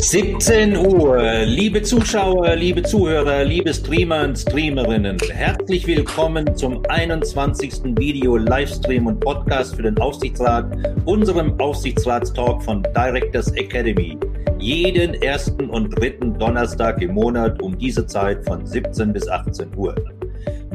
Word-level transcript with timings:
17 0.00 0.76
Uhr, 0.76 1.20
liebe 1.44 1.82
Zuschauer, 1.82 2.54
liebe 2.54 2.82
Zuhörer, 2.82 3.44
liebe 3.44 3.74
Streamer 3.74 4.22
und 4.22 4.38
Streamerinnen, 4.38 5.18
herzlich 5.30 5.86
willkommen 5.86 6.56
zum 6.56 6.82
21. 6.88 7.96
Video-Livestream 7.98 9.08
und 9.08 9.20
Podcast 9.20 9.76
für 9.76 9.82
den 9.82 9.98
Aufsichtsrat, 9.98 10.66
unserem 11.04 11.58
Aufsichtsratstalk 11.60 12.62
von 12.62 12.82
Directors 12.94 13.50
Academy. 13.52 14.16
Jeden 14.58 15.14
ersten 15.14 15.68
und 15.68 15.90
dritten 15.98 16.38
Donnerstag 16.38 17.02
im 17.02 17.12
Monat 17.12 17.60
um 17.60 17.76
diese 17.76 18.06
Zeit 18.06 18.44
von 18.46 18.64
17 18.64 19.12
bis 19.12 19.28
18 19.28 19.76
Uhr. 19.76 19.94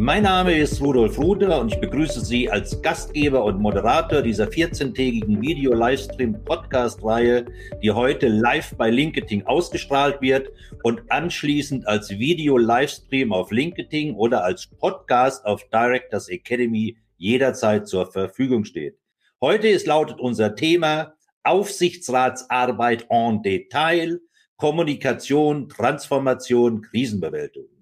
Mein 0.05 0.23
Name 0.23 0.57
ist 0.57 0.81
Rudolf 0.81 1.17
Ruder 1.17 1.61
und 1.61 1.71
ich 1.71 1.79
begrüße 1.79 2.25
Sie 2.25 2.51
als 2.51 2.81
Gastgeber 2.81 3.45
und 3.45 3.61
Moderator 3.61 4.21
dieser 4.21 4.49
14-tägigen 4.49 5.39
Video-Livestream-Podcast-Reihe, 5.39 7.45
die 7.81 7.89
heute 7.89 8.27
live 8.27 8.75
bei 8.75 8.89
LinkedIn 8.89 9.47
ausgestrahlt 9.47 10.19
wird 10.19 10.49
und 10.83 11.09
anschließend 11.09 11.87
als 11.87 12.09
Video-Livestream 12.09 13.31
auf 13.31 13.51
LinkedIn 13.51 14.15
oder 14.15 14.43
als 14.43 14.67
Podcast 14.67 15.45
auf 15.45 15.63
Directors 15.69 16.27
Academy 16.27 16.97
jederzeit 17.15 17.87
zur 17.87 18.11
Verfügung 18.11 18.65
steht. 18.65 18.97
Heute 19.39 19.69
ist 19.69 19.87
lautet 19.87 20.19
unser 20.19 20.55
Thema 20.55 21.13
Aufsichtsratsarbeit 21.43 23.07
en 23.09 23.41
Detail, 23.41 24.19
Kommunikation, 24.57 25.69
Transformation, 25.69 26.81
Krisenbewältigung 26.81 27.72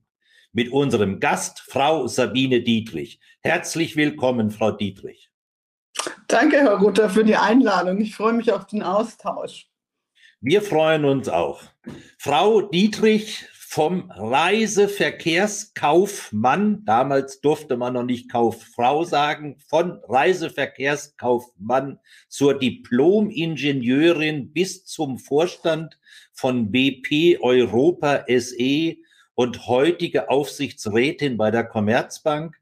mit 0.53 0.71
unserem 0.71 1.19
Gast, 1.19 1.59
Frau 1.59 2.07
Sabine 2.07 2.61
Dietrich. 2.61 3.19
Herzlich 3.41 3.95
willkommen, 3.95 4.49
Frau 4.51 4.71
Dietrich. 4.71 5.29
Danke, 6.27 6.57
Herr 6.57 6.79
Ruther, 6.79 7.09
für 7.09 7.23
die 7.23 7.35
Einladung. 7.35 7.99
Ich 8.01 8.15
freue 8.15 8.33
mich 8.33 8.51
auf 8.51 8.67
den 8.67 8.83
Austausch. 8.83 9.67
Wir 10.39 10.61
freuen 10.61 11.05
uns 11.05 11.27
auch. 11.29 11.63
Frau 12.17 12.61
Dietrich 12.61 13.47
vom 13.53 14.11
Reiseverkehrskaufmann, 14.11 16.83
damals 16.83 17.39
durfte 17.39 17.77
man 17.77 17.93
noch 17.93 18.03
nicht 18.03 18.29
Kauffrau 18.29 19.05
sagen, 19.05 19.55
von 19.69 20.01
Reiseverkehrskaufmann 20.09 21.97
zur 22.27 22.59
Diplom-Ingenieurin 22.59 24.51
bis 24.51 24.83
zum 24.83 25.19
Vorstand 25.19 25.97
von 26.33 26.69
BP 26.69 27.39
Europa 27.39 28.25
SE 28.27 28.97
und 29.35 29.67
heutige 29.67 30.29
Aufsichtsrätin 30.29 31.37
bei 31.37 31.51
der 31.51 31.63
Commerzbank. 31.63 32.57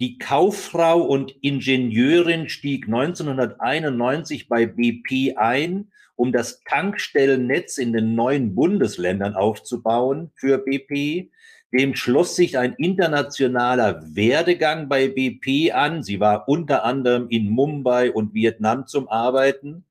Die 0.00 0.18
Kauffrau 0.18 1.00
und 1.02 1.30
Ingenieurin 1.42 2.48
stieg 2.48 2.86
1991 2.86 4.48
bei 4.48 4.66
BP 4.66 5.36
ein, 5.36 5.92
um 6.16 6.32
das 6.32 6.60
Tankstellennetz 6.64 7.78
in 7.78 7.92
den 7.92 8.14
neuen 8.14 8.54
Bundesländern 8.54 9.34
aufzubauen 9.34 10.30
für 10.34 10.58
BP. 10.58 11.30
Dem 11.72 11.94
schloss 11.94 12.36
sich 12.36 12.58
ein 12.58 12.74
internationaler 12.74 14.02
Werdegang 14.14 14.88
bei 14.88 15.08
BP 15.08 15.72
an. 15.72 16.02
Sie 16.02 16.20
war 16.20 16.48
unter 16.48 16.84
anderem 16.84 17.28
in 17.28 17.48
Mumbai 17.48 18.12
und 18.12 18.34
Vietnam 18.34 18.86
zum 18.86 19.08
Arbeiten. 19.08 19.84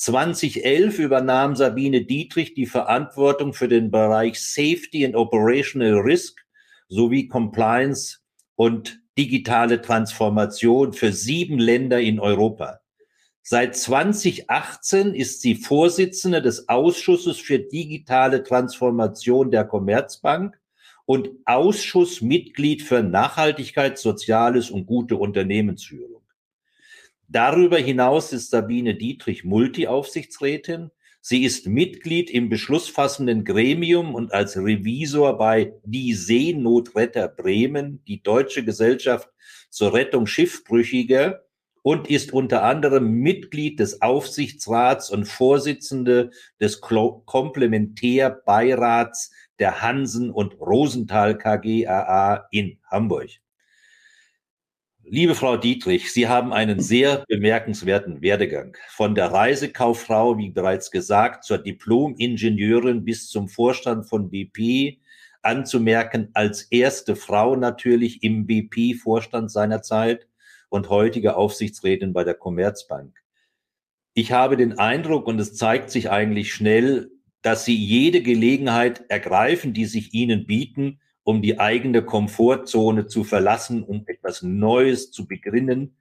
2011 0.00 0.98
übernahm 0.98 1.54
Sabine 1.56 2.06
Dietrich 2.06 2.54
die 2.54 2.64
Verantwortung 2.64 3.52
für 3.52 3.68
den 3.68 3.90
Bereich 3.90 4.40
Safety 4.40 5.04
and 5.04 5.14
Operational 5.14 5.98
Risk 5.98 6.40
sowie 6.88 7.28
Compliance 7.28 8.20
und 8.56 9.02
digitale 9.18 9.82
Transformation 9.82 10.94
für 10.94 11.12
sieben 11.12 11.58
Länder 11.58 12.00
in 12.00 12.18
Europa. 12.18 12.80
Seit 13.42 13.76
2018 13.76 15.14
ist 15.14 15.42
sie 15.42 15.54
Vorsitzende 15.54 16.40
des 16.40 16.70
Ausschusses 16.70 17.38
für 17.38 17.58
digitale 17.58 18.42
Transformation 18.42 19.50
der 19.50 19.66
Commerzbank 19.66 20.58
und 21.04 21.28
Ausschussmitglied 21.44 22.80
für 22.80 23.02
Nachhaltigkeit, 23.02 23.98
Soziales 23.98 24.70
und 24.70 24.86
gute 24.86 25.16
Unternehmensführung. 25.16 26.19
Darüber 27.32 27.78
hinaus 27.78 28.32
ist 28.32 28.50
Sabine 28.50 28.96
Dietrich 28.96 29.44
Multi-Aufsichtsrätin. 29.44 30.90
Sie 31.20 31.44
ist 31.44 31.68
Mitglied 31.68 32.28
im 32.28 32.48
beschlussfassenden 32.48 33.44
Gremium 33.44 34.16
und 34.16 34.34
als 34.34 34.56
Revisor 34.56 35.38
bei 35.38 35.74
Die 35.84 36.14
Seenotretter 36.14 37.28
Bremen, 37.28 38.02
die 38.08 38.20
deutsche 38.20 38.64
Gesellschaft 38.64 39.28
zur 39.68 39.94
Rettung 39.94 40.26
Schiffbrüchiger 40.26 41.44
und 41.82 42.10
ist 42.10 42.32
unter 42.32 42.64
anderem 42.64 43.12
Mitglied 43.12 43.78
des 43.78 44.02
Aufsichtsrats 44.02 45.08
und 45.08 45.26
Vorsitzende 45.26 46.32
des 46.60 46.80
Komplementärbeirats 46.80 49.30
der 49.60 49.82
Hansen 49.82 50.32
und 50.32 50.58
Rosenthal 50.58 51.38
KGAA 51.38 52.48
in 52.50 52.80
Hamburg. 52.90 53.39
Liebe 55.12 55.34
Frau 55.34 55.56
Dietrich, 55.56 56.12
Sie 56.12 56.28
haben 56.28 56.52
einen 56.52 56.78
sehr 56.80 57.24
bemerkenswerten 57.26 58.22
Werdegang. 58.22 58.76
Von 58.90 59.16
der 59.16 59.32
Reisekauffrau, 59.32 60.38
wie 60.38 60.50
bereits 60.50 60.92
gesagt, 60.92 61.42
zur 61.42 61.58
Diplom-Ingenieurin 61.58 63.04
bis 63.04 63.28
zum 63.28 63.48
Vorstand 63.48 64.08
von 64.08 64.30
BP 64.30 65.00
anzumerken, 65.42 66.30
als 66.34 66.62
erste 66.62 67.16
Frau 67.16 67.56
natürlich 67.56 68.22
im 68.22 68.46
BP-Vorstand 68.46 69.50
seiner 69.50 69.82
Zeit 69.82 70.28
und 70.68 70.90
heutige 70.90 71.34
Aufsichtsrätin 71.34 72.12
bei 72.12 72.22
der 72.22 72.34
Commerzbank. 72.34 73.18
Ich 74.14 74.30
habe 74.30 74.56
den 74.56 74.78
Eindruck, 74.78 75.26
und 75.26 75.40
es 75.40 75.56
zeigt 75.56 75.90
sich 75.90 76.08
eigentlich 76.08 76.54
schnell, 76.54 77.10
dass 77.42 77.64
Sie 77.64 77.74
jede 77.74 78.22
Gelegenheit 78.22 79.02
ergreifen, 79.08 79.72
die 79.72 79.86
sich 79.86 80.14
Ihnen 80.14 80.46
bieten, 80.46 81.00
um 81.30 81.42
die 81.42 81.60
eigene 81.60 82.02
Komfortzone 82.02 83.06
zu 83.06 83.22
verlassen, 83.22 83.84
um 83.84 84.04
etwas 84.06 84.42
Neues 84.42 85.12
zu 85.12 85.26
beginnen, 85.28 85.96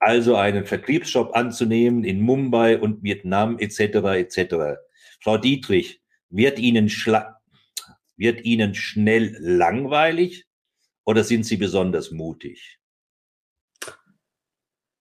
also 0.00 0.34
einen 0.34 0.66
Vertriebsjob 0.66 1.34
anzunehmen 1.34 2.02
in 2.04 2.20
Mumbai 2.20 2.78
und 2.78 3.02
Vietnam 3.02 3.58
etc. 3.58 3.80
etc. 4.18 4.80
Frau 5.20 5.38
Dietrich, 5.38 6.02
wird 6.30 6.58
Ihnen, 6.58 6.88
wird 8.16 8.44
Ihnen 8.44 8.74
schnell 8.74 9.36
langweilig 9.38 10.46
oder 11.04 11.24
sind 11.24 11.44
Sie 11.46 11.56
besonders 11.56 12.10
mutig? 12.10 12.78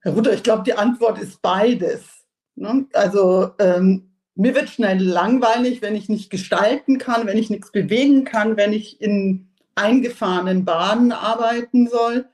Herr 0.02 0.14
Rutter, 0.14 0.34
ich 0.34 0.44
glaube, 0.44 0.64
die 0.64 0.74
Antwort 0.74 1.20
ist 1.20 1.42
beides. 1.42 2.26
Ne? 2.56 2.88
Also 2.94 3.52
ähm, 3.60 4.08
mir 4.38 4.54
wird 4.54 4.70
schnell 4.70 5.02
langweilig, 5.04 5.82
wenn 5.82 5.96
ich 5.96 6.10
nicht 6.10 6.30
gestalten 6.30 7.00
kann, 7.00 7.26
wenn 7.26 7.38
ich 7.38 7.50
nichts 7.50 7.72
bewegen 7.72 8.24
kann, 8.24 8.56
wenn 8.56 8.72
ich 8.72 9.02
in 9.02 9.47
eingefahrenen 9.78 10.66
Bahnen 10.66 11.12
arbeiten 11.12 11.88
soll. 11.88 12.26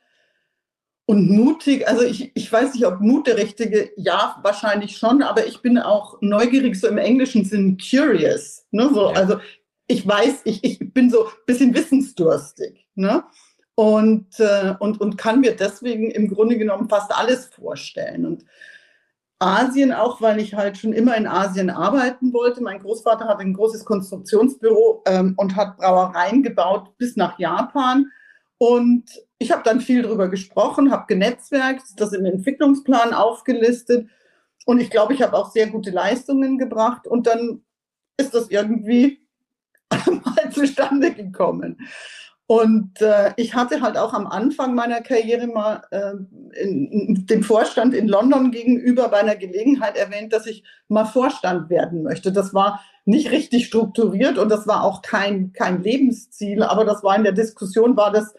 Und 1.06 1.30
mutig, 1.30 1.88
also 1.88 2.04
ich, 2.04 2.32
ich 2.34 2.52
weiß 2.52 2.74
nicht, 2.74 2.86
ob 2.86 3.02
Mut 3.02 3.28
der 3.28 3.38
richtige, 3.38 3.92
ja, 3.98 4.40
wahrscheinlich 4.42 4.98
schon, 4.98 5.22
aber 5.22 5.46
ich 5.46 5.62
bin 5.62 5.78
auch 5.78 6.18
neugierig, 6.22 6.80
so 6.80 6.88
im 6.88 6.98
englischen 6.98 7.44
Sinn 7.44 7.78
curious. 7.78 8.66
Ne? 8.72 8.90
So, 8.94 9.10
ja. 9.10 9.16
Also 9.16 9.38
ich 9.88 10.08
weiß, 10.08 10.42
ich, 10.46 10.64
ich 10.64 10.94
bin 10.94 11.10
so 11.10 11.26
ein 11.26 11.32
bisschen 11.46 11.76
wissensdurstig. 11.76 12.88
Ne? 12.96 13.24
Und, 13.76 14.40
äh, 14.40 14.76
und, 14.80 15.02
und 15.02 15.18
kann 15.18 15.42
mir 15.42 15.56
deswegen 15.56 16.10
im 16.10 16.30
Grunde 16.30 16.58
genommen 16.58 16.88
fast 16.88 17.14
alles 17.14 17.48
vorstellen. 17.48 18.26
Und 18.26 18.46
Asien 19.40 19.92
auch, 19.92 20.22
weil 20.22 20.40
ich 20.40 20.54
halt 20.54 20.78
schon 20.78 20.94
immer 20.94 21.18
in 21.18 21.28
Asien 21.28 21.70
arbeiten 21.70 22.34
wollte. 22.34 22.62
Mein 22.62 22.80
Großvater 22.80 23.28
hat 23.28 23.40
ein 23.40 23.54
großes 23.54 23.84
Konstruktionsbüro 23.86 25.04
ähm, 25.06 25.34
und 25.38 25.56
hat 25.56 25.78
Brauereien 25.78 26.44
gebaut 26.44 26.98
bis 26.98 27.16
nach 27.16 27.38
Japan. 27.40 28.08
Und 28.58 29.04
ich 29.40 29.52
habe 29.52 29.64
dann 29.64 29.82
viel 29.82 30.04
darüber 30.04 30.30
gesprochen, 30.30 30.92
habe 30.92 31.06
genetzwerkt, 31.08 31.84
das 31.98 32.14
im 32.14 32.26
Entwicklungsplan 32.26 33.14
aufgelistet. 33.14 34.08
Und 34.66 34.80
ich 34.80 34.90
glaube, 34.90 35.14
ich 35.14 35.22
habe 35.22 35.36
auch 35.36 35.52
sehr 35.52 35.68
gute 35.68 35.92
Leistungen 35.92 36.58
gebracht. 36.58 37.06
Und 37.08 37.28
dann 37.28 37.64
ist 38.18 38.34
das 38.34 38.50
irgendwie 38.50 39.28
mal 40.06 40.50
zustande 40.52 41.12
gekommen. 41.12 41.78
Und 42.54 43.02
äh, 43.02 43.32
ich 43.36 43.56
hatte 43.56 43.82
halt 43.82 43.98
auch 43.98 44.14
am 44.14 44.28
Anfang 44.28 44.76
meiner 44.76 45.02
Karriere 45.02 45.48
mal 45.48 45.82
äh, 45.90 46.12
in, 46.62 46.86
in, 46.86 47.26
dem 47.26 47.42
Vorstand 47.42 47.96
in 47.96 48.08
London 48.08 48.52
gegenüber 48.52 49.10
bei 49.10 49.22
einer 49.22 49.36
Gelegenheit 49.36 49.98
erwähnt, 49.98 50.34
dass 50.34 50.46
ich 50.46 50.64
mal 50.88 51.06
Vorstand 51.06 51.72
werden 51.72 52.04
möchte. 52.04 52.32
Das 52.32 52.54
war 52.54 52.80
nicht 53.06 53.32
richtig 53.32 53.66
strukturiert 53.66 54.38
und 54.38 54.50
das 54.50 54.68
war 54.68 54.84
auch 54.84 55.02
kein, 55.02 55.52
kein 55.54 55.82
Lebensziel, 55.82 56.62
aber 56.62 56.86
das 56.86 57.04
war 57.04 57.16
in 57.16 57.24
der 57.24 57.34
Diskussion, 57.34 57.98
war 57.98 58.12
das, 58.12 58.36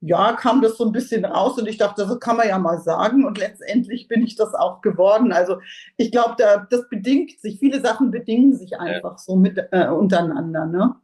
ja, 0.00 0.32
kam 0.32 0.62
das 0.62 0.78
so 0.78 0.86
ein 0.86 0.92
bisschen 0.92 1.26
raus 1.26 1.58
und 1.58 1.68
ich 1.68 1.76
dachte, 1.76 2.06
das 2.06 2.20
kann 2.20 2.38
man 2.38 2.48
ja 2.48 2.58
mal 2.58 2.80
sagen 2.80 3.26
und 3.26 3.36
letztendlich 3.36 4.08
bin 4.08 4.22
ich 4.22 4.34
das 4.34 4.54
auch 4.54 4.80
geworden. 4.80 5.30
Also 5.30 5.58
ich 5.98 6.10
glaube, 6.10 6.36
da, 6.38 6.66
das 6.70 6.88
bedingt 6.88 7.38
sich, 7.38 7.58
viele 7.58 7.82
Sachen 7.82 8.12
bedingen 8.12 8.56
sich 8.56 8.80
einfach 8.80 9.18
so 9.18 9.36
mit 9.36 9.58
äh, 9.72 9.88
untereinander. 9.88 10.64
Ne? 10.64 10.94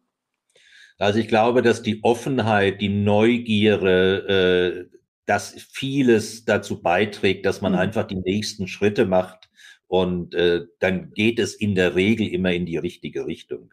Also 0.98 1.20
ich 1.20 1.28
glaube, 1.28 1.62
dass 1.62 1.82
die 1.82 2.02
Offenheit, 2.02 2.80
die 2.80 2.88
Neugierde, 2.88 4.88
äh, 4.90 4.96
dass 5.26 5.54
vieles 5.70 6.44
dazu 6.44 6.82
beiträgt, 6.82 7.46
dass 7.46 7.60
man 7.60 7.72
mhm. 7.72 7.78
einfach 7.78 8.06
die 8.06 8.16
nächsten 8.16 8.66
Schritte 8.66 9.06
macht 9.06 9.48
und 9.86 10.34
äh, 10.34 10.66
dann 10.80 11.12
geht 11.12 11.38
es 11.38 11.54
in 11.54 11.74
der 11.74 11.94
Regel 11.94 12.26
immer 12.26 12.52
in 12.52 12.66
die 12.66 12.76
richtige 12.76 13.26
Richtung. 13.26 13.72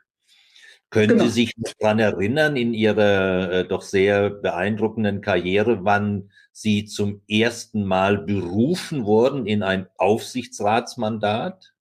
Können 0.92 1.18
genau. 1.18 1.24
Sie 1.26 1.46
sich 1.46 1.54
daran 1.80 2.00
erinnern 2.00 2.56
in 2.56 2.74
Ihrer 2.74 3.52
äh, 3.52 3.68
doch 3.68 3.82
sehr 3.82 4.30
beeindruckenden 4.30 5.22
Karriere, 5.22 5.84
wann 5.84 6.32
Sie 6.52 6.86
zum 6.86 7.22
ersten 7.28 7.84
Mal 7.84 8.20
berufen 8.20 9.04
wurden 9.04 9.46
in 9.46 9.64
ein 9.64 9.88
Aufsichtsratsmandat? 9.98 11.74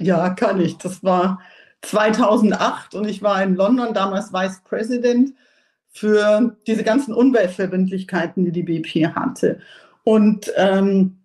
Ja, 0.00 0.30
kann 0.30 0.60
ich. 0.60 0.78
Das 0.78 1.04
war 1.04 1.40
2008 1.84 2.94
und 2.94 3.08
ich 3.08 3.22
war 3.22 3.42
in 3.42 3.54
London, 3.54 3.94
damals 3.94 4.32
Vice 4.32 4.62
President 4.64 5.34
für 5.90 6.56
diese 6.66 6.82
ganzen 6.82 7.14
Umweltverbindlichkeiten, 7.14 8.44
die 8.44 8.52
die 8.52 8.62
BP 8.62 9.14
hatte. 9.14 9.60
Und 10.02 10.52
ähm, 10.56 11.20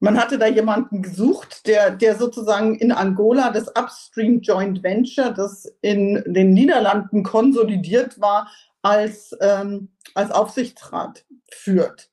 man 0.00 0.18
hatte 0.18 0.38
da 0.38 0.46
jemanden 0.46 1.02
gesucht, 1.02 1.66
der, 1.66 1.90
der 1.90 2.16
sozusagen 2.16 2.76
in 2.76 2.90
Angola 2.90 3.50
das 3.50 3.68
Upstream 3.68 4.40
Joint 4.40 4.82
Venture, 4.82 5.32
das 5.32 5.70
in 5.82 6.24
den 6.26 6.54
Niederlanden 6.54 7.22
konsolidiert 7.22 8.18
war, 8.18 8.50
als, 8.80 9.36
ähm, 9.42 9.88
als 10.14 10.30
Aufsichtsrat 10.30 11.26
führt. 11.50 12.08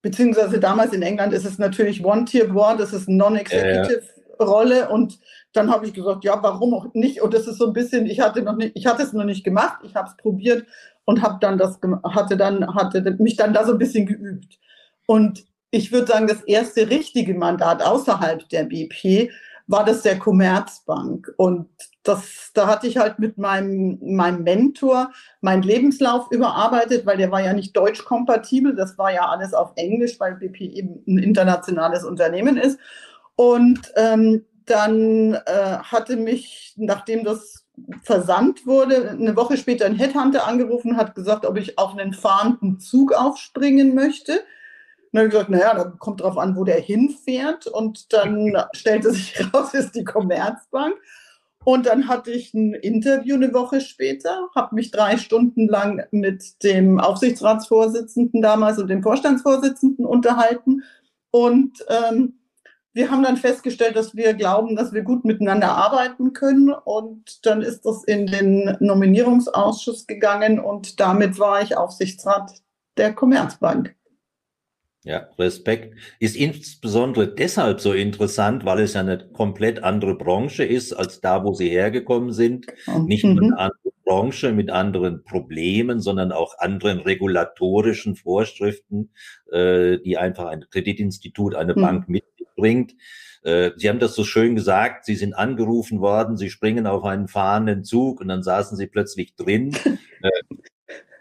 Beziehungsweise 0.00 0.60
damals 0.60 0.92
in 0.92 1.02
England 1.02 1.32
ist 1.32 1.44
es 1.44 1.58
natürlich 1.58 2.04
One-Tier 2.04 2.52
Board, 2.52 2.78
das 2.78 2.92
ist 2.92 3.08
Non-Executive 3.08 4.02
Rolle 4.38 4.88
und 4.88 5.18
dann 5.54 5.70
habe 5.70 5.86
ich 5.86 5.94
gesagt, 5.94 6.24
ja, 6.24 6.42
warum 6.42 6.74
auch 6.74 6.92
nicht? 6.94 7.22
Und 7.22 7.32
das 7.32 7.46
ist 7.46 7.58
so 7.58 7.68
ein 7.68 7.72
bisschen, 7.72 8.06
ich 8.06 8.20
hatte 8.20 8.42
noch 8.42 8.56
nicht, 8.56 8.72
ich 8.74 8.86
hatte 8.86 9.02
es 9.02 9.12
noch 9.12 9.24
nicht 9.24 9.44
gemacht, 9.44 9.78
ich 9.84 9.94
habe 9.94 10.08
es 10.08 10.16
probiert 10.16 10.66
und 11.04 11.22
habe 11.22 11.38
dann 11.40 11.58
das 11.58 11.78
hatte 12.04 12.36
dann 12.36 12.74
hatte 12.74 13.00
mich 13.18 13.36
dann 13.36 13.54
da 13.54 13.64
so 13.64 13.72
ein 13.72 13.78
bisschen 13.78 14.04
geübt. 14.04 14.58
Und 15.06 15.44
ich 15.70 15.92
würde 15.92 16.08
sagen, 16.08 16.26
das 16.26 16.42
erste 16.42 16.90
richtige 16.90 17.34
Mandat 17.34 17.82
außerhalb 17.82 18.48
der 18.48 18.64
BP 18.64 19.30
war 19.66 19.84
das 19.84 20.02
der 20.02 20.18
Commerzbank. 20.18 21.32
Und 21.36 21.68
das, 22.02 22.50
da 22.52 22.66
hatte 22.66 22.86
ich 22.86 22.98
halt 22.98 23.18
mit 23.18 23.38
meinem, 23.38 23.98
meinem 24.02 24.42
Mentor 24.42 25.12
meinen 25.40 25.62
Lebenslauf 25.62 26.30
überarbeitet, 26.30 27.06
weil 27.06 27.16
der 27.16 27.30
war 27.30 27.42
ja 27.42 27.54
nicht 27.54 27.76
deutsch-kompatibel. 27.76 28.74
Das 28.76 28.98
war 28.98 29.12
ja 29.12 29.28
alles 29.28 29.54
auf 29.54 29.72
Englisch, 29.76 30.20
weil 30.20 30.34
BP 30.34 30.60
eben 30.60 31.02
ein 31.06 31.18
internationales 31.18 32.04
Unternehmen 32.04 32.56
ist. 32.56 32.78
Und 33.36 33.80
ähm, 33.96 34.44
dann 34.66 35.34
äh, 35.34 35.78
hatte 35.82 36.16
mich, 36.16 36.74
nachdem 36.76 37.24
das 37.24 37.64
versandt 38.02 38.66
wurde, 38.66 39.10
eine 39.10 39.36
Woche 39.36 39.56
später 39.56 39.86
ein 39.86 39.96
Headhunter 39.96 40.46
angerufen 40.46 40.92
und 40.92 40.96
hat 40.96 41.14
gesagt, 41.14 41.44
ob 41.44 41.56
ich 41.56 41.78
auf 41.78 41.96
einen 41.96 42.12
fahrenden 42.12 42.78
Zug 42.78 43.12
aufspringen 43.12 43.94
möchte. 43.94 44.32
Und 44.32 44.38
dann 45.12 45.20
habe 45.20 45.26
ich 45.26 45.32
gesagt, 45.32 45.50
naja, 45.50 45.74
da 45.74 45.84
kommt 45.98 46.20
drauf 46.20 46.38
an, 46.38 46.56
wo 46.56 46.64
der 46.64 46.80
hinfährt. 46.80 47.66
Und 47.66 48.12
dann 48.12 48.56
stellte 48.74 49.10
sich 49.10 49.36
raus, 49.54 49.74
ist 49.74 49.94
die 49.94 50.04
Commerzbank. 50.04 50.94
Und 51.64 51.86
dann 51.86 52.08
hatte 52.08 52.30
ich 52.30 52.52
ein 52.52 52.74
Interview 52.74 53.36
eine 53.36 53.54
Woche 53.54 53.80
später, 53.80 54.50
habe 54.54 54.74
mich 54.74 54.90
drei 54.90 55.16
Stunden 55.16 55.66
lang 55.66 56.04
mit 56.10 56.62
dem 56.62 57.00
Aufsichtsratsvorsitzenden 57.00 58.42
damals 58.42 58.78
und 58.78 58.88
dem 58.88 59.02
Vorstandsvorsitzenden 59.02 60.04
unterhalten. 60.04 60.82
Und 61.30 61.84
ähm, 61.88 62.34
wir 62.94 63.10
haben 63.10 63.24
dann 63.24 63.36
festgestellt, 63.36 63.96
dass 63.96 64.14
wir 64.14 64.34
glauben, 64.34 64.76
dass 64.76 64.92
wir 64.92 65.02
gut 65.02 65.24
miteinander 65.24 65.70
arbeiten 65.70 66.32
können. 66.32 66.72
Und 66.72 67.44
dann 67.44 67.60
ist 67.60 67.84
das 67.84 68.04
in 68.04 68.26
den 68.26 68.76
Nominierungsausschuss 68.78 70.06
gegangen 70.06 70.60
und 70.60 71.00
damit 71.00 71.38
war 71.38 71.60
ich 71.60 71.76
Aufsichtsrat 71.76 72.52
der 72.96 73.12
Commerzbank. 73.12 73.94
Ja, 75.02 75.28
Respekt. 75.38 75.98
Ist 76.18 76.34
insbesondere 76.34 77.28
deshalb 77.28 77.80
so 77.80 77.92
interessant, 77.92 78.64
weil 78.64 78.80
es 78.80 78.94
ja 78.94 79.00
eine 79.00 79.18
komplett 79.32 79.82
andere 79.82 80.14
Branche 80.14 80.64
ist 80.64 80.94
als 80.94 81.20
da, 81.20 81.44
wo 81.44 81.52
Sie 81.52 81.68
hergekommen 81.68 82.32
sind. 82.32 82.66
Oh. 82.86 83.00
Nicht 83.00 83.24
nur 83.24 83.36
eine 83.36 83.46
mhm. 83.48 83.54
andere 83.54 83.83
Branche 84.04 84.52
mit 84.52 84.70
anderen 84.70 85.24
Problemen, 85.24 86.00
sondern 86.00 86.30
auch 86.32 86.58
anderen 86.58 87.00
regulatorischen 87.00 88.16
Vorschriften, 88.16 89.10
äh, 89.50 89.98
die 89.98 90.18
einfach 90.18 90.46
ein 90.46 90.66
Kreditinstitut, 90.70 91.54
eine 91.54 91.74
mhm. 91.74 91.80
Bank 91.80 92.08
mit 92.08 92.24
bringt. 92.56 92.94
Äh, 93.42 93.72
Sie 93.76 93.88
haben 93.88 93.98
das 93.98 94.14
so 94.14 94.24
schön 94.24 94.54
gesagt, 94.54 95.04
Sie 95.04 95.16
sind 95.16 95.34
angerufen 95.34 96.00
worden, 96.00 96.36
Sie 96.36 96.50
springen 96.50 96.86
auf 96.86 97.04
einen 97.04 97.28
fahrenden 97.28 97.84
Zug 97.84 98.20
und 98.20 98.28
dann 98.28 98.42
saßen 98.42 98.76
Sie 98.76 98.86
plötzlich 98.86 99.34
drin. 99.36 99.72
Äh, 100.22 100.30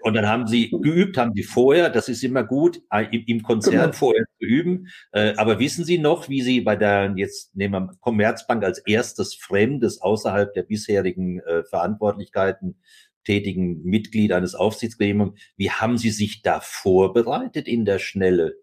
und 0.01 0.13
dann 0.13 0.29
haben 0.29 0.47
Sie 0.47 0.69
geübt, 0.69 1.17
haben 1.17 1.33
Sie 1.35 1.43
vorher, 1.43 1.89
das 1.89 2.07
ist 2.07 2.23
immer 2.23 2.45
gut, 2.45 2.81
äh, 2.89 3.05
im 3.27 3.43
Konzern 3.43 3.73
genau. 3.73 3.91
vorher 3.91 4.23
üben. 4.43 4.87
Aber 5.11 5.59
wissen 5.59 5.85
Sie 5.85 5.97
noch, 5.97 6.29
wie 6.29 6.41
Sie 6.41 6.61
bei 6.61 6.75
der, 6.75 7.13
jetzt 7.15 7.55
nehmen 7.55 7.73
wir 7.73 7.95
Commerzbank 8.01 8.63
als 8.63 8.79
erstes 8.79 9.35
Fremdes 9.35 10.01
außerhalb 10.01 10.53
der 10.53 10.63
bisherigen 10.63 11.41
Verantwortlichkeiten 11.69 12.77
tätigen 13.23 13.81
Mitglied 13.83 14.31
eines 14.33 14.55
Aufsichtsgremiums, 14.55 15.39
wie 15.55 15.71
haben 15.71 15.97
Sie 15.97 16.09
sich 16.09 16.41
da 16.41 16.59
vorbereitet 16.61 17.67
in 17.67 17.85
der 17.85 17.99
Schnelle? 17.99 18.55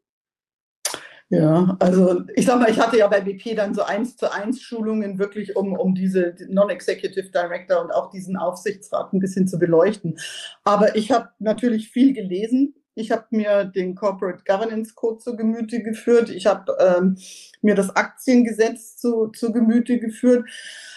Ja, 1.32 1.76
also 1.78 2.22
ich 2.34 2.44
sag 2.44 2.58
mal, 2.58 2.68
ich 2.70 2.80
hatte 2.80 2.98
ja 2.98 3.06
bei 3.06 3.20
BP 3.20 3.54
dann 3.54 3.72
so 3.72 3.82
eins 3.82 4.16
zu 4.16 4.32
eins 4.32 4.60
Schulungen 4.60 5.20
wirklich, 5.20 5.54
um, 5.54 5.74
um 5.74 5.94
diese 5.94 6.34
Non-Executive 6.48 7.30
Director 7.30 7.80
und 7.80 7.92
auch 7.92 8.10
diesen 8.10 8.36
Aufsichtsrat 8.36 9.12
ein 9.12 9.20
bisschen 9.20 9.46
zu 9.46 9.56
beleuchten. 9.58 10.18
Aber 10.64 10.96
ich 10.96 11.12
habe 11.12 11.28
natürlich 11.38 11.88
viel 11.88 12.14
gelesen. 12.14 12.74
Ich 13.00 13.10
habe 13.10 13.24
mir 13.30 13.64
den 13.64 13.94
Corporate 13.94 14.44
Governance 14.46 14.94
Code 14.94 15.18
zu 15.18 15.36
Gemüte 15.36 15.82
geführt. 15.82 16.30
Ich 16.30 16.46
habe 16.46 16.76
ähm, 16.78 17.16
mir 17.62 17.74
das 17.74 17.94
Aktiengesetz 17.96 18.96
zu, 18.96 19.28
zu 19.28 19.52
Gemüte 19.52 19.98
geführt. 19.98 20.48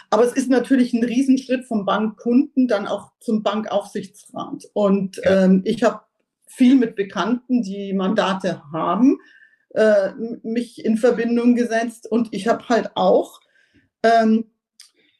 Aber 0.10 0.24
es 0.24 0.34
ist 0.34 0.50
natürlich 0.50 0.94
ein 0.94 1.04
Riesenschritt 1.04 1.66
vom 1.66 1.86
Bankkunden 1.86 2.68
dann 2.68 2.86
auch 2.86 3.12
zum 3.20 3.42
Bankaufsichtsrat. 3.42 4.70
Und 4.74 5.20
ähm, 5.24 5.62
ich 5.66 5.84
habe 5.84 6.02
viel 6.46 6.76
mit 6.76 6.96
Bekannten, 6.96 7.64
die 7.64 7.94
Mandate 7.94 8.62
haben 8.72 9.18
äh, 9.74 10.12
mich 10.44 10.86
in 10.86 10.98
Verbindung 10.98 11.56
gesetzt 11.56 12.10
und 12.10 12.30
ich 12.32 12.48
habe 12.48 12.70
halt 12.70 12.92
auch 12.96 13.42
ähm, 14.04 14.46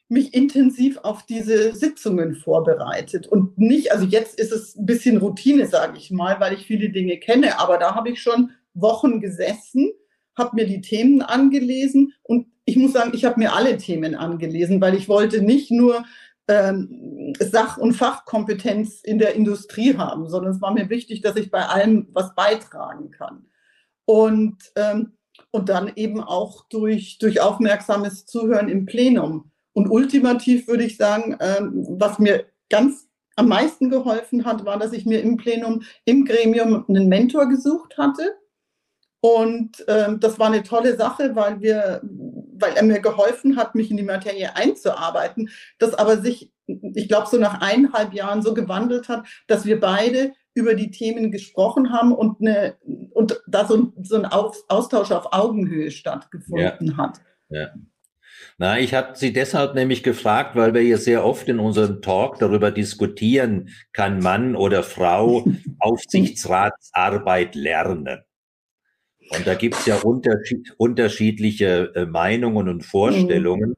mich 0.08 0.34
intensiv 0.34 0.98
auf 0.98 1.24
diese 1.24 1.74
Sitzungen 1.74 2.34
vorbereitet 2.34 3.26
und 3.26 3.58
nicht, 3.58 3.92
also 3.92 4.04
jetzt 4.04 4.38
ist 4.38 4.52
es 4.52 4.76
ein 4.76 4.86
bisschen 4.86 5.16
Routine, 5.16 5.66
sage 5.66 5.96
ich 5.96 6.10
mal, 6.10 6.38
weil 6.40 6.54
ich 6.54 6.66
viele 6.66 6.90
Dinge 6.90 7.18
kenne, 7.18 7.58
aber 7.58 7.78
da 7.78 7.94
habe 7.94 8.10
ich 8.10 8.20
schon 8.20 8.50
Wochen 8.74 9.20
gesessen, 9.20 9.92
habe 10.36 10.56
mir 10.56 10.66
die 10.66 10.80
Themen 10.80 11.22
angelesen 11.22 12.12
und 12.22 12.46
ich 12.66 12.76
muss 12.76 12.92
sagen, 12.92 13.12
ich 13.14 13.24
habe 13.24 13.38
mir 13.40 13.54
alle 13.54 13.76
Themen 13.76 14.14
angelesen, 14.14 14.80
weil 14.80 14.94
ich 14.94 15.08
wollte 15.08 15.42
nicht 15.42 15.70
nur 15.70 16.04
ähm, 16.48 17.34
Sach- 17.38 17.78
und 17.78 17.94
Fachkompetenz 17.94 19.00
in 19.02 19.18
der 19.18 19.34
Industrie 19.34 19.96
haben, 19.96 20.28
sondern 20.28 20.52
es 20.52 20.60
war 20.60 20.72
mir 20.72 20.90
wichtig, 20.90 21.22
dass 21.22 21.36
ich 21.36 21.50
bei 21.50 21.66
allem 21.66 22.08
was 22.12 22.34
beitragen 22.34 23.10
kann 23.10 23.46
und, 24.04 24.56
ähm, 24.76 25.12
und 25.50 25.68
dann 25.68 25.92
eben 25.96 26.20
auch 26.20 26.68
durch, 26.68 27.18
durch 27.18 27.40
aufmerksames 27.40 28.26
Zuhören 28.26 28.68
im 28.68 28.86
Plenum. 28.86 29.50
Und 29.74 29.90
ultimativ 29.90 30.66
würde 30.68 30.84
ich 30.84 30.96
sagen, 30.96 31.36
ähm, 31.40 31.86
was 31.90 32.18
mir 32.18 32.46
ganz 32.70 33.08
am 33.36 33.48
meisten 33.48 33.90
geholfen 33.90 34.44
hat, 34.44 34.64
war, 34.64 34.78
dass 34.78 34.92
ich 34.92 35.06
mir 35.06 35.20
im 35.20 35.36
Plenum, 35.36 35.82
im 36.04 36.24
Gremium 36.24 36.84
einen 36.88 37.08
Mentor 37.08 37.48
gesucht 37.48 37.98
hatte. 37.98 38.34
Und 39.20 39.84
ähm, 39.88 40.20
das 40.20 40.38
war 40.38 40.48
eine 40.48 40.62
tolle 40.62 40.96
Sache, 40.96 41.34
weil 41.34 41.60
wir, 41.60 42.00
weil 42.02 42.74
er 42.74 42.82
mir 42.82 43.00
geholfen 43.00 43.56
hat, 43.56 43.74
mich 43.74 43.90
in 43.90 43.96
die 43.96 44.02
Materie 44.02 44.54
einzuarbeiten, 44.54 45.48
das 45.78 45.94
aber 45.94 46.18
sich, 46.18 46.52
ich 46.66 47.08
glaube, 47.08 47.26
so 47.28 47.38
nach 47.38 47.60
eineinhalb 47.60 48.12
Jahren 48.12 48.42
so 48.42 48.54
gewandelt 48.54 49.08
hat, 49.08 49.26
dass 49.46 49.64
wir 49.64 49.80
beide 49.80 50.32
über 50.52 50.74
die 50.74 50.90
Themen 50.90 51.32
gesprochen 51.32 51.90
haben 51.90 52.12
und, 52.12 52.40
eine, 52.40 52.76
und 53.12 53.42
da 53.48 53.66
so, 53.66 53.92
so 54.02 54.16
ein 54.16 54.26
Austausch 54.26 55.10
auf 55.10 55.32
Augenhöhe 55.32 55.90
stattgefunden 55.90 56.88
ja. 56.90 56.96
hat. 56.96 57.20
Ja. 57.48 57.70
Na, 58.56 58.78
ich 58.78 58.94
habe 58.94 59.16
Sie 59.16 59.32
deshalb 59.32 59.74
nämlich 59.74 60.04
gefragt, 60.04 60.54
weil 60.54 60.74
wir 60.74 60.80
hier 60.80 60.98
sehr 60.98 61.24
oft 61.24 61.48
in 61.48 61.58
unserem 61.58 62.02
Talk 62.02 62.38
darüber 62.38 62.70
diskutieren, 62.70 63.70
kann 63.92 64.20
Mann 64.20 64.54
oder 64.54 64.84
Frau 64.84 65.44
Aufsichtsratsarbeit 65.80 67.56
lernen? 67.56 68.22
Und 69.30 69.46
da 69.46 69.54
gibt 69.54 69.74
es 69.74 69.86
ja 69.86 69.96
unterschied 69.96 70.72
unterschiedliche 70.76 71.92
äh, 71.94 72.06
Meinungen 72.06 72.68
und 72.68 72.84
Vorstellungen. 72.84 73.74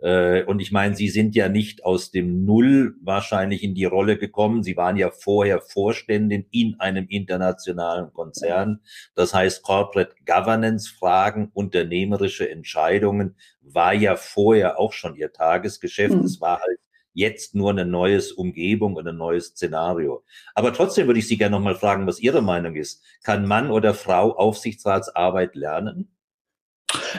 Äh, 0.00 0.44
und 0.44 0.60
ich 0.60 0.70
meine, 0.70 0.94
Sie 0.94 1.08
sind 1.08 1.34
ja 1.34 1.48
nicht 1.48 1.84
aus 1.84 2.10
dem 2.10 2.44
Null 2.44 2.96
wahrscheinlich 3.02 3.62
in 3.62 3.74
die 3.74 3.84
Rolle 3.84 4.16
gekommen. 4.16 4.62
Sie 4.62 4.76
waren 4.76 4.96
ja 4.96 5.10
vorher 5.10 5.60
Vorständin 5.60 6.46
in 6.50 6.78
einem 6.78 7.06
internationalen 7.08 8.12
Konzern. 8.12 8.80
Das 9.14 9.34
heißt, 9.34 9.62
Corporate 9.62 10.14
Governance 10.24 10.88
Fragen, 10.88 11.50
unternehmerische 11.52 12.48
Entscheidungen 12.48 13.36
war 13.60 13.92
ja 13.92 14.16
vorher 14.16 14.78
auch 14.78 14.92
schon 14.92 15.16
Ihr 15.16 15.32
Tagesgeschäft. 15.32 16.14
Mhm. 16.14 16.24
Es 16.24 16.40
war 16.40 16.60
halt 16.60 16.78
jetzt 17.12 17.56
nur 17.56 17.70
eine 17.70 17.84
neues 17.84 18.30
Umgebung 18.30 18.94
und 18.94 19.08
ein 19.08 19.16
neues 19.16 19.48
Szenario. 19.48 20.24
Aber 20.54 20.72
trotzdem 20.72 21.08
würde 21.08 21.18
ich 21.18 21.26
Sie 21.26 21.36
gerne 21.36 21.56
nochmal 21.56 21.74
fragen, 21.74 22.06
was 22.06 22.20
Ihre 22.20 22.42
Meinung 22.42 22.76
ist. 22.76 23.02
Kann 23.24 23.46
Mann 23.46 23.72
oder 23.72 23.92
Frau 23.94 24.36
Aufsichtsratsarbeit 24.36 25.56
lernen? 25.56 26.14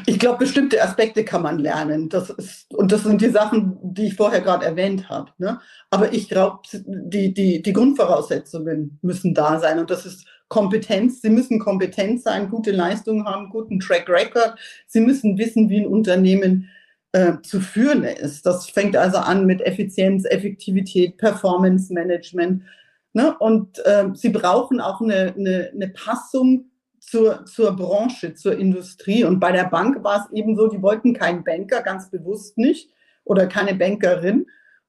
Ich 0.06 0.18
glaube, 0.18 0.40
bestimmte 0.40 0.82
Aspekte 0.82 1.24
kann 1.24 1.44
man 1.44 1.60
lernen. 1.60 2.10
Das 2.10 2.30
ist, 2.30 2.74
und 2.74 2.92
das 2.92 3.04
sind 3.04 3.22
die 3.22 3.30
Sachen, 3.30 3.78
die 3.82 4.08
ich 4.08 4.16
vorher 4.16 4.42
gerade 4.42 4.66
erwähnt 4.66 5.10
habe. 5.10 5.32
Ne? 5.38 5.60
Aber 5.90 6.12
ich 6.14 6.28
glaube, 6.28 6.60
die, 6.74 7.34
die, 7.34 7.62
die 7.62 7.74
Grundvoraussetzungen 7.74 9.00
müssen 9.02 9.34
da 9.34 9.60
sein. 9.60 9.80
Und 9.80 9.90
das 9.90 10.06
ist 10.06 10.26
Kompetenz. 10.48 11.22
Sie 11.22 11.30
müssen 11.30 11.60
kompetent 11.60 12.22
sein, 12.22 12.50
gute 12.50 12.72
Leistungen 12.72 13.26
haben, 13.26 13.50
guten 13.50 13.80
Track 13.80 14.10
Record. 14.10 14.56
Sie 14.88 15.02
müssen 15.02 15.38
wissen, 15.38 15.70
wie 15.70 15.82
ein 15.82 15.88
Unternehmen 15.88 16.70
äh, 17.12 17.34
zu 17.44 17.62
führen 17.62 18.04
ist. 18.04 18.46
Das 18.46 18.70
fängt 18.70 18.98
also 18.98 19.20
an 19.20 19.46
mit 19.46 19.62
Effizienz, 19.62 20.26
Effektivität, 20.26 21.18
Performance 21.18 21.94
Management. 21.94 22.64
Ne? 23.14 23.36
Und 23.38 23.80
äh, 23.86 24.06
sie 24.14 24.30
brauchen 24.30 24.82
auch 24.82 25.02
eine, 25.02 25.34
eine, 25.38 25.72
eine 25.74 25.90
Passung 25.90 26.69
zur, 27.10 27.46
zur 27.46 27.76
Branche, 27.76 28.36
zur 28.36 28.58
Industrie. 28.58 29.24
Und 29.24 29.40
bei 29.40 29.52
der 29.52 29.66
Bank 29.66 30.04
war 30.04 30.26
es 30.26 30.32
eben 30.32 30.56
so, 30.56 30.68
die 30.68 30.82
wollten 30.82 31.14
keinen 31.14 31.44
Banker, 31.44 31.82
ganz 31.82 32.10
bewusst 32.12 32.58
nicht, 32.58 32.92
oder 33.24 33.48
keine 33.48 33.76
Bankerin, 33.76 34.46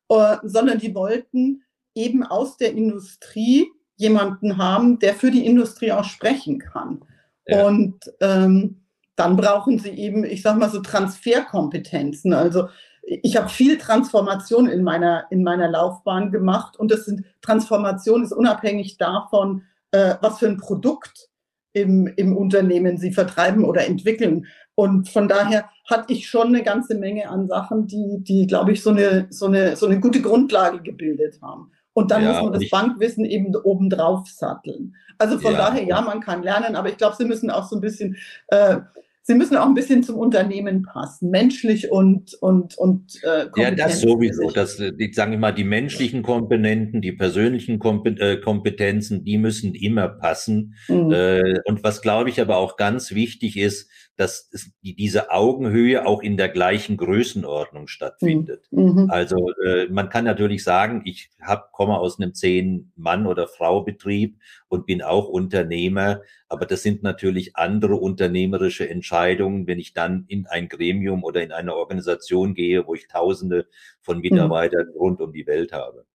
äh, 0.08 0.36
sondern 0.42 0.78
die 0.78 0.94
wollten 0.94 1.62
eben 1.94 2.22
aus 2.22 2.56
der 2.56 2.72
Industrie 2.72 3.68
jemanden 3.96 4.58
haben, 4.58 4.98
der 4.98 5.14
für 5.14 5.30
die 5.30 5.46
Industrie 5.46 5.92
auch 5.92 6.04
sprechen 6.04 6.58
kann. 6.58 7.04
Ja. 7.46 7.66
Und 7.66 7.96
ähm, 8.20 8.82
dann 9.16 9.36
brauchen 9.36 9.78
sie 9.78 9.90
eben, 9.90 10.24
ich 10.24 10.42
sage 10.42 10.58
mal 10.58 10.70
so 10.70 10.80
Transferkompetenzen. 10.80 12.32
Also 12.32 12.68
ich 13.02 13.36
habe 13.36 13.48
viel 13.48 13.78
Transformation 13.78 14.66
in 14.66 14.82
meiner, 14.82 15.24
in 15.30 15.42
meiner 15.42 15.68
Laufbahn 15.68 16.30
gemacht 16.30 16.78
und 16.78 16.90
das 16.90 17.06
sind 17.06 17.24
Transformation 17.40 18.22
ist 18.22 18.32
unabhängig 18.32 18.98
davon, 18.98 19.62
äh, 19.90 20.14
was 20.20 20.38
für 20.38 20.46
ein 20.46 20.58
Produkt 20.58 21.29
im, 21.72 22.06
im 22.16 22.36
Unternehmen 22.36 22.98
sie 22.98 23.12
vertreiben 23.12 23.64
oder 23.64 23.86
entwickeln. 23.86 24.46
Und 24.74 25.08
von 25.08 25.28
daher 25.28 25.68
hatte 25.88 26.12
ich 26.12 26.28
schon 26.28 26.48
eine 26.48 26.62
ganze 26.62 26.94
Menge 26.94 27.28
an 27.28 27.46
Sachen, 27.46 27.86
die, 27.86 28.18
die 28.20 28.46
glaube 28.46 28.72
ich, 28.72 28.82
so 28.82 28.90
eine, 28.90 29.26
so, 29.30 29.46
eine, 29.46 29.76
so 29.76 29.86
eine 29.86 30.00
gute 30.00 30.20
Grundlage 30.22 30.80
gebildet 30.80 31.40
haben. 31.42 31.70
Und 31.92 32.10
dann 32.10 32.22
ja, 32.22 32.32
muss 32.32 32.42
man 32.42 32.52
das 32.52 32.70
Bankwissen 32.70 33.24
eben 33.24 33.54
obendrauf 33.54 34.28
satteln. 34.28 34.94
Also 35.18 35.38
von 35.38 35.52
ja, 35.52 35.58
daher, 35.58 35.84
ja, 35.84 36.00
man 36.00 36.20
kann 36.20 36.42
lernen, 36.42 36.76
aber 36.76 36.88
ich 36.88 36.96
glaube, 36.96 37.16
sie 37.16 37.26
müssen 37.26 37.50
auch 37.50 37.68
so 37.68 37.76
ein 37.76 37.82
bisschen 37.82 38.16
äh, 38.48 38.78
sie 39.22 39.34
müssen 39.34 39.56
auch 39.56 39.66
ein 39.66 39.74
bisschen 39.74 40.02
zum 40.02 40.16
Unternehmen 40.16 40.82
passen, 40.82 41.30
menschlich 41.30 41.90
und 41.90 42.34
und 42.40 42.76
und 42.78 43.22
äh, 43.22 43.46
Ja, 43.56 43.70
das 43.70 44.00
sowieso. 44.00 44.50
Das, 44.50 44.76
die, 44.76 45.12
sagen 45.12 45.32
wir 45.32 45.38
mal, 45.38 45.52
die 45.52 45.64
menschlichen 45.64 46.22
Komponenten, 46.22 47.00
die 47.00 47.12
persönlichen 47.12 47.80
äh, 47.80 48.36
Kompetenzen, 48.38 49.24
die 49.24 49.38
müssen 49.38 49.74
immer 49.74 50.08
passen. 50.08 50.74
Mhm. 50.88 51.12
Äh, 51.12 51.60
und 51.64 51.84
was 51.84 52.02
glaube 52.02 52.30
ich 52.30 52.40
aber 52.40 52.56
auch 52.56 52.76
ganz 52.76 53.14
wichtig 53.14 53.56
ist, 53.56 53.90
dass 54.16 54.50
die, 54.82 54.94
diese 54.94 55.30
Augenhöhe 55.30 56.06
auch 56.06 56.22
in 56.22 56.36
der 56.36 56.50
gleichen 56.50 56.96
Größenordnung 56.96 57.88
stattfindet. 57.88 58.66
Mhm. 58.70 59.04
mhm. 59.04 59.10
Also 59.10 59.50
äh, 59.64 59.86
man 59.88 60.08
kann 60.10 60.24
natürlich 60.24 60.64
sagen, 60.64 61.02
ich 61.04 61.30
hab, 61.40 61.72
komme 61.72 61.98
aus 61.98 62.18
einem 62.18 62.34
zehn 62.34 62.92
Mann 62.96 63.26
oder 63.26 63.48
Frau 63.48 63.82
Betrieb 63.82 64.38
und 64.70 64.86
bin 64.86 65.02
auch 65.02 65.28
Unternehmer, 65.28 66.22
aber 66.48 66.64
das 66.64 66.82
sind 66.82 67.02
natürlich 67.02 67.56
andere 67.56 67.96
unternehmerische 67.96 68.88
Entscheidungen, 68.88 69.66
wenn 69.66 69.80
ich 69.80 69.92
dann 69.92 70.24
in 70.28 70.46
ein 70.46 70.68
Gremium 70.68 71.24
oder 71.24 71.42
in 71.42 71.50
eine 71.50 71.74
Organisation 71.74 72.54
gehe, 72.54 72.86
wo 72.86 72.94
ich 72.94 73.08
Tausende 73.08 73.66
von 74.00 74.18
mhm. 74.18 74.22
Mitarbeitern 74.22 74.86
mhm. 74.86 74.96
rund 74.96 75.20
um 75.20 75.32
die 75.32 75.46
Welt 75.46 75.72
habe. 75.72 76.06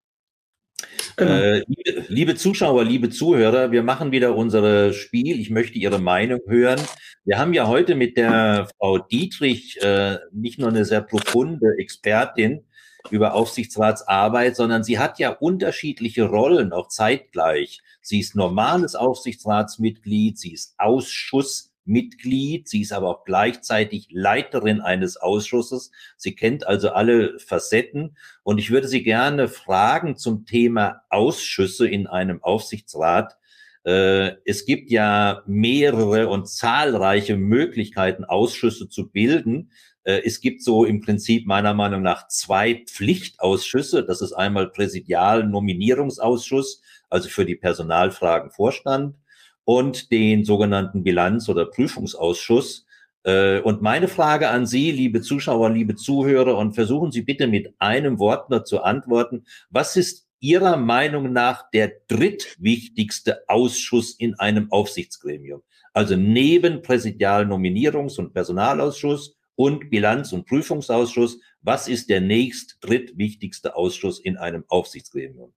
Genau. 1.18 1.32
Äh, 1.32 1.64
liebe, 1.68 2.06
liebe, 2.08 2.36
Zuschauer, 2.36 2.86
liebe 2.86 3.10
Zuhörer, 3.10 3.72
wir 3.72 3.84
machen 3.84 4.12
wieder 4.12 4.36
unser 4.36 4.94
Spiel. 4.94 5.40
Ich 5.40 5.50
möchte 5.50 5.78
Ihre 5.78 6.00
Meinung 6.00 6.40
hören. 6.48 6.82
Wir 7.26 7.38
haben 7.38 7.54
ja 7.54 7.68
heute 7.68 7.96
mit 7.96 8.18
der 8.18 8.70
Frau 8.78 9.00
Dietrich 9.00 9.82
äh, 9.82 10.18
nicht 10.32 10.60
nur 10.60 10.70
eine 10.70 10.86
sehr 10.86 11.02
profunde 11.02 11.76
Expertin 11.78 12.66
über 13.12 13.34
Aufsichtsratsarbeit, 13.34 14.56
sondern 14.56 14.84
sie 14.84 15.00
hat 15.00 15.20
ja 15.20 15.30
unterschiedliche 15.30 16.26
Rollen 16.26 16.74
auch 16.74 16.88
zeitgleich. 16.88 17.82
Sie 18.02 18.20
ist 18.20 18.36
normales 18.36 18.96
Aufsichtsratsmitglied, 18.96 20.38
sie 20.38 20.54
ist 20.54 20.76
Ausschuss 20.78 21.72
Mitglied, 21.86 22.68
sie 22.68 22.82
ist 22.82 22.92
aber 22.92 23.10
auch 23.10 23.24
gleichzeitig 23.26 24.08
Leiterin 24.12 24.82
eines 24.82 25.18
Ausschusses. 25.18 25.92
Sie 26.18 26.36
kennt 26.36 26.68
also 26.68 26.90
alle 26.90 27.40
Facetten 27.40 28.18
und 28.44 28.58
ich 28.58 28.72
würde 28.72 28.88
Sie 28.88 29.04
gerne 29.04 29.48
fragen 29.48 30.18
zum 30.18 30.46
Thema 30.46 31.04
Ausschüsse 31.10 31.88
in 31.88 32.08
einem 32.08 32.44
Aufsichtsrat. 32.44 33.38
Äh, 33.86 34.34
es 34.46 34.66
gibt 34.66 34.90
ja 34.90 35.44
mehrere 35.46 36.28
und 36.28 36.50
zahlreiche 36.50 37.38
Möglichkeiten, 37.38 38.26
Ausschüsse 38.26 38.90
zu 38.90 39.10
bilden. 39.10 39.72
Äh, 40.06 40.22
es 40.24 40.40
gibt 40.40 40.64
so 40.64 40.86
im 40.86 41.02
Prinzip 41.02 41.46
meiner 41.46 41.74
Meinung 41.74 42.02
nach 42.02 42.30
zwei 42.30 42.86
Pflichtausschüsse. 42.88 44.06
Das 44.06 44.22
ist 44.22 44.32
einmal 44.32 44.70
Präsidial-Nominierungsausschuss, 44.70 46.82
also 47.10 47.28
für 47.28 47.44
die 47.46 47.56
Personalfragen 47.56 48.52
Vorstand 48.52 49.18
und 49.66 50.12
den 50.12 50.46
sogenannten 50.46 51.04
Bilanz- 51.04 51.50
oder 51.50 51.66
Prüfungsausschuss. 51.66 52.86
Äh, 53.24 53.60
und 53.62 53.82
meine 53.82 54.08
Frage 54.08 54.50
an 54.50 54.66
Sie, 54.66 54.92
liebe 54.92 55.20
Zuschauer, 55.22 55.72
liebe 55.72 55.96
Zuhörer, 55.96 56.58
und 56.58 56.74
versuchen 56.74 57.12
Sie 57.12 57.24
bitte 57.24 57.48
mit 57.48 57.74
einem 57.80 58.20
Wort 58.20 58.50
nur 58.50 58.64
zu 58.64 58.84
antworten. 58.84 59.44
Was 59.70 59.98
ist 59.98 60.26
Ihrer 60.40 60.78
Meinung 60.78 61.34
nach 61.34 61.70
der 61.72 61.92
drittwichtigste 62.08 63.42
Ausschuss 63.48 64.14
in 64.14 64.36
einem 64.36 64.72
Aufsichtsgremium? 64.72 65.64
Also 65.94 66.16
neben 66.16 66.82
Präsidialnominierungs- 66.82 68.20
und 68.20 68.34
Personalausschuss 68.34 69.36
und 69.56 69.90
Bilanz- 69.90 70.34
und 70.34 70.46
Prüfungsausschuss, 70.46 71.40
was 71.62 71.88
ist 71.88 72.10
der 72.10 72.22
nächst 72.22 72.78
drittwichtigste 72.82 73.76
Ausschuss 73.76 74.20
in 74.20 74.38
einem 74.38 74.66
Aufsichtsgremium? 74.68 75.54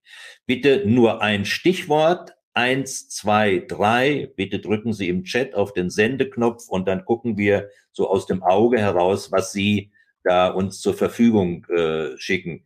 Bitte 0.46 0.84
nur 0.86 1.20
ein 1.20 1.44
Stichwort, 1.44 2.36
eins, 2.54 3.08
zwei, 3.08 3.64
drei. 3.68 4.32
Bitte 4.36 4.58
drücken 4.58 4.92
Sie 4.92 5.08
im 5.08 5.24
Chat 5.24 5.54
auf 5.54 5.72
den 5.72 5.90
Sendeknopf 5.90 6.68
und 6.68 6.88
dann 6.88 7.04
gucken 7.04 7.36
wir 7.36 7.70
so 7.92 8.08
aus 8.08 8.26
dem 8.26 8.42
Auge 8.42 8.78
heraus, 8.78 9.30
was 9.30 9.52
Sie 9.52 9.92
da 10.24 10.48
uns 10.48 10.80
zur 10.80 10.94
Verfügung 10.94 11.64
äh, 11.66 12.16
schicken. 12.18 12.64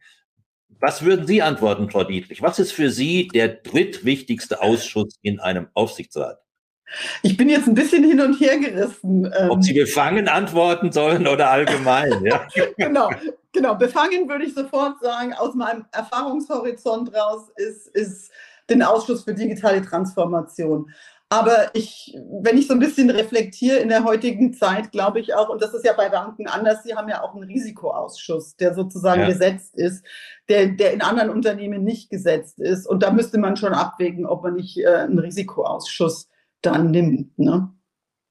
Was 0.80 1.02
würden 1.04 1.26
Sie 1.26 1.42
antworten, 1.42 1.90
Frau 1.90 2.04
Dietrich? 2.04 2.42
Was 2.42 2.58
ist 2.58 2.72
für 2.72 2.90
Sie 2.90 3.28
der 3.28 3.48
drittwichtigste 3.48 4.62
Ausschuss 4.62 5.18
in 5.22 5.38
einem 5.38 5.68
Aufsichtsrat? 5.74 6.41
Ich 7.22 7.37
bin 7.37 7.49
jetzt 7.49 7.66
ein 7.66 7.75
bisschen 7.75 8.04
hin 8.04 8.20
und 8.20 8.40
her 8.40 8.58
gerissen. 8.58 9.26
Ob 9.49 9.56
ähm. 9.56 9.62
Sie 9.62 9.72
befangen 9.72 10.28
antworten 10.28 10.92
sollen 10.92 11.26
oder 11.26 11.50
allgemein. 11.50 12.25
ja. 12.25 12.46
genau, 12.76 13.11
genau. 13.52 13.75
Befangen 13.75 14.28
würde 14.28 14.44
ich 14.44 14.54
sofort 14.54 15.00
sagen, 15.00 15.32
aus 15.34 15.54
meinem 15.54 15.84
Erfahrungshorizont 15.92 17.14
raus 17.14 17.50
ist, 17.56 17.88
ist 17.88 18.30
den 18.68 18.82
Ausschuss 18.82 19.25
für 19.25 19.34
digitale 19.34 19.82
Transformation. 19.82 20.90
Aber 21.32 21.70
ich, 21.72 22.14
wenn 22.42 22.58
ich 22.58 22.66
so 22.66 22.75
ein 22.75 22.78
bisschen 22.78 23.08
reflektiere 23.08 23.78
in 23.78 23.88
der 23.88 24.04
heutigen 24.04 24.52
Zeit, 24.52 24.92
glaube 24.92 25.18
ich 25.18 25.34
auch, 25.34 25.49
und 25.49 25.62
das 25.62 25.72
ist 25.72 25.82
ja 25.82 25.94
bei 25.94 26.11
Banken 26.11 26.46
anders, 26.46 26.82
sie 26.82 26.94
haben 26.94 27.08
ja 27.08 27.22
auch 27.22 27.34
einen 27.34 27.44
Risikoausschuss, 27.44 28.56
der 28.56 28.75
sozusagen 28.75 29.22
ja. 29.22 29.28
gesetzt 29.28 29.75
ist, 29.75 30.04
der, 30.50 30.66
der 30.66 30.92
in 30.92 31.00
anderen 31.00 31.30
Unternehmen 31.30 31.84
nicht 31.84 32.11
gesetzt 32.11 32.61
ist. 32.61 32.87
Und 32.87 33.02
da 33.02 33.11
müsste 33.11 33.38
man 33.38 33.56
schon 33.56 33.72
abwägen, 33.72 34.26
ob 34.26 34.42
man 34.42 34.56
nicht 34.56 34.76
äh, 34.76 34.88
einen 34.88 35.18
Risikoausschuss 35.18 36.28
dann 36.62 36.90
nimmt. 36.90 37.38
Ne? 37.38 37.73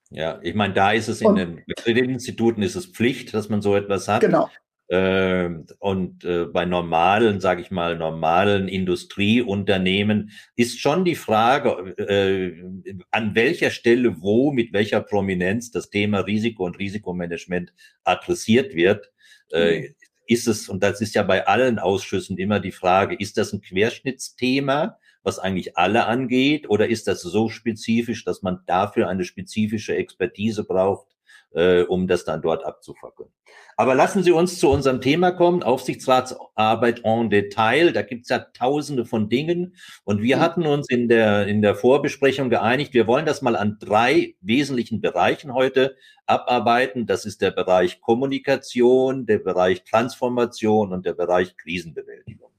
Ja, 0.10 0.40
ich 0.42 0.56
meine, 0.56 0.74
da 0.74 0.92
ist 0.92 1.08
es 1.08 1.22
in 1.22 1.28
und, 1.28 1.36
den 1.38 1.64
Kreditinstituten 1.78 2.64
ist 2.64 2.76
es 2.76 2.88
Pflicht, 2.88 3.34
dass 3.34 3.50
man 3.50 3.62
so 3.62 3.76
etwas 3.76 4.08
hat. 4.08 4.22
Genau. 4.22 4.50
Ähm, 4.90 5.68
und 5.80 6.26
äh, 6.26 6.48
bei 6.48 6.66
normalen, 6.66 7.40
sage 7.40 7.62
ich 7.62 7.72
mal, 7.72 7.98
normalen 7.98 8.68
Industrieunternehmen 8.68 10.32
ist 10.58 10.82
schon 10.82 11.06
die 11.06 11.16
Frage, 11.16 11.96
äh, 11.98 12.62
an 13.10 13.34
welcher 13.34 13.70
Stelle, 13.70 14.22
wo, 14.22 14.52
mit 14.52 14.74
welcher 14.74 15.00
Prominenz 15.00 15.72
das 15.72 15.90
Thema 15.90 16.20
Risiko 16.20 16.66
und 16.66 16.78
Risikomanagement 16.78 17.74
adressiert 18.04 18.76
wird. 18.76 19.12
äh, 19.54 19.94
ist 20.28 20.48
es, 20.48 20.70
und 20.70 20.82
das 20.82 21.02
ist 21.02 21.16
ja 21.16 21.24
bei 21.24 21.46
allen 21.46 21.78
Ausschüssen 21.78 22.38
immer 22.38 22.60
die 22.60 22.72
Frage, 22.72 23.16
ist 23.16 23.38
das 23.38 23.52
ein 23.52 23.62
Querschnittsthema, 23.62 24.98
was 25.24 25.40
eigentlich 25.40 25.78
alle 25.78 26.06
angeht, 26.06 26.70
oder 26.70 26.88
ist 26.88 27.08
das 27.08 27.22
so 27.22 27.50
spezifisch, 27.50 28.24
dass 28.26 28.42
man 28.42 28.60
dafür 28.66 29.08
eine 29.08 29.24
spezifische 29.24 29.96
Expertise 29.96 30.64
braucht, 30.64 31.08
äh, 31.54 31.84
um 31.84 32.08
das 32.08 32.26
dann 32.26 32.42
dort 32.42 32.66
abzufackeln. 32.66 33.30
Aber 33.78 33.96
lassen 33.96 34.24
Sie 34.24 34.32
uns 34.32 34.60
zu 34.60 34.70
unserem 34.70 35.02
Thema 35.02 35.32
kommen, 35.32 35.64
Aufsichtsratsarbeit 35.64 37.02
en 37.04 37.30
Detail. 37.30 37.92
Da 37.92 38.02
gibt's 38.02 38.30
ja 38.30 38.40
tausende 38.40 39.06
von 39.06 39.30
Dingen. 39.30 39.76
Und 40.04 40.22
wir 40.22 40.38
mhm. 40.38 40.42
hatten 40.42 40.66
uns 40.68 40.90
in 40.90 41.08
der, 41.08 41.48
in 41.48 41.62
der 41.62 41.76
Vorbesprechung 41.76 42.50
geeinigt, 42.50 42.94
wir 42.94 43.08
wollen 43.08 43.26
das 43.26 43.42
mal 43.42 43.56
an 43.56 43.78
drei 43.80 44.36
wesentlichen 44.42 45.02
Bereichen 45.02 45.54
heute 45.54 45.96
abarbeiten. 46.26 47.06
Das 47.08 47.26
ist 47.26 47.42
der 47.42 47.52
Bereich 47.52 48.02
Kommunikation, 48.02 49.26
der 49.26 49.40
Bereich 49.40 49.84
Transformation 49.84 50.94
und 50.94 51.06
der 51.06 51.14
Bereich 51.14 51.58
Krisenbewältigung. 51.58 52.52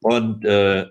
Und 0.00 0.44
äh, 0.44 0.86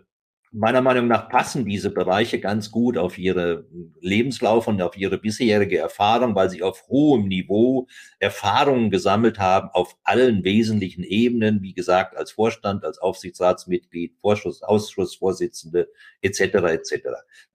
meiner 0.53 0.81
Meinung 0.81 1.07
nach 1.07 1.29
passen 1.29 1.65
diese 1.65 1.89
Bereiche 1.89 2.39
ganz 2.39 2.69
gut 2.69 2.97
auf 2.97 3.17
ihre 3.17 3.65
Lebenslauf 4.01 4.67
und 4.67 4.81
auf 4.81 4.95
ihre 4.95 5.17
bisherige 5.17 5.79
Erfahrung, 5.79 6.35
weil 6.35 6.49
sie 6.49 6.61
auf 6.61 6.87
hohem 6.87 7.27
Niveau 7.27 7.87
Erfahrungen 8.19 8.91
gesammelt 8.91 9.39
haben 9.39 9.69
auf 9.73 9.97
allen 10.03 10.43
wesentlichen 10.43 11.03
Ebenen, 11.03 11.63
wie 11.63 11.73
gesagt, 11.73 12.15
als 12.15 12.31
Vorstand, 12.31 12.85
als 12.85 12.99
Aufsichtsratsmitglied, 12.99 14.15
Vorschuss, 14.21 14.61
Ausschussvorsitzende 14.61 15.89
etc. 16.21 16.39
etc. 16.39 16.93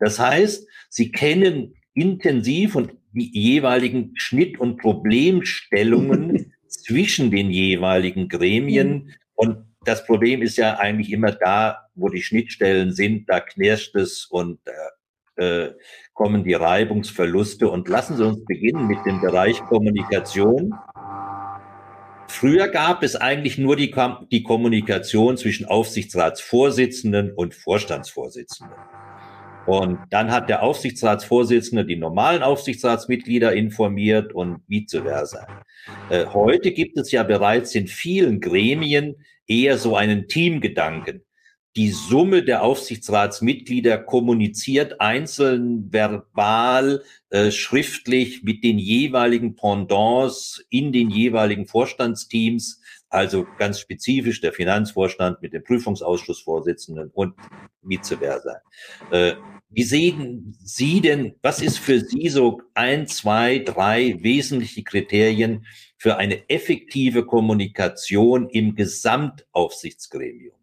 Das 0.00 0.18
heißt, 0.18 0.68
sie 0.88 1.12
kennen 1.12 1.74
intensiv 1.94 2.74
und 2.74 2.92
die 3.12 3.30
jeweiligen 3.32 4.12
Schnitt- 4.14 4.58
und 4.58 4.78
Problemstellungen 4.78 6.52
zwischen 6.68 7.30
den 7.30 7.50
jeweiligen 7.50 8.28
Gremien 8.28 8.88
mhm. 8.92 9.12
und 9.34 9.67
das 9.88 10.04
Problem 10.04 10.42
ist 10.42 10.58
ja 10.58 10.76
eigentlich 10.76 11.10
immer 11.10 11.32
da, 11.32 11.88
wo 11.94 12.10
die 12.10 12.22
Schnittstellen 12.22 12.92
sind, 12.92 13.28
da 13.28 13.40
knirscht 13.40 13.94
es 13.96 14.26
und 14.26 14.60
äh, 15.36 15.64
äh, 15.66 15.74
kommen 16.12 16.44
die 16.44 16.54
Reibungsverluste. 16.54 17.70
Und 17.70 17.88
lassen 17.88 18.16
Sie 18.16 18.26
uns 18.26 18.44
beginnen 18.44 18.86
mit 18.86 18.98
dem 19.06 19.20
Bereich 19.20 19.60
Kommunikation. 19.60 20.74
Früher 22.26 22.68
gab 22.68 23.02
es 23.02 23.16
eigentlich 23.16 23.56
nur 23.56 23.76
die, 23.76 23.94
die 24.30 24.42
Kommunikation 24.42 25.38
zwischen 25.38 25.64
Aufsichtsratsvorsitzenden 25.64 27.32
und 27.32 27.54
Vorstandsvorsitzenden. 27.54 28.76
Und 29.66 29.98
dann 30.10 30.30
hat 30.30 30.48
der 30.48 30.62
Aufsichtsratsvorsitzende 30.62 31.86
die 31.86 31.96
normalen 31.96 32.42
Aufsichtsratsmitglieder 32.42 33.54
informiert 33.54 34.34
und 34.34 34.60
vice 34.66 35.02
versa. 35.02 35.46
Äh, 36.10 36.26
heute 36.26 36.72
gibt 36.72 36.98
es 36.98 37.10
ja 37.10 37.22
bereits 37.22 37.74
in 37.74 37.86
vielen 37.86 38.40
Gremien 38.40 39.16
eher 39.48 39.78
so 39.78 39.96
einen 39.96 40.28
Teamgedanken. 40.28 41.22
Die 41.76 41.90
Summe 41.90 42.42
der 42.42 42.62
Aufsichtsratsmitglieder 42.62 43.98
kommuniziert 43.98 45.00
einzeln 45.00 45.92
verbal, 45.92 47.02
äh, 47.30 47.50
schriftlich 47.50 48.42
mit 48.42 48.64
den 48.64 48.78
jeweiligen 48.78 49.54
Pendants 49.54 50.64
in 50.70 50.92
den 50.92 51.10
jeweiligen 51.10 51.66
Vorstandsteams, 51.66 52.80
also 53.10 53.46
ganz 53.58 53.80
spezifisch 53.80 54.40
der 54.40 54.52
Finanzvorstand 54.52 55.40
mit 55.40 55.52
dem 55.52 55.62
Prüfungsausschussvorsitzenden 55.62 57.10
und 57.14 57.34
vice 57.82 58.16
versa. 58.18 58.60
Äh, 59.10 59.34
wie 59.70 59.84
sehen 59.84 60.56
Sie 60.60 61.00
denn, 61.00 61.34
was 61.42 61.60
ist 61.60 61.78
für 61.78 62.00
Sie 62.00 62.28
so 62.28 62.60
ein, 62.74 63.06
zwei, 63.06 63.58
drei 63.58 64.16
wesentliche 64.22 64.82
Kriterien 64.82 65.66
für 65.98 66.16
eine 66.16 66.48
effektive 66.48 67.26
Kommunikation 67.26 68.48
im 68.48 68.74
Gesamtaufsichtsgremium? 68.74 70.54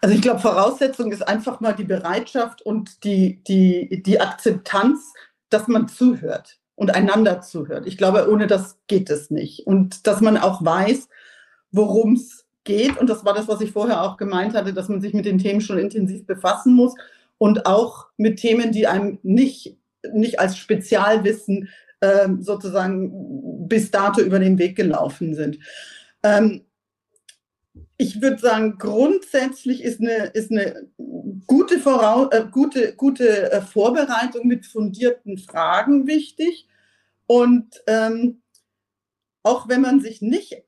Also 0.00 0.14
ich 0.14 0.22
glaube, 0.22 0.40
Voraussetzung 0.40 1.12
ist 1.12 1.26
einfach 1.26 1.60
mal 1.60 1.72
die 1.72 1.84
Bereitschaft 1.84 2.62
und 2.62 3.04
die, 3.04 3.42
die, 3.44 4.02
die 4.02 4.20
Akzeptanz, 4.20 5.12
dass 5.48 5.68
man 5.68 5.88
zuhört 5.88 6.58
und 6.74 6.94
einander 6.94 7.40
zuhört. 7.40 7.86
Ich 7.86 7.96
glaube, 7.96 8.30
ohne 8.30 8.46
das 8.46 8.78
geht 8.86 9.08
es 9.10 9.30
nicht. 9.30 9.66
Und 9.66 10.06
dass 10.06 10.20
man 10.20 10.36
auch 10.36 10.64
weiß, 10.64 11.08
worum 11.72 12.14
es 12.14 12.44
geht. 12.64 12.98
Und 12.98 13.08
das 13.08 13.24
war 13.24 13.34
das, 13.34 13.48
was 13.48 13.60
ich 13.60 13.72
vorher 13.72 14.02
auch 14.02 14.16
gemeint 14.16 14.54
hatte, 14.54 14.74
dass 14.74 14.88
man 14.88 15.00
sich 15.00 15.14
mit 15.14 15.24
den 15.24 15.38
Themen 15.38 15.60
schon 15.60 15.78
intensiv 15.78 16.26
befassen 16.26 16.74
muss 16.74 16.94
und 17.38 17.66
auch 17.66 18.06
mit 18.16 18.38
Themen, 18.38 18.72
die 18.72 18.86
einem 18.86 19.18
nicht, 19.22 19.76
nicht 20.12 20.40
als 20.40 20.58
Spezialwissen 20.58 21.68
ähm, 22.02 22.42
sozusagen 22.42 23.55
bis 23.68 23.90
dato 23.90 24.20
über 24.20 24.38
den 24.38 24.58
Weg 24.58 24.76
gelaufen 24.76 25.34
sind. 25.34 25.58
Ähm, 26.22 26.62
ich 27.98 28.20
würde 28.20 28.38
sagen, 28.38 28.76
grundsätzlich 28.78 29.82
ist 29.82 30.00
eine, 30.00 30.26
ist 30.26 30.50
eine 30.50 30.88
gute, 31.46 31.78
Voraus 31.78 32.28
äh, 32.32 32.44
gute, 32.50 32.94
gute 32.94 33.50
äh, 33.52 33.62
Vorbereitung 33.62 34.46
mit 34.46 34.66
fundierten 34.66 35.38
Fragen 35.38 36.06
wichtig. 36.06 36.68
Und 37.26 37.82
ähm, 37.86 38.42
auch 39.42 39.68
wenn 39.68 39.80
man 39.80 40.00
sich 40.00 40.20
nicht 40.20 40.62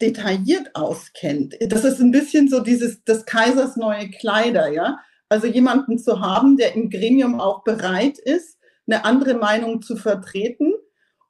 detailliert 0.00 0.74
auskennt, 0.74 1.56
das 1.60 1.84
ist 1.84 2.00
ein 2.00 2.10
bisschen 2.10 2.48
so 2.48 2.60
dieses 2.60 3.02
des 3.04 3.24
Kaisers 3.24 3.76
neue 3.76 4.10
Kleider, 4.10 4.68
ja. 4.68 4.98
Also 5.28 5.46
jemanden 5.46 5.98
zu 5.98 6.20
haben, 6.20 6.56
der 6.56 6.74
im 6.74 6.90
Gremium 6.90 7.40
auch 7.40 7.64
bereit 7.64 8.18
ist, 8.18 8.58
eine 8.86 9.04
andere 9.04 9.34
Meinung 9.34 9.82
zu 9.82 9.96
vertreten, 9.96 10.74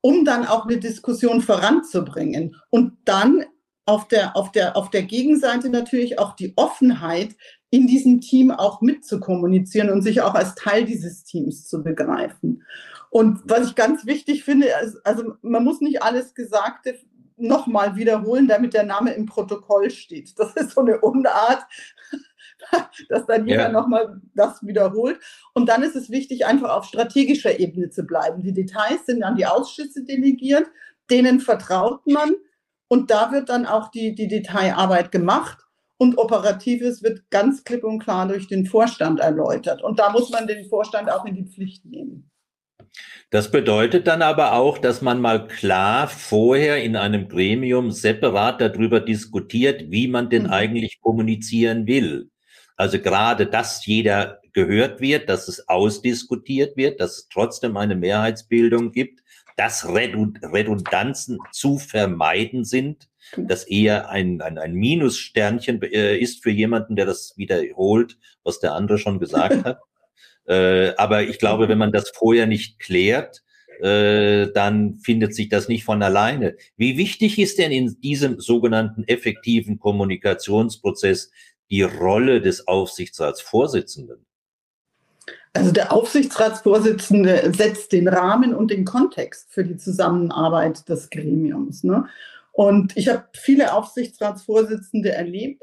um 0.07 0.25
dann 0.25 0.47
auch 0.47 0.67
eine 0.67 0.77
Diskussion 0.77 1.41
voranzubringen. 1.41 2.55
Und 2.71 2.93
dann 3.07 3.45
auf 3.87 4.07
der, 4.07 4.37
auf 4.37 4.53
der, 4.53 4.77
auf 4.77 4.89
der 4.91 5.03
Gegenseite 5.03 5.69
natürlich 5.69 6.21
auch 6.21 6.37
die 6.37 6.53
Offenheit, 6.55 7.35
in 7.71 7.89
diesem 7.89 8.21
Team 8.21 8.53
auch 8.53 8.81
mitzukommunizieren 8.83 9.91
und 9.91 10.03
sich 10.03 10.21
auch 10.21 10.35
als 10.35 10.55
Teil 10.55 10.85
dieses 10.85 11.25
Teams 11.25 11.67
zu 11.67 11.83
begreifen. 11.83 12.63
Und 13.11 13.41
was 13.47 13.67
ich 13.67 13.75
ganz 13.75 14.07
wichtig 14.07 14.45
finde, 14.45 14.69
also 15.03 15.35
man 15.43 15.65
muss 15.65 15.81
nicht 15.81 16.01
alles 16.01 16.35
Gesagte 16.35 17.01
nochmal 17.37 17.97
wiederholen, 17.97 18.47
damit 18.47 18.75
der 18.75 18.85
Name 18.85 19.13
im 19.13 19.27
Protokoll 19.27 19.91
steht. 19.91 20.39
Das 20.39 20.55
ist 20.55 20.71
so 20.71 20.83
eine 20.83 21.01
Unart, 21.01 21.65
dass 23.09 23.27
dann 23.27 23.47
jeder 23.47 23.65
ja. 23.65 23.73
nochmal 23.73 24.21
das 24.35 24.65
wiederholt. 24.67 25.19
Und 25.55 25.69
dann 25.69 25.83
ist 25.83 25.97
es 25.97 26.11
wichtig, 26.11 26.47
einfach 26.47 26.71
auf 26.71 26.85
strategischer 26.85 27.59
Ebene 27.59 27.91
zu 27.91 28.05
bleiben. 28.05 28.43
Die 28.43 28.53
Details 28.53 29.07
sind 29.07 29.23
an 29.23 29.37
die 29.37 29.47
Ausschüsse 29.47 30.05
delegiert, 30.05 30.67
denen 31.11 31.41
vertraut 31.41 32.07
man 32.07 32.37
und 32.89 33.11
da 33.11 33.33
wird 33.33 33.49
dann 33.49 33.67
auch 33.67 33.91
die, 33.91 34.15
die 34.15 34.29
Detailarbeit 34.29 35.13
gemacht. 35.13 35.59
Und 35.99 36.19
Operatives 36.19 37.03
wird 37.03 37.31
ganz 37.31 37.65
klipp 37.65 37.83
und 37.83 38.01
klar 38.01 38.29
durch 38.29 38.49
den 38.49 38.67
Vorstand 38.67 39.19
erläutert. 39.19 39.83
Und 39.83 39.99
da 39.99 40.11
muss 40.11 40.29
man 40.31 40.47
den 40.47 40.69
Vorstand 40.69 41.11
auch 41.11 41.25
in 41.25 41.35
die 41.35 41.47
Pflicht 41.47 41.87
nehmen. 41.87 42.31
Das 43.31 43.51
bedeutet 43.51 44.07
dann 44.07 44.21
aber 44.21 44.53
auch, 44.53 44.79
dass 44.79 45.01
man 45.01 45.21
mal 45.21 45.47
klar 45.47 46.07
vorher 46.07 46.83
in 46.83 46.97
einem 46.97 47.29
Gremium 47.29 47.91
separat 47.91 48.61
darüber 48.61 49.01
diskutiert, 49.01 49.91
wie 49.91 50.07
man 50.07 50.29
denn 50.29 50.45
mhm. 50.45 50.51
eigentlich 50.51 51.01
kommunizieren 51.01 51.87
will. 51.87 52.31
Also 52.77 52.99
gerade, 52.99 53.47
dass 53.47 53.85
jeder 53.87 54.41
gehört 54.53 55.01
wird, 55.01 55.29
dass 55.29 55.49
es 55.49 55.69
ausdiskutiert 55.69 56.77
wird, 56.77 57.01
dass 57.01 57.19
es 57.19 57.29
trotzdem 57.29 57.77
eine 57.77 57.97
Mehrheitsbildung 57.97 58.93
gibt, 58.93 59.21
dass 59.57 59.89
Redundanzen 59.89 61.39
zu 61.53 61.79
vermeiden 61.79 62.65
sind, 62.65 63.09
dass 63.37 63.65
eher 63.65 64.11
ein, 64.11 64.41
ein, 64.43 64.59
ein 64.59 64.75
Minussternchen 64.75 65.83
äh, 65.83 66.19
ist 66.19 66.43
für 66.43 66.51
jemanden, 66.51 66.95
der 66.95 67.07
das 67.07 67.33
wiederholt, 67.37 68.19
was 68.45 68.61
der 68.61 68.75
andere 68.75 68.99
schon 68.99 69.19
gesagt 69.19 69.65
hat. 69.65 69.81
äh, 70.47 70.95
aber 70.97 71.23
ich 71.23 71.39
glaube, 71.39 71.69
wenn 71.69 71.79
man 71.79 71.93
das 71.93 72.11
vorher 72.11 72.47
nicht 72.47 72.79
klärt, 72.79 73.43
äh, 73.81 74.53
dann 74.53 74.95
findet 74.97 75.35
sich 75.35 75.49
das 75.49 75.69
nicht 75.69 75.85
von 75.85 76.03
alleine. 76.03 76.57
Wie 76.77 76.97
wichtig 76.97 77.39
ist 77.39 77.59
denn 77.59 77.73
in 77.73 78.01
diesem 78.01 78.41
sogenannten 78.41 79.05
effektiven 79.05 79.79
Kommunikationsprozess 79.79 81.31
die 81.71 81.83
Rolle 81.83 82.41
des 82.41 82.67
Aufsichtsratsvorsitzenden? 82.69 84.25
Also 85.53 85.73
der 85.73 85.93
Aufsichtsratsvorsitzende 85.93 87.53
setzt 87.55 87.93
den 87.93 88.09
Rahmen 88.09 88.55
und 88.55 88.71
den 88.71 88.85
Kontext 88.85 89.53
für 89.53 89.65
die 89.65 89.77
Zusammenarbeit 89.77 90.89
des 90.89 91.09
Gremiums. 91.09 91.83
Ne? 91.83 92.07
Und 92.53 92.97
ich 92.97 93.09
habe 93.09 93.25
viele 93.35 93.73
Aufsichtsratsvorsitzende 93.73 95.13
erlebt. 95.13 95.63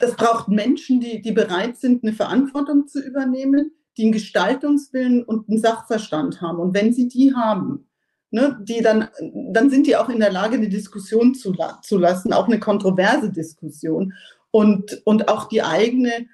Das 0.00 0.16
braucht 0.16 0.48
Menschen, 0.48 1.00
die, 1.00 1.22
die 1.22 1.32
bereit 1.32 1.76
sind, 1.76 2.02
eine 2.02 2.12
Verantwortung 2.12 2.88
zu 2.88 3.00
übernehmen, 3.00 3.72
die 3.96 4.04
einen 4.04 4.12
Gestaltungswillen 4.12 5.22
und 5.22 5.48
einen 5.48 5.60
Sachverstand 5.60 6.40
haben. 6.40 6.58
Und 6.58 6.74
wenn 6.74 6.92
sie 6.92 7.08
die 7.08 7.34
haben, 7.34 7.87
ne, 8.30 8.58
die 8.62 8.82
dann, 8.82 9.08
dann 9.52 9.70
sind 9.70 9.86
die 9.86 9.96
auch 9.96 10.08
in 10.08 10.20
der 10.20 10.32
Lage, 10.32 10.56
eine 10.56 10.68
Diskussion 10.68 11.34
zu, 11.34 11.54
zu 11.82 11.98
lassen, 11.98 12.32
auch 12.32 12.46
eine 12.46 12.60
kontroverse 12.60 13.30
Diskussion 13.30 14.14
und, 14.50 15.00
und 15.04 15.28
auch 15.28 15.48
die 15.48 15.62
eigene 15.62 16.26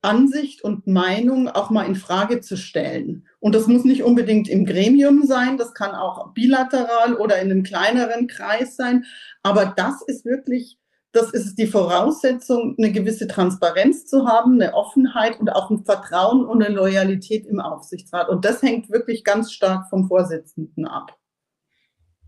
Ansicht 0.00 0.62
und 0.62 0.86
Meinung 0.86 1.48
auch 1.48 1.70
mal 1.70 1.84
in 1.84 1.96
Frage 1.96 2.40
zu 2.40 2.56
stellen. 2.56 3.26
Und 3.40 3.54
das 3.54 3.66
muss 3.66 3.84
nicht 3.84 4.04
unbedingt 4.04 4.48
im 4.48 4.64
Gremium 4.64 5.24
sein, 5.24 5.58
das 5.58 5.74
kann 5.74 5.90
auch 5.90 6.32
bilateral 6.34 7.14
oder 7.14 7.40
in 7.40 7.50
einem 7.50 7.62
kleineren 7.64 8.28
Kreis 8.28 8.76
sein. 8.76 9.04
Aber 9.42 9.74
das 9.76 10.02
ist 10.06 10.24
wirklich, 10.24 10.77
das 11.12 11.30
ist 11.30 11.56
die 11.56 11.66
Voraussetzung, 11.66 12.74
eine 12.78 12.92
gewisse 12.92 13.26
Transparenz 13.26 14.06
zu 14.06 14.26
haben, 14.26 14.60
eine 14.60 14.74
Offenheit 14.74 15.40
und 15.40 15.48
auch 15.48 15.70
ein 15.70 15.84
Vertrauen 15.84 16.44
und 16.44 16.62
eine 16.62 16.74
Loyalität 16.74 17.46
im 17.46 17.60
Aufsichtsrat. 17.60 18.28
Und 18.28 18.44
das 18.44 18.62
hängt 18.62 18.90
wirklich 18.90 19.24
ganz 19.24 19.52
stark 19.52 19.88
vom 19.88 20.06
Vorsitzenden 20.06 20.86
ab. 20.86 21.16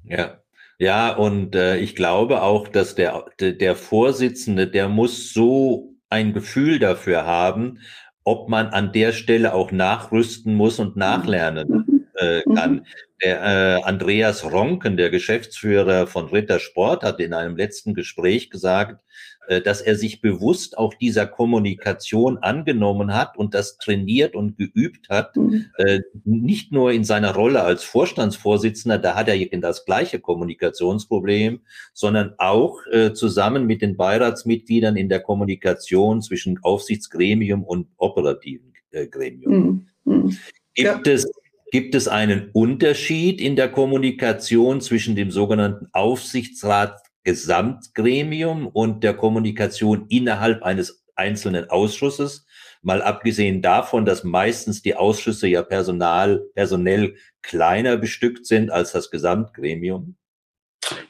Ja, 0.05 0.41
ja, 0.79 1.15
und 1.15 1.55
äh, 1.55 1.77
ich 1.77 1.95
glaube 1.95 2.41
auch, 2.41 2.67
dass 2.67 2.95
der, 2.95 3.27
der 3.39 3.77
Vorsitzende, 3.77 4.67
der 4.67 4.89
muss 4.89 5.35
so 5.35 5.95
ein 6.09 6.33
Gefühl 6.33 6.79
dafür 6.79 7.27
haben, 7.27 7.81
ob 8.25 8.49
man 8.49 8.69
an 8.69 8.93
der 8.93 9.13
Stelle 9.13 9.53
auch 9.53 9.73
nachrüsten 9.73 10.55
muss 10.55 10.79
und 10.79 10.97
nachlernen 10.97 11.85
mhm. 11.87 12.07
äh, 12.15 12.43
kann. 12.55 12.87
Der 13.23 13.43
äh, 13.43 13.83
Andreas 13.83 14.45
Ronken, 14.45 14.97
der 14.97 15.11
Geschäftsführer 15.11 16.07
von 16.07 16.29
Ritter 16.29 16.59
Sport, 16.59 17.03
hat 17.03 17.21
in 17.21 17.35
einem 17.35 17.57
letzten 17.57 17.95
Gespräch 17.95 18.51
gesagt, 18.51 19.03
äh, 19.51 19.61
dass 19.61 19.81
er 19.81 19.97
sich 19.97 20.21
bewusst 20.21 20.79
auch 20.79 20.95
dieser 20.95 21.27
Kommunikation 21.27 22.39
angenommen 22.39 23.13
hat 23.13 23.37
und 23.37 23.53
das 23.53 23.79
trainiert 23.79 24.35
und 24.37 24.57
geübt 24.57 25.09
hat, 25.09 25.37
mhm. 25.37 25.67
Äh, 25.77 26.01
nicht 26.25 26.73
nur 26.73 26.93
in 26.93 27.05
seiner 27.05 27.35
Rolle 27.35 27.63
als 27.63 27.83
Vorstandsvorsitzender, 27.83 28.99
da 28.99 29.17
hat 29.17 29.29
er 29.29 29.61
das 29.61 29.85
gleiche 29.85 30.21
Kommunikationsproblem, 30.21 31.61
sondern 31.93 32.35
auch 32.39 32.79
äh, 32.93 33.13
zusammen 33.13 33.67
mit 33.67 33.83
den 33.83 33.97
Beiratsmitgliedern 33.97 34.97
in 34.97 35.09
der 35.09 35.21
Kommunikation 35.21 36.23
zwischen 36.23 36.61
Aufsichtsgremium 36.63 37.65
und 37.65 37.89
operativen 37.97 38.73
Gremium. 39.11 39.89
Mhm. 40.05 40.15
mhm. 40.15 40.39
Gibt 40.75 41.07
ja. 41.09 41.13
es 41.13 41.27
Gibt 41.71 41.95
es 41.95 42.09
einen 42.09 42.51
Unterschied 42.53 43.41
in 43.41 43.57
der 43.57 43.71
Kommunikation 43.71 44.81
zwischen 44.81 45.15
dem 45.15 45.31
sogenannten 45.31 45.89
Aufsichtsrat 45.93 47.01
Gesamtgremium 47.25 48.67
und 48.67 49.05
der 49.05 49.15
Kommunikation 49.15 50.07
innerhalb 50.09 50.63
eines 50.63 51.05
einzelnen 51.15 51.69
Ausschusses. 51.69 52.47
Mal 52.83 53.03
abgesehen 53.03 53.61
davon, 53.61 54.07
dass 54.07 54.25
meistens 54.25 54.81
die 54.81 54.97
Ausschüsse 54.97 55.47
ja 55.47 55.63
personal, 55.63 56.43
personell 56.55 57.15
kleiner 57.43 57.99
bestückt 57.99 58.47
sind 58.47 58.71
als 58.71 58.93
das 58.93 59.11
Gesamtgremium. 59.11 60.17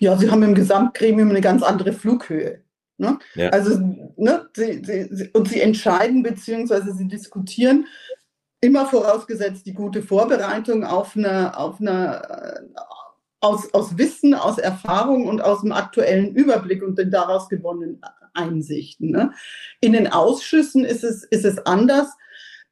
Ja, 0.01 0.16
sie 0.16 0.31
haben 0.31 0.42
im 0.42 0.55
Gesamtgremium 0.55 1.31
eine 1.31 1.40
ganz 1.40 1.62
andere 1.62 1.92
Flughöhe. 1.92 2.64
Ne? 2.99 3.18
Ja. 3.35 3.49
Also, 3.51 3.79
ne, 4.16 4.49
sie, 4.55 4.83
sie, 4.85 5.31
und 5.33 5.49
sie 5.49 5.61
entscheiden 5.61 6.23
beziehungsweise 6.23 6.92
sie 6.92 7.09
diskutieren 7.09 7.87
immer 8.61 8.87
vorausgesetzt 8.87 9.66
die 9.66 9.75
gute 9.75 10.03
Vorbereitung 10.03 10.85
auf 10.85 11.16
eine, 11.16 11.57
auf 11.57 11.81
eine 11.81 12.68
aus, 13.40 13.73
aus 13.73 13.96
Wissen, 13.96 14.35
aus 14.35 14.59
Erfahrung 14.59 15.27
und 15.27 15.40
aus 15.40 15.62
dem 15.62 15.73
aktuellen 15.73 16.35
Überblick 16.35 16.83
und 16.83 16.99
den 16.99 17.11
daraus 17.11 17.49
gewonnenen 17.49 18.01
Einsichten. 18.35 19.11
Ne? 19.11 19.33
In 19.81 19.94
den 19.94 20.09
Ausschüssen 20.09 20.85
ist 20.85 21.05
es, 21.05 21.25
ist 21.25 21.44
es 21.44 21.59
anders. 21.66 22.09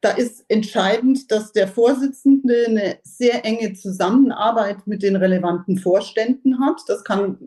Da 0.01 0.11
ist 0.11 0.45
entscheidend, 0.47 1.29
dass 1.31 1.51
der 1.51 1.67
Vorsitzende 1.67 2.65
eine 2.67 2.99
sehr 3.03 3.43
enge 3.43 3.73
Zusammenarbeit 3.73 4.87
mit 4.87 5.03
den 5.03 5.17
relevanten 5.17 5.77
Vorständen 5.77 6.63
hat. 6.63 6.81
Das 6.87 7.03
kann 7.03 7.37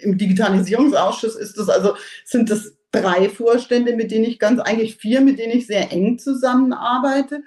im 0.00 0.18
Digitalisierungsausschuss 0.18 1.36
ist 1.36 1.56
das 1.56 1.70
also 1.70 1.94
sind 2.24 2.50
das 2.50 2.76
drei 2.90 3.30
Vorstände, 3.30 3.96
mit 3.96 4.10
denen 4.10 4.24
ich 4.24 4.38
ganz 4.38 4.60
eigentlich 4.60 4.96
vier, 4.96 5.22
mit 5.22 5.38
denen 5.38 5.56
ich 5.56 5.66
sehr 5.66 5.90
eng 5.90 6.18
zusammenarbeite. 6.18 7.42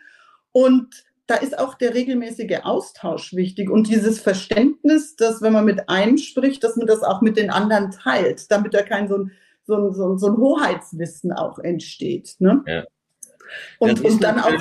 Und 0.56 1.04
da 1.28 1.36
ist 1.36 1.60
auch 1.60 1.74
der 1.74 1.94
regelmäßige 1.94 2.60
Austausch 2.64 3.34
wichtig 3.34 3.70
und 3.70 3.90
dieses 3.90 4.22
Verständnis, 4.22 5.18
dass 5.18 5.42
wenn 5.42 5.52
man 5.52 5.66
mit 5.66 5.90
einem 5.90 6.18
spricht, 6.18 6.64
dass 6.64 6.78
man 6.78 6.88
das 6.88 7.04
auch 7.04 7.20
mit 7.20 7.36
den 7.36 7.50
anderen 7.50 7.92
teilt, 7.92 8.50
damit 8.50 8.74
da 8.74 8.82
kein 8.82 9.10
so 9.10 9.18
ein, 9.18 9.32
so 9.66 9.76
ein, 9.76 9.94
so 9.94 10.14
ein, 10.14 10.18
so 10.18 10.28
ein 10.28 10.38
Hoheitswissen 10.38 11.34
auch 11.34 11.60
entsteht. 11.60 12.36
Ne? 12.40 12.64
Ja. 12.68 12.86
Und, 13.80 14.00
und 14.00 14.24
dann 14.24 14.40
auch 14.40 14.54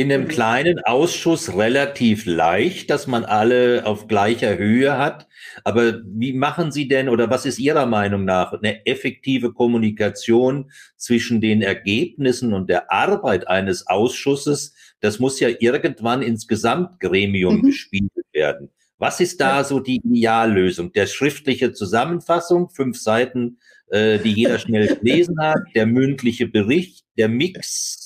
in 0.00 0.10
einem 0.10 0.28
kleinen 0.28 0.78
Ausschuss 0.78 1.54
relativ 1.54 2.24
leicht, 2.24 2.88
dass 2.88 3.06
man 3.06 3.22
alle 3.26 3.84
auf 3.84 4.08
gleicher 4.08 4.56
Höhe 4.56 4.96
hat. 4.96 5.28
Aber 5.62 6.00
wie 6.06 6.32
machen 6.32 6.72
Sie 6.72 6.88
denn 6.88 7.10
oder 7.10 7.28
was 7.28 7.44
ist 7.44 7.58
Ihrer 7.58 7.84
Meinung 7.84 8.24
nach 8.24 8.54
eine 8.54 8.86
effektive 8.86 9.52
Kommunikation 9.52 10.70
zwischen 10.96 11.42
den 11.42 11.60
Ergebnissen 11.60 12.54
und 12.54 12.70
der 12.70 12.90
Arbeit 12.90 13.46
eines 13.46 13.88
Ausschusses? 13.88 14.74
Das 15.00 15.18
muss 15.18 15.38
ja 15.38 15.50
irgendwann 15.58 16.22
ins 16.22 16.48
Gesamtgremium 16.48 17.56
mhm. 17.56 17.62
gespiegelt 17.66 18.26
werden. 18.32 18.70
Was 18.96 19.20
ist 19.20 19.38
da 19.38 19.64
so 19.64 19.80
die 19.80 19.96
Ideallösung? 19.96 20.92
Der 20.92 21.08
schriftliche 21.08 21.74
Zusammenfassung, 21.74 22.70
fünf 22.70 22.98
Seiten, 22.98 23.58
äh, 23.90 24.18
die 24.18 24.32
jeder 24.32 24.58
schnell 24.58 24.96
gelesen 24.96 25.38
hat, 25.38 25.58
der 25.74 25.84
mündliche 25.84 26.46
Bericht, 26.46 27.04
der 27.18 27.28
Mix, 27.28 27.99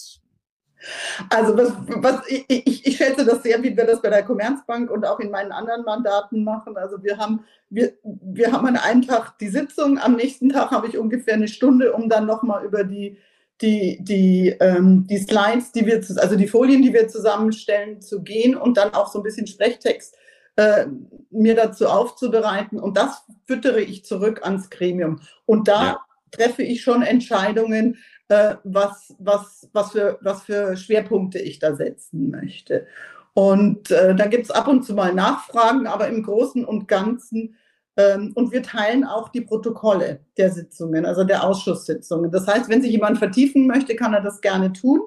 also 1.30 1.56
was, 1.56 1.72
was 1.88 2.28
ich, 2.28 2.44
ich, 2.48 2.86
ich 2.86 2.96
schätze 2.96 3.24
das 3.24 3.42
sehr, 3.42 3.62
wie 3.62 3.76
wir 3.76 3.84
das 3.84 4.02
bei 4.02 4.10
der 4.10 4.22
Commerzbank 4.22 4.90
und 4.90 5.06
auch 5.06 5.20
in 5.20 5.30
meinen 5.30 5.52
anderen 5.52 5.84
Mandaten 5.84 6.44
machen. 6.44 6.76
Also 6.76 7.02
wir 7.02 7.18
haben, 7.18 7.44
wir, 7.70 7.92
wir 8.02 8.52
haben 8.52 8.66
an 8.66 8.76
einem 8.76 9.02
Tag 9.02 9.38
die 9.38 9.48
Sitzung, 9.48 9.98
am 9.98 10.16
nächsten 10.16 10.50
Tag 10.50 10.70
habe 10.70 10.88
ich 10.88 10.98
ungefähr 10.98 11.34
eine 11.34 11.48
Stunde, 11.48 11.92
um 11.92 12.08
dann 12.08 12.26
nochmal 12.26 12.64
über 12.64 12.84
die, 12.84 13.18
die, 13.60 13.98
die, 14.02 14.54
ähm, 14.60 15.06
die 15.08 15.18
Slides, 15.18 15.72
die 15.72 15.86
wir, 15.86 15.96
also 15.96 16.36
die 16.36 16.48
Folien, 16.48 16.82
die 16.82 16.92
wir 16.92 17.08
zusammenstellen, 17.08 18.00
zu 18.00 18.22
gehen 18.22 18.56
und 18.56 18.76
dann 18.76 18.94
auch 18.94 19.10
so 19.10 19.20
ein 19.20 19.22
bisschen 19.22 19.46
Sprechtext 19.46 20.16
äh, 20.56 20.86
mir 21.30 21.54
dazu 21.54 21.88
aufzubereiten. 21.88 22.78
Und 22.78 22.96
das 22.96 23.22
füttere 23.46 23.80
ich 23.80 24.04
zurück 24.04 24.40
ans 24.44 24.70
Gremium. 24.70 25.20
Und 25.46 25.68
da 25.68 25.84
ja. 25.84 26.00
treffe 26.30 26.62
ich 26.62 26.82
schon 26.82 27.02
Entscheidungen, 27.02 27.98
äh, 28.28 28.56
was, 28.64 29.14
was, 29.18 29.68
was, 29.72 29.92
für, 29.92 30.18
was 30.22 30.42
für 30.42 30.76
Schwerpunkte 30.76 31.38
ich 31.38 31.58
da 31.58 31.74
setzen 31.74 32.30
möchte. 32.30 32.86
Und 33.34 33.90
äh, 33.90 34.14
da 34.14 34.26
gibt 34.26 34.44
es 34.44 34.50
ab 34.50 34.68
und 34.68 34.84
zu 34.84 34.94
mal 34.94 35.12
Nachfragen, 35.12 35.86
aber 35.86 36.08
im 36.08 36.22
Großen 36.22 36.64
und 36.64 36.86
Ganzen 36.88 37.56
ähm, 37.96 38.32
und 38.34 38.52
wir 38.52 38.62
teilen 38.62 39.04
auch 39.04 39.28
die 39.28 39.40
Protokolle 39.40 40.20
der 40.36 40.50
Sitzungen, 40.50 41.06
also 41.06 41.24
der 41.24 41.44
Ausschusssitzungen. 41.44 42.30
Das 42.30 42.46
heißt, 42.46 42.68
wenn 42.68 42.82
sich 42.82 42.90
jemand 42.90 43.18
vertiefen 43.18 43.66
möchte, 43.66 43.94
kann 43.94 44.14
er 44.14 44.20
das 44.20 44.40
gerne 44.40 44.72
tun. 44.72 45.02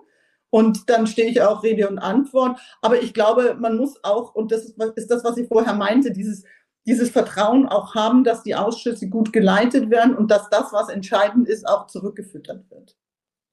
Und 0.49 0.89
dann 0.89 1.07
stehe 1.07 1.29
ich 1.29 1.41
auch 1.41 1.63
Rede 1.63 1.89
und 1.89 1.99
Antwort. 1.99 2.59
Aber 2.81 3.01
ich 3.01 3.13
glaube, 3.13 3.57
man 3.59 3.75
muss 3.75 4.01
auch, 4.03 4.33
und 4.33 4.51
das 4.51 4.63
ist, 4.95 5.11
das, 5.11 5.23
was 5.25 5.37
ich 5.37 5.47
vorher 5.49 5.73
meinte, 5.73 6.11
dieses, 6.11 6.43
dieses 6.85 7.09
Vertrauen 7.09 7.67
auch 7.67 7.95
haben, 7.95 8.23
dass 8.23 8.43
die 8.43 8.55
Ausschüsse 8.55 9.09
gut 9.09 9.33
geleitet 9.33 9.89
werden 9.89 10.15
und 10.15 10.31
dass 10.31 10.49
das, 10.49 10.71
was 10.71 10.87
entscheidend 10.87 11.49
ist, 11.49 11.67
auch 11.67 11.87
zurückgefüttert 11.87 12.69
wird. 12.71 12.95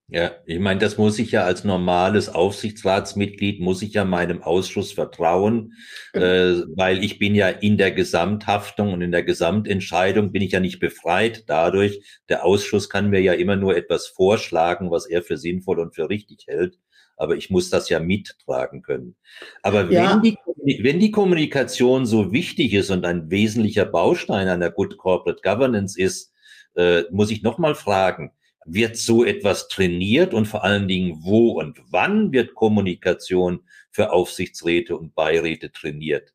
Ja, 0.08 0.32
ich 0.44 0.58
meine, 0.58 0.80
das 0.80 0.98
muss 0.98 1.18
ich 1.18 1.30
ja 1.32 1.44
als 1.44 1.64
normales 1.64 2.28
Aufsichtsratsmitglied, 2.28 3.60
muss 3.60 3.80
ich 3.80 3.94
ja 3.94 4.04
meinem 4.04 4.42
Ausschuss 4.42 4.92
vertrauen, 4.92 5.72
genau. 6.12 6.26
äh, 6.26 6.62
weil 6.76 7.02
ich 7.02 7.18
bin 7.18 7.34
ja 7.34 7.48
in 7.48 7.78
der 7.78 7.90
Gesamthaftung 7.90 8.92
und 8.92 9.00
in 9.00 9.12
der 9.12 9.22
Gesamtentscheidung 9.22 10.30
bin 10.30 10.42
ich 10.42 10.52
ja 10.52 10.60
nicht 10.60 10.78
befreit 10.78 11.44
dadurch. 11.46 12.20
Der 12.28 12.44
Ausschuss 12.44 12.90
kann 12.90 13.08
mir 13.08 13.22
ja 13.22 13.32
immer 13.32 13.56
nur 13.56 13.76
etwas 13.76 14.06
vorschlagen, 14.06 14.90
was 14.90 15.06
er 15.06 15.22
für 15.22 15.38
sinnvoll 15.38 15.78
und 15.80 15.94
für 15.94 16.10
richtig 16.10 16.44
hält. 16.48 16.78
Aber 17.16 17.36
ich 17.36 17.48
muss 17.48 17.70
das 17.70 17.88
ja 17.88 17.98
mittragen 17.98 18.82
können. 18.82 19.16
Aber 19.62 19.90
ja. 19.90 20.12
wenn, 20.12 20.22
die, 20.22 20.84
wenn 20.84 21.00
die 21.00 21.12
Kommunikation 21.12 22.04
so 22.04 22.30
wichtig 22.30 22.74
ist 22.74 22.90
und 22.90 23.06
ein 23.06 23.30
wesentlicher 23.30 23.86
Baustein 23.86 24.48
einer 24.48 24.70
Good 24.70 24.98
Corporate 24.98 25.40
Governance 25.42 25.98
ist, 25.98 26.34
äh, 26.76 27.04
muss 27.10 27.30
ich 27.30 27.42
nochmal 27.42 27.74
fragen, 27.74 28.32
wird 28.66 28.96
so 28.96 29.24
etwas 29.24 29.68
trainiert 29.68 30.34
und 30.34 30.46
vor 30.46 30.64
allen 30.64 30.88
Dingen 30.88 31.18
wo 31.22 31.60
und 31.60 31.78
wann 31.90 32.32
wird 32.32 32.54
Kommunikation 32.54 33.60
für 33.90 34.12
Aufsichtsräte 34.12 34.96
und 34.96 35.14
Beiräte 35.14 35.70
trainiert? 35.72 36.32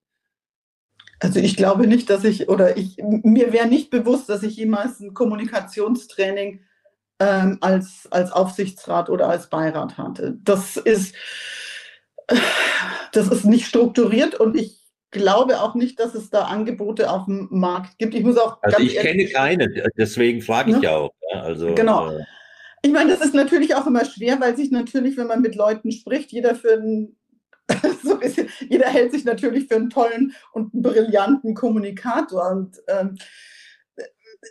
Also 1.20 1.40
ich 1.40 1.58
glaube 1.58 1.86
nicht, 1.86 2.10
dass 2.10 2.24
ich 2.24 2.48
oder 2.48 2.78
ich 2.78 2.98
mir 2.98 3.52
wäre 3.52 3.68
nicht 3.68 3.90
bewusst, 3.90 4.30
dass 4.30 4.44
ich 4.44 4.56
jemals 4.56 5.00
ein 5.02 5.14
Kommunikationstraining 5.14 6.62
ähm, 7.20 7.58
als, 7.60 8.08
als 8.10 8.32
Aufsichtsrat 8.32 9.10
oder 9.10 9.28
als 9.28 9.50
Beirat 9.50 9.98
hatte. 9.98 10.38
Das 10.42 10.78
ist, 10.78 11.14
das 13.12 13.28
ist 13.28 13.46
nicht 13.46 13.66
strukturiert 13.66 14.36
und 14.36 14.56
ich 14.56 14.80
glaube 15.12 15.60
auch 15.62 15.76
nicht, 15.76 16.00
dass 16.00 16.16
es 16.16 16.30
da 16.30 16.44
Angebote 16.44 17.12
auf 17.12 17.26
dem 17.26 17.48
Markt 17.52 17.98
gibt. 17.98 18.14
Ich 18.14 18.24
muss 18.24 18.38
auch. 18.38 18.60
Also 18.62 18.80
ich 18.80 18.96
kenne 18.96 19.26
keine, 19.26 19.68
deswegen 19.98 20.42
frage 20.42 20.72
ich 20.72 20.78
ne? 20.78 20.84
ja 20.84 20.96
auch. 20.96 21.12
Ja, 21.30 21.42
also, 21.42 21.74
genau. 21.76 22.12
Äh, 22.12 22.24
ich 22.82 22.92
meine, 22.92 23.12
das 23.12 23.22
ist 23.22 23.34
natürlich 23.34 23.76
auch 23.76 23.88
immer 23.88 24.06
schwer, 24.06 24.40
weil 24.40 24.56
sich 24.56 24.72
natürlich, 24.72 25.18
wenn 25.18 25.28
man 25.28 25.42
mit 25.42 25.56
Leuten 25.56 25.92
spricht, 25.92 26.32
jeder 26.32 26.56
für 26.56 26.74
einen 26.74 27.16
so 28.04 28.14
ein 28.14 28.20
bisschen, 28.20 28.50
jeder 28.68 28.88
hält 28.88 29.12
sich 29.12 29.26
natürlich 29.26 29.68
für 29.68 29.76
einen 29.76 29.90
tollen 29.90 30.34
und 30.54 30.74
einen 30.74 30.82
brillanten 30.82 31.54
Kommunikator. 31.54 32.50
Und 32.52 32.82
ähm, 32.88 33.18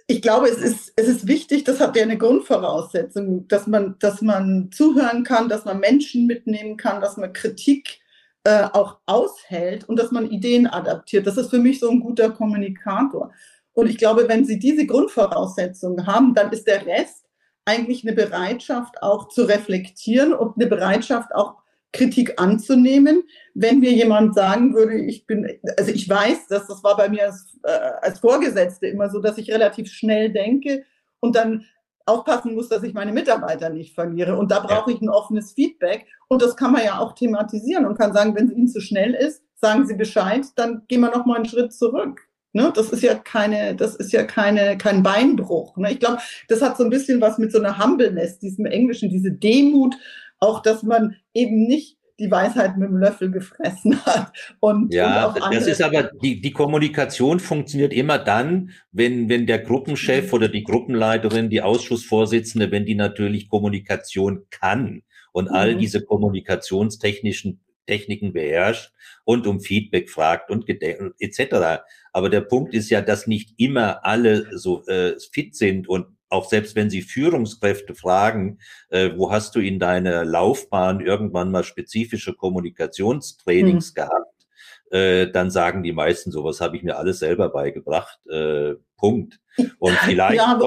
ich 0.06 0.22
glaube, 0.22 0.48
es 0.48 0.58
ist, 0.58 0.92
es 0.96 1.08
ist 1.08 1.26
wichtig, 1.26 1.64
das 1.64 1.80
hat 1.80 1.96
ja 1.96 2.02
eine 2.02 2.18
Grundvoraussetzung, 2.18 3.48
dass 3.48 3.66
man, 3.66 3.96
dass 3.98 4.22
man 4.22 4.70
zuhören 4.70 5.24
kann, 5.24 5.48
dass 5.48 5.64
man 5.64 5.80
Menschen 5.80 6.26
mitnehmen 6.26 6.76
kann, 6.76 7.00
dass 7.00 7.16
man 7.16 7.32
Kritik 7.32 7.98
äh, 8.44 8.64
auch 8.72 8.98
aushält 9.06 9.88
und 9.88 9.98
dass 9.98 10.10
man 10.10 10.30
Ideen 10.30 10.66
adaptiert. 10.66 11.26
Das 11.26 11.38
ist 11.38 11.50
für 11.50 11.58
mich 11.58 11.80
so 11.80 11.90
ein 11.90 12.00
guter 12.00 12.30
Kommunikator. 12.30 13.32
Und 13.78 13.88
ich 13.88 13.96
glaube, 13.96 14.28
wenn 14.28 14.44
Sie 14.44 14.58
diese 14.58 14.86
Grundvoraussetzungen 14.86 16.08
haben, 16.08 16.34
dann 16.34 16.50
ist 16.50 16.66
der 16.66 16.84
Rest 16.84 17.24
eigentlich 17.64 18.04
eine 18.04 18.12
Bereitschaft 18.12 19.00
auch 19.04 19.28
zu 19.28 19.44
reflektieren 19.44 20.32
und 20.32 20.56
eine 20.56 20.66
Bereitschaft 20.66 21.32
auch 21.32 21.54
Kritik 21.92 22.40
anzunehmen. 22.40 23.22
Wenn 23.54 23.78
mir 23.78 23.92
jemand 23.92 24.34
sagen 24.34 24.74
würde, 24.74 24.96
ich 24.96 25.28
bin, 25.28 25.60
also 25.76 25.92
ich 25.92 26.08
weiß, 26.08 26.48
dass 26.48 26.66
das 26.66 26.82
war 26.82 26.96
bei 26.96 27.08
mir 27.08 27.26
als, 27.26 27.56
äh, 27.62 27.70
als 28.02 28.18
Vorgesetzte 28.18 28.88
immer 28.88 29.10
so, 29.10 29.20
dass 29.20 29.38
ich 29.38 29.48
relativ 29.52 29.92
schnell 29.92 30.32
denke 30.32 30.84
und 31.20 31.36
dann 31.36 31.64
aufpassen 32.04 32.56
muss, 32.56 32.68
dass 32.68 32.82
ich 32.82 32.94
meine 32.94 33.12
Mitarbeiter 33.12 33.70
nicht 33.70 33.94
verliere. 33.94 34.36
Und 34.38 34.50
da 34.50 34.58
brauche 34.58 34.90
ich 34.90 35.00
ein 35.00 35.08
offenes 35.08 35.52
Feedback. 35.52 36.06
Und 36.26 36.42
das 36.42 36.56
kann 36.56 36.72
man 36.72 36.84
ja 36.84 36.98
auch 36.98 37.12
thematisieren 37.12 37.86
und 37.86 37.96
kann 37.96 38.12
sagen, 38.12 38.34
wenn 38.34 38.48
es 38.48 38.54
Ihnen 38.54 38.66
zu 38.66 38.80
schnell 38.80 39.14
ist, 39.14 39.44
sagen 39.54 39.86
Sie 39.86 39.94
Bescheid, 39.94 40.46
dann 40.56 40.82
gehen 40.88 41.02
wir 41.02 41.16
noch 41.16 41.26
mal 41.26 41.36
einen 41.36 41.44
Schritt 41.44 41.72
zurück. 41.72 42.27
Ne? 42.52 42.72
Das 42.74 42.90
ist 42.90 43.02
ja 43.02 43.14
keine, 43.14 43.74
das 43.74 43.94
ist 43.94 44.12
ja 44.12 44.24
keine, 44.24 44.78
kein 44.78 45.02
Beinbruch. 45.02 45.76
Ne? 45.76 45.92
Ich 45.92 46.00
glaube, 46.00 46.18
das 46.48 46.62
hat 46.62 46.76
so 46.76 46.84
ein 46.84 46.90
bisschen 46.90 47.20
was 47.20 47.38
mit 47.38 47.52
so 47.52 47.58
einer 47.58 47.82
Humbleness, 47.82 48.38
diesem 48.38 48.66
Englischen, 48.66 49.10
diese 49.10 49.32
Demut, 49.32 49.94
auch, 50.40 50.62
dass 50.62 50.82
man 50.82 51.16
eben 51.34 51.66
nicht 51.66 51.98
die 52.18 52.30
Weisheit 52.30 52.76
mit 52.76 52.88
dem 52.88 52.96
Löffel 52.96 53.30
gefressen 53.30 54.00
hat. 54.06 54.32
Und, 54.60 54.92
ja, 54.92 55.26
und 55.26 55.54
das 55.54 55.66
ist 55.66 55.82
aber, 55.82 56.10
die, 56.22 56.40
die 56.40 56.52
Kommunikation 56.52 57.38
funktioniert 57.38 57.92
immer 57.92 58.18
dann, 58.18 58.70
wenn, 58.90 59.28
wenn 59.28 59.46
der 59.46 59.60
Gruppenchef 59.60 60.32
oder 60.32 60.48
die 60.48 60.64
Gruppenleiterin, 60.64 61.50
die 61.50 61.62
Ausschussvorsitzende, 61.62 62.70
wenn 62.70 62.86
die 62.86 62.96
natürlich 62.96 63.48
Kommunikation 63.48 64.46
kann 64.50 65.02
und 65.32 65.48
all 65.48 65.74
mhm. 65.74 65.78
diese 65.78 66.04
kommunikationstechnischen 66.04 67.60
Techniken 67.88 68.32
beherrscht 68.32 68.92
und 69.24 69.46
um 69.46 69.60
Feedback 69.60 70.10
fragt 70.10 70.50
und 70.50 70.68
etc. 70.68 71.82
Aber 72.12 72.28
der 72.28 72.42
Punkt 72.42 72.74
ist 72.74 72.90
ja, 72.90 73.00
dass 73.00 73.26
nicht 73.26 73.54
immer 73.56 74.04
alle 74.04 74.56
so 74.56 74.86
äh, 74.86 75.16
fit 75.32 75.56
sind 75.56 75.88
und 75.88 76.06
auch 76.30 76.46
selbst 76.48 76.76
wenn 76.76 76.90
Sie 76.90 77.00
Führungskräfte 77.00 77.94
fragen, 77.94 78.58
äh, 78.90 79.10
wo 79.16 79.32
hast 79.32 79.54
du 79.54 79.60
in 79.60 79.78
deiner 79.78 80.26
Laufbahn 80.26 81.00
irgendwann 81.00 81.50
mal 81.50 81.64
spezifische 81.64 82.34
Kommunikationstrainings 82.34 83.92
mhm. 83.92 83.94
gehabt, 83.94 84.46
äh, 84.90 85.30
dann 85.30 85.50
sagen 85.50 85.82
die 85.82 85.92
meisten, 85.92 86.30
sowas 86.30 86.60
habe 86.60 86.76
ich 86.76 86.82
mir 86.82 86.98
alles 86.98 87.20
selber 87.20 87.48
beigebracht. 87.48 88.18
Äh, 88.26 88.74
Punkt. 88.98 89.40
Und 89.78 89.92
vielleicht 90.04 90.36
ja, 90.36 90.60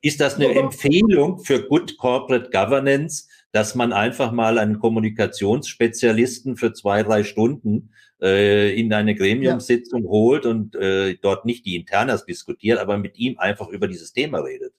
ist 0.00 0.20
das 0.20 0.36
eine 0.36 0.54
Empfehlung 0.54 1.40
für 1.40 1.66
Good 1.66 1.96
Corporate 1.98 2.50
Governance, 2.50 3.26
dass 3.54 3.76
man 3.76 3.92
einfach 3.92 4.32
mal 4.32 4.58
einen 4.58 4.80
Kommunikationsspezialisten 4.80 6.56
für 6.56 6.72
zwei, 6.72 7.04
drei 7.04 7.22
Stunden 7.22 7.90
äh, 8.20 8.76
in 8.76 8.92
eine 8.92 9.14
Gremiumssitzung 9.14 10.02
ja. 10.02 10.08
holt 10.08 10.44
und 10.44 10.74
äh, 10.74 11.14
dort 11.22 11.44
nicht 11.44 11.64
die 11.64 11.76
Internas 11.76 12.24
diskutiert, 12.24 12.80
aber 12.80 12.98
mit 12.98 13.16
ihm 13.16 13.38
einfach 13.38 13.68
über 13.68 13.86
dieses 13.86 14.12
Thema 14.12 14.40
redet. 14.40 14.74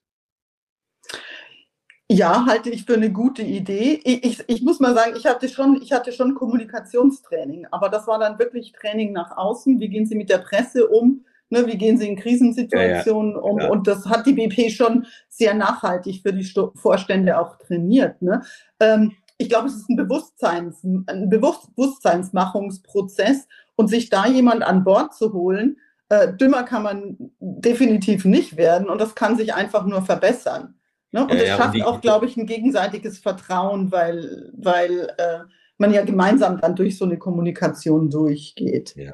Ja, 2.12 2.46
halte 2.46 2.70
ich 2.70 2.84
für 2.84 2.96
eine 2.96 3.14
gute 3.14 3.44
Idee. 3.44 4.02
Ich, 4.04 4.26
ich, 4.26 4.44
ich, 4.46 4.62
muss 4.62 4.82
mal 4.82 4.94
sagen, 4.94 5.14
ich 5.16 5.26
hatte, 5.26 5.48
schon, 5.48 5.82
ich 5.82 5.94
hatte 5.94 6.12
schon 6.12 6.36
Kommunikationstraining, 6.36 7.68
aber 7.72 7.88
das 7.88 8.08
war 8.08 8.20
dann 8.20 8.38
wirklich 8.40 8.74
Training 8.74 9.14
nach 9.14 9.38
außen. 9.38 9.80
Wie 9.80 9.88
gehen 9.88 10.06
Sie 10.06 10.16
mit 10.16 10.30
der 10.30 10.40
Presse 10.40 10.90
um? 10.90 11.24
Ne, 11.56 11.66
wie 11.68 11.78
gehen 11.78 11.98
Sie 11.98 12.10
in 12.10 12.18
Krisensituationen 12.18 13.32
ja, 13.32 13.38
ja, 13.38 13.44
um? 13.44 13.62
Und 13.70 13.88
das 13.88 14.06
hat 14.08 14.26
die 14.26 14.34
BP 14.34 14.70
schon 14.70 15.06
sehr 15.30 15.54
nachhaltig 15.54 16.22
für 16.22 16.34
die 16.34 16.44
Sto 16.44 16.74
Vorstände 16.76 17.40
auch 17.40 17.58
trainiert. 17.58 18.22
Ne? 18.22 18.42
Ähm, 18.82 19.14
ich 19.38 19.48
glaube, 19.48 19.68
es 19.68 19.76
ist 19.76 19.90
ein, 19.90 19.96
Bewusstseins, 19.96 20.84
ein 20.84 21.30
Bewusstseinsmachungsprozess 21.30 23.48
und 23.78 23.88
sich 23.88 24.10
da 24.10 24.28
jemand 24.28 24.64
an 24.64 24.84
Bord 24.84 25.14
zu 25.14 25.32
holen, 25.32 25.78
äh, 26.10 26.34
dümmer 26.34 26.64
kann 26.64 26.84
man 26.84 27.16
definitiv 27.40 28.26
nicht 28.26 28.58
werden 28.58 28.90
und 28.90 29.00
das 29.00 29.16
kann 29.16 29.38
sich 29.38 29.54
einfach 29.54 29.86
nur 29.86 30.02
verbessern. 30.02 30.76
Ne? 31.12 31.24
Und 31.24 31.36
es 31.36 31.48
ja, 31.48 31.56
schafft 31.56 31.82
auch, 31.84 32.02
glaube 32.02 32.26
ich, 32.26 32.36
ein 32.36 32.48
gegenseitiges 32.48 33.20
Vertrauen, 33.20 33.94
weil, 33.94 34.52
weil 34.58 35.08
äh, 35.18 35.40
man 35.78 35.94
ja 35.94 36.04
gemeinsam 36.04 36.60
dann 36.60 36.76
durch 36.76 36.98
so 36.98 37.06
eine 37.06 37.18
Kommunikation 37.18 38.10
durchgeht. 38.10 38.94
Ja. 38.98 39.14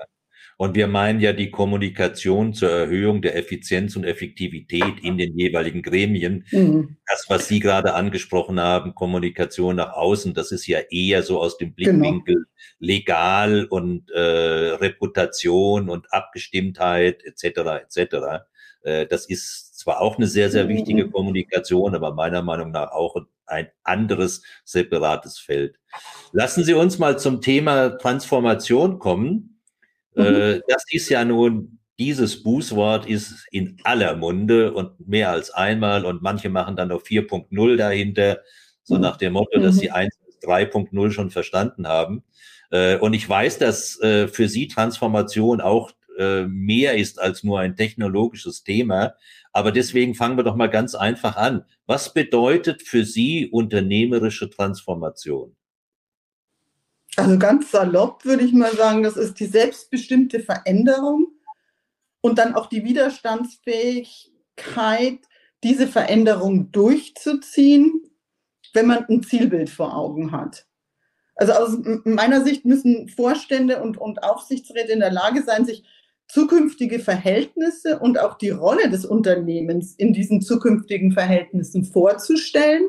Und 0.62 0.76
wir 0.76 0.86
meinen 0.86 1.19
ja 1.19 1.34
die 1.34 1.50
Kommunikation 1.50 2.54
zur 2.54 2.69
Erhöhung 2.69 3.24
der 3.24 3.36
Effizienz 3.36 3.95
und 3.95 4.04
Effektivität 4.04 5.00
in 5.02 5.17
den 5.17 5.36
jeweiligen 5.36 5.82
Gremien. 5.82 6.45
Mhm. 6.52 6.97
Das, 7.08 7.26
was 7.30 7.47
Sie 7.47 7.60
gerade 7.60 7.95
angesprochen 7.95 8.60
haben, 8.60 8.93
Kommunikation 8.93 9.78
nach 9.78 9.93
außen, 9.93 10.36
das 10.36 10.52
ist 10.52 10.67
ja 10.67 10.78
eher 10.91 11.24
so 11.24 11.41
aus 11.41 11.58
dem 11.58 11.76
genau. 11.76 11.97
Blickwinkel 11.97 12.36
genau. 12.36 12.47
legal 12.78 13.65
und 13.71 14.12
äh, 14.12 14.19
Reputation 14.19 15.89
und 15.89 16.13
Abgestimmtheit 16.13 17.24
etc. 17.24 17.82
etc. 17.82 18.15
Äh, 18.84 19.08
das 19.08 19.26
ist 19.26 19.80
zwar 19.80 20.00
auch 20.00 20.17
eine 20.17 20.28
sehr, 20.28 20.52
sehr 20.52 20.67
wichtige 20.67 21.06
mhm. 21.06 21.12
Kommunikation, 21.12 21.95
aber 21.95 22.13
meiner 22.13 22.43
Meinung 22.43 22.69
nach 22.69 22.91
auch 22.91 23.15
ein 23.47 23.67
anderes 23.84 24.43
separates 24.63 25.39
Feld. 25.39 25.80
Lassen 26.34 26.63
Sie 26.63 26.76
uns 26.76 27.00
mal 27.00 27.17
zum 27.17 27.41
Thema 27.41 27.97
Transformation 27.97 29.00
kommen. 29.00 29.50
Mhm. 30.15 30.24
Äh, 30.24 30.62
das 30.67 30.84
ist 30.91 31.10
ja 31.10 31.24
nun, 31.26 31.80
dieses 32.00 32.41
Bußwort 32.43 33.06
ist 33.06 33.45
in 33.52 33.78
aller 33.84 34.15
Munde 34.15 34.74
und 34.74 35.08
mehr 35.08 35.30
als 35.30 35.52
einmal 35.52 36.06
und 36.06 36.21
manche 36.21 36.50
machen 36.50 36.76
dann 36.76 36.89
noch 36.89 37.04
4.0 37.04 37.76
dahinter, 37.76 38.39
so 38.84 38.95
mhm. 38.95 39.02
nach 39.02 39.17
dem 39.17 39.34
Motto, 39.34 39.60
dass 39.60 39.78
sie 39.78 39.91
1 39.91 40.17
bis 40.26 40.39
3.0 40.39 41.12
schon 41.12 41.30
verstanden 41.30 41.88
haben. 41.88 42.24
Äh, 42.71 42.97
und 42.97 43.13
ich 43.13 43.28
weiß, 43.28 43.60
dass 43.60 44.00
äh, 44.02 44.28
für 44.28 44.47
Sie 44.47 44.67
Transformation 44.67 45.62
auch 45.62 45.91
mehr 46.47 46.97
ist 46.97 47.19
als 47.19 47.43
nur 47.43 47.62
ein 47.62 47.76
technologisches 47.76 48.63
Thema. 48.63 49.15
Aber 49.54 49.71
deswegen 49.71 50.13
fangen 50.13 50.38
wir 50.38 50.43
doch 50.43 50.56
mal 50.56 50.67
ganz 50.67 50.93
einfach 50.93 51.36
an. 51.36 51.63
Was 51.88 52.13
bedeutet 52.13 52.84
für 52.84 53.06
Sie 53.06 53.47
unternehmerische 53.47 54.50
Transformation? 54.50 55.56
Also 57.17 57.38
ganz 57.38 57.71
salopp 57.71 58.24
würde 58.26 58.43
ich 58.43 58.54
mal 58.54 58.76
sagen, 58.76 59.04
das 59.04 59.17
ist 59.17 59.39
die 59.39 59.45
selbstbestimmte 59.45 60.39
Veränderung 60.39 61.28
und 62.21 62.38
dann 62.38 62.56
auch 62.56 62.67
die 62.67 62.86
Widerstandsfähigkeit, 62.86 65.19
diese 65.63 65.88
Veränderung 65.88 66.71
durchzuziehen, 66.71 68.10
wenn 68.74 68.88
man 68.88 69.06
ein 69.10 69.24
Zielbild 69.24 69.69
vor 69.69 69.95
Augen 69.95 70.32
hat. 70.32 70.65
Also 71.36 71.54
aus 71.54 71.78
meiner 72.04 72.43
Sicht 72.43 72.65
müssen 72.65 73.10
Vorstände 73.10 73.82
und, 73.82 73.97
und 73.97 74.24
Aufsichtsräte 74.24 74.91
in 74.91 75.00
der 75.00 75.12
Lage 75.12 75.43
sein, 75.43 75.65
sich 75.65 75.84
zukünftige 76.28 77.00
Verhältnisse 77.00 78.00
und 78.00 78.19
auch 78.19 78.38
die 78.38 78.52
Rolle 78.52 78.89
des 78.89 79.06
Unternehmens 79.06 79.95
in 79.95 80.13
diesen 80.13 80.41
zukünftigen 80.41 81.12
Verhältnissen 81.12 81.84
vorzustellen 81.84 82.88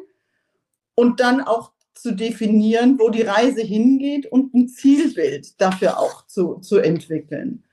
und 0.95 1.19
dann 1.19 1.41
auch 1.41 1.73
zu 1.95 2.13
definieren, 2.13 2.99
wo 2.99 3.11
die 3.11 3.23
Reise 3.23 3.63
hingeht 3.63 4.27
und 4.27 4.55
ein 4.55 4.69
Zielbild 4.69 5.61
dafür 5.61 5.99
auch 5.99 6.27
zu, 6.27 6.57
zu 6.57 6.79
entwickeln. 6.79 7.65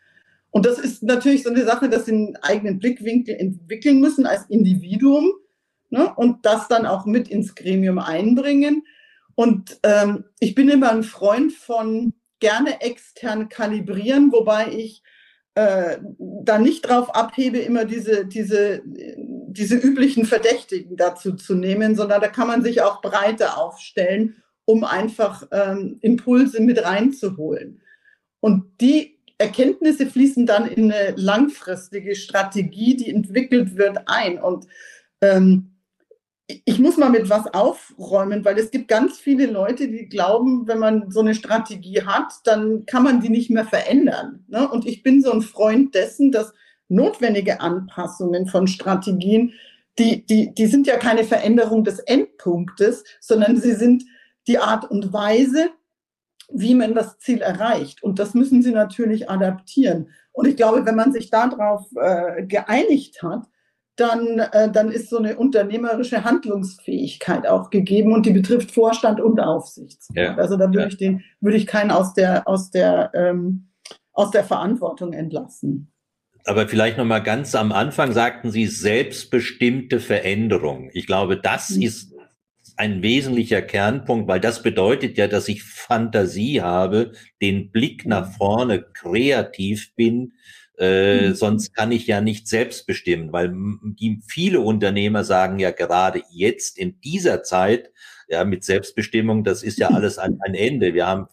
Und 0.51 0.65
das 0.65 0.79
ist 0.79 1.03
natürlich 1.03 1.43
so 1.43 1.49
eine 1.49 1.63
Sache, 1.63 1.89
dass 1.89 2.05
sie 2.05 2.13
einen 2.13 2.35
eigenen 2.37 2.79
Blickwinkel 2.79 3.35
entwickeln 3.35 3.99
müssen 3.99 4.25
als 4.25 4.45
Individuum 4.49 5.31
ne, 5.89 6.13
und 6.15 6.45
das 6.45 6.67
dann 6.67 6.85
auch 6.85 7.05
mit 7.05 7.27
ins 7.27 7.55
Gremium 7.55 7.99
einbringen. 7.99 8.83
Und 9.35 9.79
ähm, 9.83 10.25
ich 10.39 10.55
bin 10.55 10.69
immer 10.69 10.91
ein 10.91 11.03
Freund 11.03 11.51
von 11.51 12.13
gerne 12.39 12.81
extern 12.81 13.49
kalibrieren, 13.49 14.31
wobei 14.31 14.71
ich 14.71 15.03
äh, 15.55 15.97
da 16.17 16.57
nicht 16.57 16.81
drauf 16.87 17.13
abhebe, 17.15 17.59
immer 17.59 17.85
diese, 17.85 18.25
diese, 18.25 18.81
diese 18.85 19.75
üblichen 19.75 20.25
Verdächtigen 20.25 20.95
dazu 20.95 21.33
zu 21.33 21.55
nehmen, 21.55 21.95
sondern 21.95 22.21
da 22.21 22.27
kann 22.27 22.47
man 22.47 22.63
sich 22.63 22.81
auch 22.81 23.01
breiter 23.01 23.57
aufstellen, 23.57 24.35
um 24.65 24.83
einfach 24.83 25.47
ähm, 25.51 25.97
Impulse 26.01 26.61
mit 26.61 26.83
reinzuholen. 26.83 27.81
Und 28.39 28.65
die 28.79 29.17
Erkenntnisse 29.37 30.05
fließen 30.05 30.45
dann 30.45 30.67
in 30.67 30.91
eine 30.91 31.15
langfristige 31.15 32.15
Strategie, 32.15 32.95
die 32.95 33.09
entwickelt 33.09 33.77
wird, 33.77 33.99
ein. 34.05 34.37
Und 34.39 34.67
ähm, 35.21 35.71
ich 36.65 36.79
muss 36.79 36.97
mal 36.97 37.09
mit 37.09 37.29
was 37.29 37.45
aufräumen, 37.53 38.43
weil 38.43 38.57
es 38.57 38.71
gibt 38.71 38.87
ganz 38.87 39.19
viele 39.19 39.45
Leute, 39.45 39.87
die 39.87 40.09
glauben, 40.09 40.67
wenn 40.67 40.79
man 40.79 41.11
so 41.11 41.19
eine 41.19 41.35
Strategie 41.35 42.01
hat, 42.03 42.33
dann 42.43 42.85
kann 42.87 43.03
man 43.03 43.21
die 43.21 43.29
nicht 43.29 43.51
mehr 43.51 43.65
verändern. 43.65 44.45
Ne? 44.47 44.67
Und 44.67 44.87
ich 44.87 45.03
bin 45.03 45.21
so 45.21 45.31
ein 45.31 45.43
Freund 45.43 45.93
dessen, 45.93 46.31
dass 46.31 46.53
notwendige 46.87 47.61
Anpassungen 47.61 48.47
von 48.47 48.65
Strategien, 48.65 49.53
die, 49.99 50.25
die, 50.25 50.51
die 50.55 50.65
sind 50.65 50.87
ja 50.87 50.97
keine 50.97 51.23
Veränderung 51.23 51.83
des 51.83 51.99
Endpunktes, 51.99 53.03
sondern 53.19 53.57
sie 53.57 53.73
sind 53.73 54.03
die 54.47 54.57
Art 54.57 54.89
und 54.89 55.13
Weise, 55.13 55.69
wie 56.51 56.73
man 56.73 56.95
das 56.95 57.19
Ziel 57.19 57.41
erreicht. 57.41 58.01
Und 58.01 58.17
das 58.17 58.33
müssen 58.33 58.63
sie 58.63 58.71
natürlich 58.71 59.29
adaptieren. 59.29 60.09
Und 60.31 60.47
ich 60.47 60.55
glaube, 60.55 60.83
wenn 60.85 60.95
man 60.95 61.13
sich 61.13 61.29
darauf 61.29 61.85
äh, 61.95 62.43
geeinigt 62.47 63.21
hat, 63.21 63.45
dann, 63.99 64.39
äh, 64.39 64.71
dann 64.71 64.91
ist 64.91 65.09
so 65.09 65.17
eine 65.17 65.37
unternehmerische 65.37 66.23
Handlungsfähigkeit 66.23 67.47
auch 67.47 67.69
gegeben 67.69 68.13
und 68.13 68.25
die 68.25 68.31
betrifft 68.31 68.71
Vorstand 68.71 69.19
und 69.21 69.39
Aufsichtsrat. 69.39 70.15
Ja. 70.15 70.35
Also 70.35 70.57
da 70.57 70.67
würde 70.67 70.81
ja. 70.81 70.87
ich 70.87 70.97
den, 70.97 71.23
würde 71.41 71.57
ich 71.57 71.67
keinen 71.67 71.91
aus 71.91 72.13
der, 72.13 72.47
aus 72.47 72.71
der, 72.71 73.11
ähm, 73.13 73.69
aus 74.13 74.31
der 74.31 74.43
Verantwortung 74.43 75.13
entlassen. 75.13 75.91
Aber 76.45 76.67
vielleicht 76.67 76.97
noch 76.97 77.05
mal 77.05 77.19
ganz 77.19 77.53
am 77.53 77.71
Anfang 77.71 78.11
sagten 78.11 78.49
Sie 78.49 78.65
selbstbestimmte 78.65 79.99
Veränderung. 79.99 80.89
Ich 80.93 81.05
glaube, 81.05 81.37
das 81.37 81.71
mhm. 81.71 81.81
ist 81.83 82.15
ein 82.77 83.01
wesentlicher 83.01 83.61
Kernpunkt, 83.61 84.27
weil 84.29 84.39
das 84.39 84.63
bedeutet 84.63 85.17
ja, 85.17 85.27
dass 85.27 85.49
ich 85.49 85.63
Fantasie 85.63 86.61
habe, 86.61 87.11
den 87.41 87.71
Blick 87.71 88.05
nach 88.05 88.31
vorne 88.31 88.81
kreativ 88.81 89.93
bin, 89.95 90.33
äh, 90.79 91.27
mhm. 91.27 91.35
sonst 91.35 91.75
kann 91.75 91.91
ich 91.91 92.07
ja 92.07 92.21
nicht 92.21 92.47
selbst 92.47 92.87
bestimmen, 92.87 93.33
weil 93.33 93.53
die 93.99 94.21
viele 94.27 94.61
Unternehmer 94.61 95.23
sagen 95.25 95.59
ja 95.59 95.71
gerade 95.71 96.23
jetzt 96.31 96.77
in 96.77 96.99
dieser 97.01 97.43
Zeit, 97.43 97.91
ja, 98.29 98.45
mit 98.45 98.63
Selbstbestimmung, 98.63 99.43
das 99.43 99.61
ist 99.61 99.77
ja 99.77 99.89
alles 99.89 100.17
ein, 100.17 100.37
ein 100.41 100.53
Ende. 100.53 100.93
Wir 100.93 101.07
haben 101.07 101.27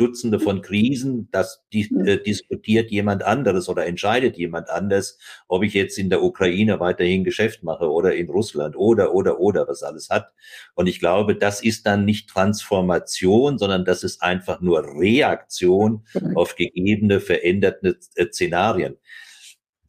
Dutzende 0.00 0.40
von 0.40 0.62
Krisen, 0.62 1.28
das 1.30 1.62
die, 1.74 1.82
äh, 2.06 2.22
diskutiert 2.22 2.90
jemand 2.90 3.22
anderes 3.22 3.68
oder 3.68 3.84
entscheidet 3.84 4.38
jemand 4.38 4.70
anders, 4.70 5.18
ob 5.46 5.62
ich 5.62 5.74
jetzt 5.74 5.98
in 5.98 6.08
der 6.08 6.22
Ukraine 6.22 6.80
weiterhin 6.80 7.22
Geschäft 7.22 7.62
mache 7.62 7.90
oder 7.90 8.14
in 8.14 8.30
Russland 8.30 8.76
oder, 8.76 9.14
oder, 9.14 9.40
oder, 9.40 9.68
was 9.68 9.82
alles 9.82 10.08
hat. 10.08 10.32
Und 10.74 10.86
ich 10.86 11.00
glaube, 11.00 11.36
das 11.36 11.62
ist 11.62 11.86
dann 11.86 12.06
nicht 12.06 12.30
Transformation, 12.30 13.58
sondern 13.58 13.84
das 13.84 14.02
ist 14.02 14.22
einfach 14.22 14.62
nur 14.62 14.84
Reaktion 14.84 16.06
auf 16.34 16.56
gegebene, 16.56 17.20
veränderte 17.20 17.98
äh, 18.14 18.26
Szenarien. 18.32 18.96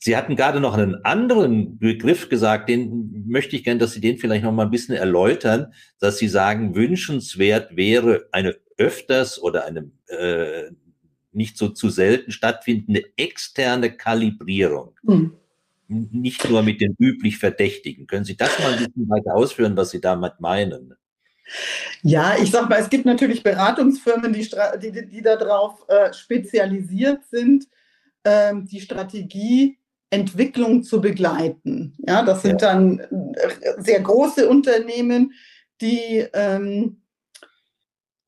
Sie 0.04 0.18
hatten 0.18 0.36
gerade 0.36 0.60
noch 0.60 0.74
einen 0.74 1.06
anderen 1.06 1.78
Begriff 1.78 2.28
gesagt, 2.28 2.70
den 2.70 3.24
möchte 3.28 3.56
ich 3.56 3.64
gerne, 3.64 3.80
dass 3.80 3.94
Sie 3.94 4.02
den 4.02 4.18
vielleicht 4.18 4.44
noch 4.44 4.52
mal 4.52 4.66
ein 4.66 4.72
bisschen 4.72 4.96
erläutern, 4.96 5.74
dass 6.00 6.18
Sie 6.18 6.28
sagen, 6.28 6.76
wünschenswert 6.76 7.76
wäre 7.78 8.28
eine 8.32 8.56
öfters 8.82 9.42
oder 9.42 9.66
eine 9.66 9.92
äh, 10.08 10.72
nicht 11.32 11.58
so 11.58 11.70
zu 11.70 11.90
selten 11.90 12.32
stattfindende 12.32 13.06
externe 13.16 13.96
Kalibrierung. 13.96 14.96
Mhm. 15.04 15.38
Nicht 15.88 16.50
nur 16.50 16.64
mit 16.64 16.80
den 16.82 16.96
üblich 17.00 17.38
Verdächtigen. 17.38 18.08
Können 18.08 18.26
Sie 18.26 18.38
das 18.38 18.58
mal 18.60 18.74
ein 18.74 18.80
bisschen 18.80 19.10
weiter 19.10 19.36
ausführen, 19.36 19.76
was 19.76 19.92
Sie 19.92 20.00
damit 20.00 20.40
meinen? 20.40 20.96
Ja, 22.02 22.36
ich 22.42 22.50
sag 22.50 22.70
mal, 22.70 22.80
es 22.80 22.90
gibt 22.90 23.06
natürlich 23.06 23.44
Beratungsfirmen, 23.44 24.32
die, 24.32 24.50
die, 24.82 25.06
die 25.06 25.22
darauf 25.22 25.86
äh, 25.90 26.14
spezialisiert 26.14 27.26
sind, 27.30 27.68
ähm, 28.24 28.66
die 28.66 28.80
Strategie 28.80 29.78
Entwicklung 30.12 30.84
zu 30.84 31.02
begleiten. 31.02 31.96
Ja, 32.08 32.24
das 32.24 32.42
sind 32.42 32.62
ja. 32.62 32.70
dann 32.70 33.00
äh, 33.00 33.82
sehr 33.82 34.00
große 34.02 34.48
Unternehmen, 34.48 35.34
die 35.82 36.26
ähm, 36.34 37.01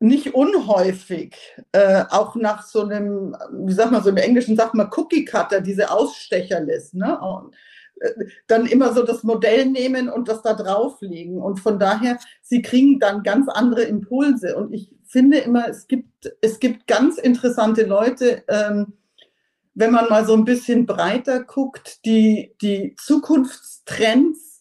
nicht 0.04 0.34
unhäufig 0.34 1.38
äh, 1.72 2.04
auch 2.10 2.36
nach 2.36 2.64
so 2.64 2.82
einem, 2.82 3.38
wie 3.54 3.72
sagt 3.72 3.94
man 3.94 4.04
so 4.04 4.10
im 4.10 4.18
Englischen 4.18 4.58
sagt 4.58 4.74
man 4.74 4.90
Cookie 4.94 5.24
Cutter, 5.24 5.62
diese 5.62 5.92
Ausstecher 5.92 6.60
lässt, 6.60 6.94
ne? 6.94 7.18
Und, 7.22 7.56
äh, 8.02 8.26
dann 8.48 8.66
immer 8.66 8.94
so 8.94 9.04
das 9.04 9.24
Modell 9.24 9.66
nehmen 9.66 10.10
und 10.10 10.28
das 10.28 10.42
da 10.42 10.56
drauflegen. 10.56 11.42
Und 11.42 11.62
von 11.62 11.80
daher, 11.80 12.20
sie 12.42 12.62
kriegen 12.62 13.00
dann 13.00 13.24
ganz 13.24 13.48
andere 13.48 13.84
Impulse. 13.84 14.58
Und 14.58 14.74
ich 14.74 14.94
finde 15.06 15.38
immer, 15.38 15.70
es 15.70 15.88
gibt, 15.88 16.36
es 16.42 16.60
gibt 16.60 16.86
ganz 16.86 17.18
interessante 17.18 17.84
Leute, 17.86 18.44
ähm, 18.50 18.94
wenn 19.74 19.92
man 19.92 20.10
mal 20.10 20.26
so 20.26 20.34
ein 20.36 20.44
bisschen 20.44 20.86
breiter 20.86 21.46
guckt, 21.46 22.04
die, 22.04 22.54
die 22.62 22.96
Zukunftstrends 23.00 24.54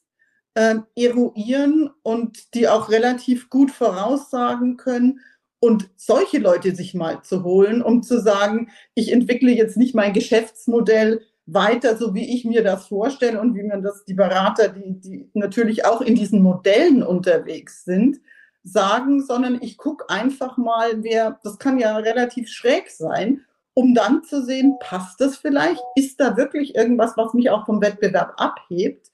äh, 0.55 0.77
eruieren 0.95 1.91
und 2.03 2.55
die 2.55 2.69
auch 2.69 2.91
relativ 2.91 3.51
gut 3.51 3.71
voraussagen 3.71 4.77
können. 4.77 5.21
Und 5.65 5.91
solche 5.95 6.39
Leute 6.39 6.75
sich 6.75 6.93
mal 6.93 7.23
zu 7.23 7.45
holen, 7.45 7.83
um 7.83 8.03
zu 8.03 8.21
sagen, 8.21 8.73
ich 8.97 9.13
entwickle 9.13 9.53
jetzt 9.53 9.77
nicht 9.77 9.95
mein 9.95 10.13
Geschäftsmodell 10.13 11.21
weiter, 11.47 11.97
so 11.97 12.17
wie 12.17 12.35
ich 12.35 12.45
mir 12.45 12.65
das 12.65 12.89
vorstelle 12.89 13.41
und 13.41 13.55
wie 13.55 13.63
man 13.63 13.81
das 13.81 14.05
die 14.05 14.15
Berater, 14.15 14.71
die, 14.71 14.99
die 14.99 15.31
natürlich 15.35 15.85
auch 15.85 16.01
in 16.01 16.17
diesen 16.17 16.43
Modellen 16.43 17.05
unterwegs 17.05 17.85
sind, 17.85 18.21
sagen, 18.65 19.23
sondern 19.23 19.63
ich 19.63 19.77
gucke 19.77 20.11
einfach 20.11 20.57
mal, 20.57 21.05
wer, 21.05 21.39
das 21.45 21.61
kann 21.61 21.79
ja 21.79 21.97
relativ 21.97 22.49
schräg 22.49 22.91
sein, 22.91 23.45
um 23.73 23.95
dann 23.95 24.25
zu 24.25 24.45
sehen, 24.45 24.79
passt 24.81 25.21
das 25.21 25.37
vielleicht? 25.37 25.81
Ist 25.95 26.19
da 26.19 26.37
wirklich 26.37 26.75
irgendwas, 26.75 27.17
was 27.17 27.35
mich 27.35 27.51
auch 27.51 27.67
vom 27.67 27.81
Wettbewerb 27.81 28.35
abhebt? 28.37 29.12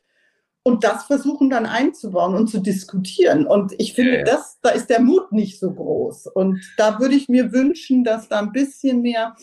Und 0.69 0.85
das 0.85 1.05
versuchen 1.05 1.49
dann 1.49 1.65
einzubauen 1.65 2.35
und 2.35 2.49
zu 2.49 2.59
diskutieren. 2.59 3.47
Und 3.47 3.73
ich 3.79 3.95
finde, 3.95 4.13
ja, 4.13 4.19
ja. 4.19 4.25
das, 4.25 4.59
da 4.61 4.69
ist 4.69 4.91
der 4.91 5.01
Mut 5.01 5.33
nicht 5.33 5.59
so 5.59 5.73
groß. 5.73 6.27
Und 6.27 6.61
da 6.77 7.01
würde 7.01 7.15
ich 7.15 7.31
mir 7.31 7.53
wünschen, 7.53 8.05
dass 8.05 8.29
da 8.29 8.41
ein 8.41 8.53
bisschen 8.53 9.01
mehr 9.01 9.35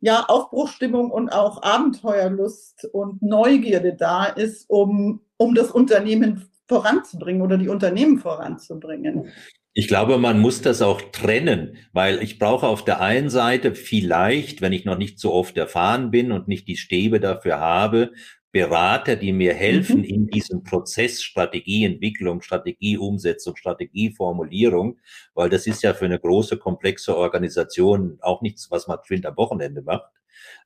ja, 0.00 0.24
Aufbruchstimmung 0.26 1.10
und 1.10 1.28
auch 1.28 1.62
Abenteuerlust 1.62 2.88
und 2.94 3.20
Neugierde 3.20 3.94
da 3.94 4.24
ist, 4.24 4.70
um, 4.70 5.20
um 5.36 5.54
das 5.54 5.70
Unternehmen 5.70 6.48
voranzubringen 6.66 7.42
oder 7.42 7.58
die 7.58 7.68
Unternehmen 7.68 8.18
voranzubringen. 8.18 9.30
Ich 9.74 9.86
glaube, 9.86 10.16
man 10.16 10.40
muss 10.40 10.62
das 10.62 10.80
auch 10.80 11.02
trennen, 11.12 11.76
weil 11.92 12.22
ich 12.22 12.38
brauche 12.38 12.66
auf 12.66 12.86
der 12.86 13.02
einen 13.02 13.28
Seite 13.28 13.74
vielleicht, 13.74 14.62
wenn 14.62 14.72
ich 14.72 14.86
noch 14.86 14.96
nicht 14.96 15.20
so 15.20 15.34
oft 15.34 15.58
erfahren 15.58 16.10
bin 16.10 16.32
und 16.32 16.48
nicht 16.48 16.66
die 16.68 16.78
Stäbe 16.78 17.20
dafür 17.20 17.60
habe, 17.60 18.12
Berater, 18.56 19.16
die 19.16 19.34
mir 19.34 19.52
helfen 19.52 19.98
mhm. 19.98 20.04
in 20.04 20.26
diesem 20.28 20.62
Prozess 20.62 21.22
Strategieentwicklung, 21.22 22.40
Strategieumsetzung, 22.40 23.54
Strategieformulierung, 23.54 24.98
weil 25.34 25.50
das 25.50 25.66
ist 25.66 25.82
ja 25.82 25.92
für 25.92 26.06
eine 26.06 26.18
große, 26.18 26.56
komplexe 26.56 27.14
Organisation 27.14 28.16
auch 28.22 28.40
nichts, 28.40 28.70
was 28.70 28.86
man 28.86 28.98
am 29.26 29.36
Wochenende 29.36 29.82
macht. 29.82 30.10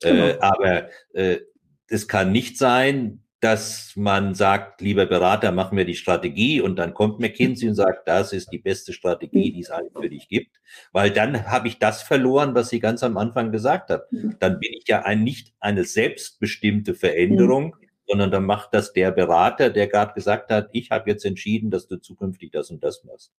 Genau. 0.01 0.25
Äh, 0.25 0.39
aber 0.39 0.89
äh, 1.15 1.41
es 1.89 2.07
kann 2.07 2.31
nicht 2.31 2.59
sein, 2.59 3.25
dass 3.41 3.93
man 3.97 4.35
sagt, 4.35 4.83
lieber 4.83 5.07
Berater, 5.07 5.51
machen 5.51 5.79
wir 5.79 5.87
die 5.87 5.95
Strategie 5.95 6.61
und 6.61 6.77
dann 6.77 6.93
kommt 6.93 7.21
McKinsey 7.21 7.69
und 7.69 7.75
sagt, 7.75 8.07
das 8.07 8.35
ist 8.35 8.53
die 8.53 8.59
beste 8.59 8.93
Strategie, 8.93 9.51
die 9.51 9.61
es 9.61 9.71
eigentlich 9.71 9.95
für 9.99 10.11
dich 10.11 10.29
gibt, 10.29 10.61
weil 10.93 11.11
dann 11.11 11.47
habe 11.47 11.69
ich 11.69 11.79
das 11.79 12.03
verloren, 12.03 12.55
was 12.55 12.69
sie 12.69 12.81
ganz 12.81 13.03
am 13.03 13.17
Anfang 13.17 13.51
gesagt 13.51 13.89
hat. 13.91 14.05
Dann 14.11 14.61
bin 14.61 14.73
ich 14.75 14.87
ja 14.89 15.03
ein, 15.03 15.25
nicht 15.25 15.55
eine 15.59 15.85
selbstbestimmte 15.85 16.95
Veränderung, 16.95 17.77
sondern 18.07 18.31
dann 18.31 18.45
macht 18.45 18.75
das 18.75 18.93
der 18.93 19.11
Berater, 19.11 19.71
der 19.71 19.87
gerade 19.87 20.13
gesagt 20.13 20.51
hat, 20.51 20.69
ich 20.73 20.91
habe 20.91 21.09
jetzt 21.09 21.25
entschieden, 21.25 21.71
dass 21.71 21.87
du 21.87 21.97
zukünftig 21.97 22.51
das 22.51 22.71
und 22.71 22.85
das 22.85 23.05
machst. 23.05 23.33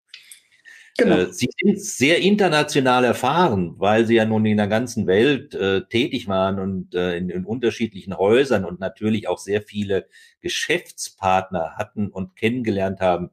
Genau. 0.98 1.18
Äh, 1.18 1.34
sie 1.34 1.50
sind 1.62 1.82
sehr 1.82 2.20
international 2.20 3.04
erfahren, 3.06 3.76
weil 3.78 4.06
Sie 4.06 4.16
ja 4.16 4.26
nun 4.26 4.46
in 4.46 4.58
der 4.58 4.68
ganzen 4.68 5.08
Welt 5.08 5.54
äh, 5.56 5.82
tätig 5.88 6.28
waren 6.28 6.60
und 6.60 6.94
äh, 6.96 7.18
in, 7.18 7.30
in, 7.30 7.46
unterschiedlichen 7.46 8.18
Häusern 8.18 8.66
und 8.66 8.80
natürlich 8.80 9.28
auch 9.28 9.38
sehr 9.38 9.62
viele 9.62 10.08
Geschäftspartner 10.42 11.76
hatten 11.78 12.10
und 12.10 12.36
kennengelernt 12.36 13.00
haben. 13.00 13.32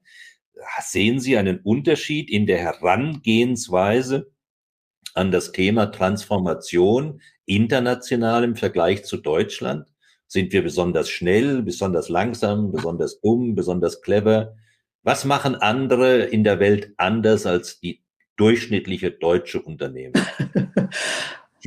Sehen 0.81 1.21
Sie 1.21 1.37
einen 1.37 1.61
Unterschied 1.61 2.31
in 2.31 2.47
der 2.47 2.59
Herangehensweise 2.59 4.31
an 5.15 5.31
das 5.31 5.53
Thema 5.53 5.87
Transformation 5.87 7.21
international 7.45 8.45
im 8.45 8.57
Vergleich 8.57 9.05
zu 9.05 9.17
Deutschland? 9.17 9.87
Sind 10.27 10.53
wir 10.53 10.63
besonders 10.63 11.09
schnell, 11.09 11.63
besonders 11.63 12.09
langsam, 12.09 12.71
besonders 12.71 13.21
dumm, 13.21 13.55
besonders 13.55 14.03
clever? 14.03 14.57
Was 15.03 15.25
machen 15.25 15.55
andere 15.55 16.25
in 16.25 16.45
der 16.45 16.61
Welt 16.61 16.93
anders 16.97 17.47
als 17.47 17.81
die 17.81 18.03
durchschnittliche 18.37 19.11
deutsche 19.11 19.63
Unternehmen? 19.63 20.15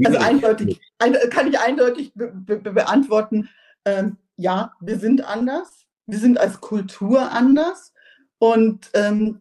also 0.04 0.17
eindeutig, 0.20 0.80
ein, 1.00 1.15
kann 1.30 1.48
ich 1.48 1.60
eindeutig 1.60 2.13
be 2.13 2.32
be 2.34 2.58
beantworten, 2.58 3.50
ähm, 3.86 4.17
ja, 4.38 4.74
wir 4.80 5.00
sind 5.00 5.24
anders. 5.26 5.86
Wir 6.08 6.20
sind 6.20 6.39
als 6.39 6.62
Kultur 6.62 7.32
anders. 7.32 7.94
Und 8.39 8.89
ähm, 8.94 9.39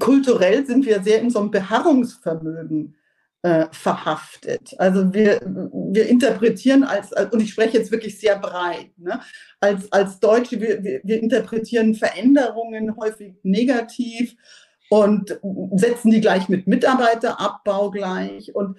kulturell 0.00 0.66
sind 0.66 0.84
wir 0.84 1.02
sehr 1.02 1.20
in 1.20 1.30
so 1.30 1.38
einem 1.38 1.52
Beharrungsvermögen 1.52 2.96
äh, 3.42 3.66
verhaftet. 3.72 4.74
Also 4.78 5.12
wir, 5.14 5.40
wir 5.42 6.08
interpretieren 6.08 6.84
als, 6.84 7.12
und 7.32 7.40
ich 7.40 7.50
spreche 7.50 7.78
jetzt 7.78 7.90
wirklich 7.90 8.18
sehr 8.18 8.38
breit, 8.38 8.90
ne, 8.98 9.20
als, 9.60 9.90
als 9.92 10.20
Deutsche, 10.20 10.60
wir, 10.60 10.82
wir, 10.82 11.00
wir 11.02 11.22
interpretieren 11.22 11.94
Veränderungen 11.94 12.96
häufig 12.96 13.34
negativ 13.42 14.36
und 14.90 15.38
setzen 15.74 16.10
die 16.10 16.20
gleich 16.20 16.48
mit 16.48 16.66
Mitarbeiterabbau 16.66 17.90
gleich. 17.90 18.54
Und 18.54 18.78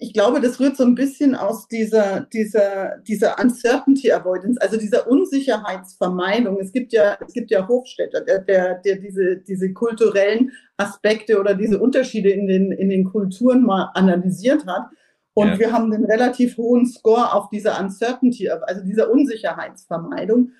ich 0.00 0.12
glaube, 0.12 0.40
das 0.40 0.60
rührt 0.60 0.76
so 0.76 0.84
ein 0.84 0.94
bisschen 0.94 1.34
aus 1.34 1.66
dieser, 1.66 2.26
dieser, 2.32 2.98
dieser 2.98 3.38
Uncertainty 3.42 4.12
Avoidance, 4.12 4.60
also 4.60 4.76
dieser 4.76 5.08
Unsicherheitsvermeidung. 5.08 6.58
Es 6.60 6.72
gibt 6.72 6.92
ja, 6.92 7.16
es 7.26 7.32
gibt 7.32 7.50
ja 7.50 7.66
Hofstädter, 7.66 8.20
der, 8.20 8.40
der, 8.40 8.74
der 8.74 8.96
diese, 8.96 9.36
diese 9.38 9.72
kulturellen 9.72 10.52
Aspekte 10.76 11.40
oder 11.40 11.54
diese 11.54 11.78
Unterschiede 11.78 12.30
in 12.30 12.46
den, 12.46 12.70
in 12.70 12.90
den 12.90 13.04
Kulturen 13.04 13.62
mal 13.62 13.90
analysiert 13.94 14.66
hat. 14.66 14.88
Und 15.32 15.48
ja. 15.48 15.58
wir 15.58 15.72
haben 15.72 15.90
einen 15.92 16.04
relativ 16.04 16.58
hohen 16.58 16.84
Score 16.84 17.32
auf 17.32 17.48
dieser 17.48 17.80
Uncertainty, 17.80 18.50
also 18.50 18.82
dieser 18.82 19.10
Unsicherheitsvermeidung. 19.10 20.50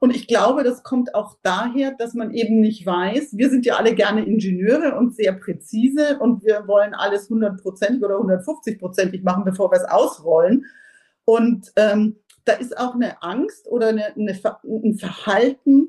Und 0.00 0.14
ich 0.14 0.28
glaube, 0.28 0.62
das 0.62 0.84
kommt 0.84 1.14
auch 1.14 1.36
daher, 1.42 1.92
dass 1.98 2.14
man 2.14 2.32
eben 2.32 2.60
nicht 2.60 2.86
weiß, 2.86 3.36
wir 3.36 3.50
sind 3.50 3.66
ja 3.66 3.76
alle 3.76 3.94
gerne 3.94 4.24
Ingenieure 4.24 4.96
und 4.96 5.14
sehr 5.14 5.32
präzise 5.32 6.18
und 6.20 6.44
wir 6.44 6.68
wollen 6.68 6.94
alles 6.94 7.28
100% 7.30 8.04
oder 8.04 8.16
150%ig 8.16 9.22
machen, 9.24 9.44
bevor 9.44 9.72
wir 9.72 9.78
es 9.78 9.84
ausrollen. 9.84 10.66
Und 11.24 11.72
ähm, 11.76 12.16
da 12.44 12.54
ist 12.54 12.78
auch 12.78 12.94
eine 12.94 13.22
Angst 13.22 13.66
oder 13.68 13.88
eine, 13.88 14.14
eine, 14.14 14.40
ein 14.64 14.94
Verhalten 14.98 15.88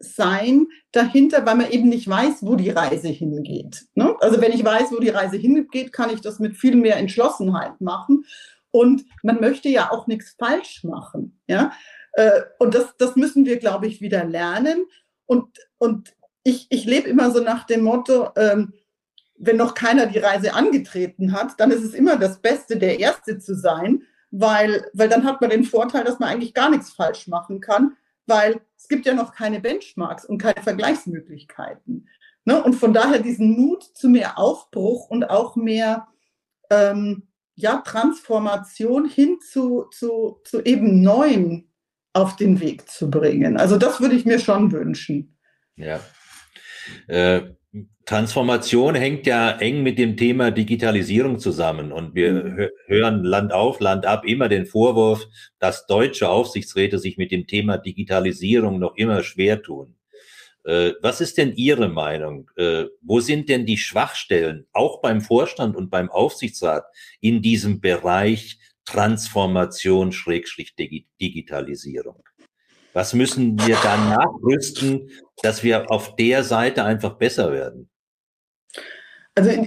sein 0.00 0.66
dahinter, 0.92 1.46
weil 1.46 1.54
man 1.54 1.70
eben 1.70 1.88
nicht 1.88 2.08
weiß, 2.08 2.42
wo 2.42 2.56
die 2.56 2.70
Reise 2.70 3.08
hingeht. 3.08 3.86
Ne? 3.94 4.14
Also 4.20 4.40
wenn 4.40 4.52
ich 4.52 4.64
weiß, 4.64 4.92
wo 4.92 4.98
die 4.98 5.08
Reise 5.08 5.36
hingeht, 5.36 5.92
kann 5.92 6.10
ich 6.10 6.20
das 6.20 6.40
mit 6.40 6.56
viel 6.56 6.76
mehr 6.76 6.96
Entschlossenheit 6.96 7.80
machen. 7.80 8.24
Und 8.70 9.04
man 9.22 9.40
möchte 9.40 9.68
ja 9.68 9.92
auch 9.92 10.06
nichts 10.06 10.34
falsch 10.38 10.82
machen. 10.84 11.40
Ja? 11.46 11.72
Äh, 12.14 12.42
und 12.58 12.74
das, 12.74 12.96
das 12.98 13.16
müssen 13.16 13.44
wir, 13.44 13.58
glaube 13.58 13.86
ich, 13.86 14.00
wieder 14.00 14.24
lernen. 14.24 14.86
Und, 15.26 15.46
und 15.78 16.14
ich, 16.42 16.66
ich 16.70 16.84
lebe 16.84 17.08
immer 17.08 17.30
so 17.30 17.40
nach 17.40 17.64
dem 17.64 17.82
Motto, 17.82 18.30
ähm, 18.36 18.72
wenn 19.36 19.56
noch 19.56 19.74
keiner 19.74 20.06
die 20.06 20.18
Reise 20.18 20.54
angetreten 20.54 21.32
hat, 21.32 21.58
dann 21.58 21.70
ist 21.70 21.82
es 21.82 21.94
immer 21.94 22.16
das 22.16 22.40
Beste, 22.40 22.76
der 22.76 23.00
Erste 23.00 23.38
zu 23.38 23.54
sein, 23.54 24.02
weil, 24.30 24.88
weil 24.92 25.08
dann 25.08 25.24
hat 25.24 25.40
man 25.40 25.50
den 25.50 25.64
Vorteil, 25.64 26.04
dass 26.04 26.18
man 26.18 26.28
eigentlich 26.28 26.54
gar 26.54 26.70
nichts 26.70 26.90
falsch 26.90 27.26
machen 27.26 27.60
kann, 27.60 27.96
weil 28.26 28.60
es 28.76 28.88
gibt 28.88 29.06
ja 29.06 29.14
noch 29.14 29.34
keine 29.34 29.60
Benchmarks 29.60 30.24
und 30.24 30.38
keine 30.38 30.62
Vergleichsmöglichkeiten. 30.62 32.08
Ne? 32.44 32.62
Und 32.62 32.74
von 32.74 32.92
daher 32.92 33.18
diesen 33.18 33.50
Mut 33.50 33.82
zu 33.82 34.08
mehr 34.08 34.38
Aufbruch 34.38 35.08
und 35.08 35.30
auch 35.30 35.56
mehr 35.56 36.08
ähm, 36.70 37.28
ja, 37.56 37.78
Transformation 37.78 39.08
hin 39.08 39.38
zu, 39.40 39.84
zu, 39.90 40.40
zu 40.44 40.60
eben 40.62 41.02
neuen 41.02 41.70
auf 42.14 42.36
den 42.36 42.60
Weg 42.60 42.88
zu 42.88 43.10
bringen. 43.10 43.58
Also 43.58 43.76
das 43.76 44.00
würde 44.00 44.14
ich 44.14 44.24
mir 44.24 44.38
schon 44.38 44.72
wünschen. 44.72 45.36
Ja. 45.76 46.00
Äh, 47.08 47.42
Transformation 48.06 48.94
hängt 48.94 49.26
ja 49.26 49.50
eng 49.52 49.82
mit 49.82 49.98
dem 49.98 50.16
Thema 50.16 50.50
Digitalisierung 50.50 51.38
zusammen. 51.38 51.90
Und 51.90 52.14
wir 52.14 52.32
mhm. 52.32 52.68
hören 52.86 53.24
Land 53.24 53.52
auf, 53.52 53.80
Land 53.80 54.06
ab 54.06 54.24
immer 54.26 54.48
den 54.48 54.66
Vorwurf, 54.66 55.26
dass 55.58 55.86
deutsche 55.86 56.28
Aufsichtsräte 56.28 56.98
sich 56.98 57.16
mit 57.16 57.30
dem 57.30 57.46
Thema 57.46 57.78
Digitalisierung 57.78 58.78
noch 58.78 58.96
immer 58.96 59.22
schwer 59.22 59.62
tun. 59.62 59.96
Äh, 60.64 60.92
was 61.00 61.20
ist 61.20 61.38
denn 61.38 61.54
Ihre 61.54 61.88
Meinung? 61.88 62.50
Äh, 62.56 62.84
wo 63.02 63.20
sind 63.20 63.48
denn 63.48 63.66
die 63.66 63.78
Schwachstellen, 63.78 64.66
auch 64.72 65.00
beim 65.00 65.20
Vorstand 65.20 65.74
und 65.74 65.90
beim 65.90 66.10
Aufsichtsrat, 66.10 66.84
in 67.20 67.42
diesem 67.42 67.80
Bereich 67.80 68.58
Transformation 68.84 70.12
Schrägstrich 70.12 70.74
Digitalisierung. 70.76 72.22
Was 72.92 73.12
müssen 73.12 73.58
wir 73.66 73.76
da 73.82 73.96
nachrüsten, 73.96 75.10
dass 75.42 75.62
wir 75.62 75.90
auf 75.90 76.14
der 76.16 76.44
Seite 76.44 76.84
einfach 76.84 77.14
besser 77.14 77.52
werden? 77.52 77.90
Also 79.34 79.66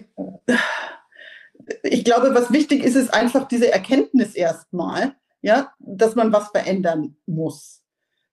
ich 1.84 2.06
glaube, 2.06 2.34
was 2.34 2.52
wichtig 2.52 2.84
ist, 2.84 2.96
ist 2.96 3.14
einfach 3.14 3.48
diese 3.48 3.72
Erkenntnis 3.72 4.34
erstmal, 4.34 5.16
ja, 5.42 5.74
dass 5.80 6.16
man 6.16 6.32
was 6.32 6.50
verändern 6.50 7.18
muss. 7.26 7.84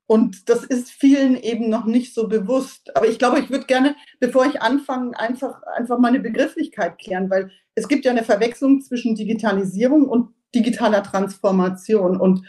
Und 0.06 0.48
das 0.48 0.64
ist 0.64 0.90
vielen 0.90 1.36
eben 1.36 1.70
noch 1.70 1.86
nicht 1.86 2.14
so 2.14 2.28
bewusst. 2.28 2.94
Aber 2.94 3.08
ich 3.08 3.18
glaube, 3.18 3.40
ich 3.40 3.50
würde 3.50 3.64
gerne, 3.64 3.96
bevor 4.20 4.46
ich 4.46 4.60
anfange, 4.60 5.18
einfach, 5.18 5.62
einfach 5.76 5.98
meine 5.98 6.20
Begrifflichkeit 6.20 6.98
klären, 6.98 7.30
weil 7.30 7.50
es 7.74 7.88
gibt 7.88 8.04
ja 8.04 8.10
eine 8.10 8.22
Verwechslung 8.22 8.82
zwischen 8.82 9.14
Digitalisierung 9.14 10.06
und 10.08 10.34
digitaler 10.54 11.02
Transformation. 11.02 12.18
Und 12.18 12.42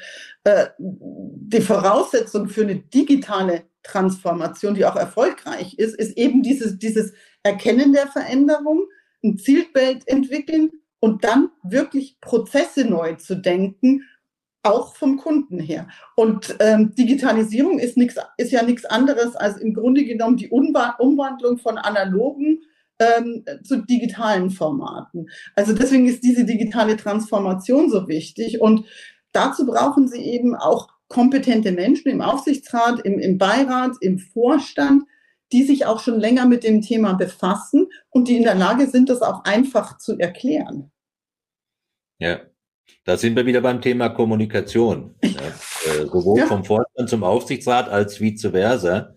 äh, 0.43 0.68
die 0.78 1.62
Voraussetzung 1.62 2.47
für 2.47 2.62
eine 2.62 2.76
digitale 2.76 3.64
Transformation, 3.84 4.76
die 4.76 4.86
auch 4.86 4.95
erfolgreich 4.95 5.78
ist, 5.78 5.95
ist 5.95 6.18
eben 6.18 6.43
dieses, 6.43 6.78
dieses 6.78 7.14
Erkennen 7.43 7.93
der 7.93 8.08
Veränderung, 8.08 8.86
ein 9.24 9.38
Zielbild 9.38 10.08
entwickeln 10.08 10.72
und 10.99 11.24
dann 11.24 11.49
wirklich 11.64 12.20
Prozesse 12.22 12.86
neu 12.86 13.14
zu 13.14 13.36
denken, 13.36 14.03
auch 14.64 14.95
vom 14.95 15.18
Kunden 15.18 15.60
her. 15.60 15.88
Und 16.16 16.56
ähm, 16.60 16.95
Digitalisierung 16.95 17.78
ist, 17.80 17.97
nix, 17.97 18.16
ist 18.38 18.51
ja 18.51 18.64
nichts 18.64 18.86
anderes 18.86 19.36
als 19.36 19.58
im 19.58 19.74
Grunde 19.74 20.03
genommen 20.06 20.38
die 20.38 20.49
Umwandlung 20.49 21.60
von 21.60 21.78
analogen 21.78 22.64
ähm, 23.00 23.43
zu 23.64 23.86
digitalen 23.86 24.50
Formaten. 24.50 25.28
Also 25.56 25.74
deswegen 25.74 26.08
ist 26.08 26.24
diese 26.24 26.46
digitale 26.46 26.98
Transformation 26.98 27.89
so 27.89 28.08
wichtig 28.08 28.62
und 28.62 28.86
dazu 29.32 29.66
brauchen 29.66 30.08
Sie 30.08 30.22
eben 30.22 30.56
auch 30.56 30.89
kompetente 31.08 31.72
Menschen 31.72 32.10
im 32.10 32.22
Aufsichtsrat, 32.22 33.02
im, 33.02 33.20
im 33.20 33.38
Beirat, 33.38 33.98
im 34.02 34.20
Vorstand, 34.20 35.04
die 35.52 35.64
sich 35.64 35.86
auch 35.86 36.00
schon 36.00 36.20
länger 36.20 36.46
mit 36.46 36.64
dem 36.64 36.82
Thema 36.82 37.14
befassen 37.14 37.88
und 38.10 38.28
die 38.28 38.38
in 38.38 38.43
der 38.43 38.56
Lage 38.56 38.88
sind, 38.88 39.10
das 39.10 39.22
auch 39.22 39.43
einfach 39.43 39.98
zu 39.98 40.18
erklären. 40.18 40.91
Ja, 42.18 42.39
da 43.04 43.18
sind 43.18 43.36
wir 43.36 43.46
wieder 43.46 43.62
beim 43.62 43.82
Thema 43.82 44.10
Kommunikation. 44.10 45.16
Ja, 45.24 45.41
äh, 45.91 46.06
sowohl 46.06 46.39
ja. 46.39 46.46
vom 46.48 46.64
Vorstand 46.64 47.10
zum 47.10 47.24
Aufsichtsrat 47.24 47.89
als 47.89 48.20
vice 48.22 48.48
versa. 48.52 49.16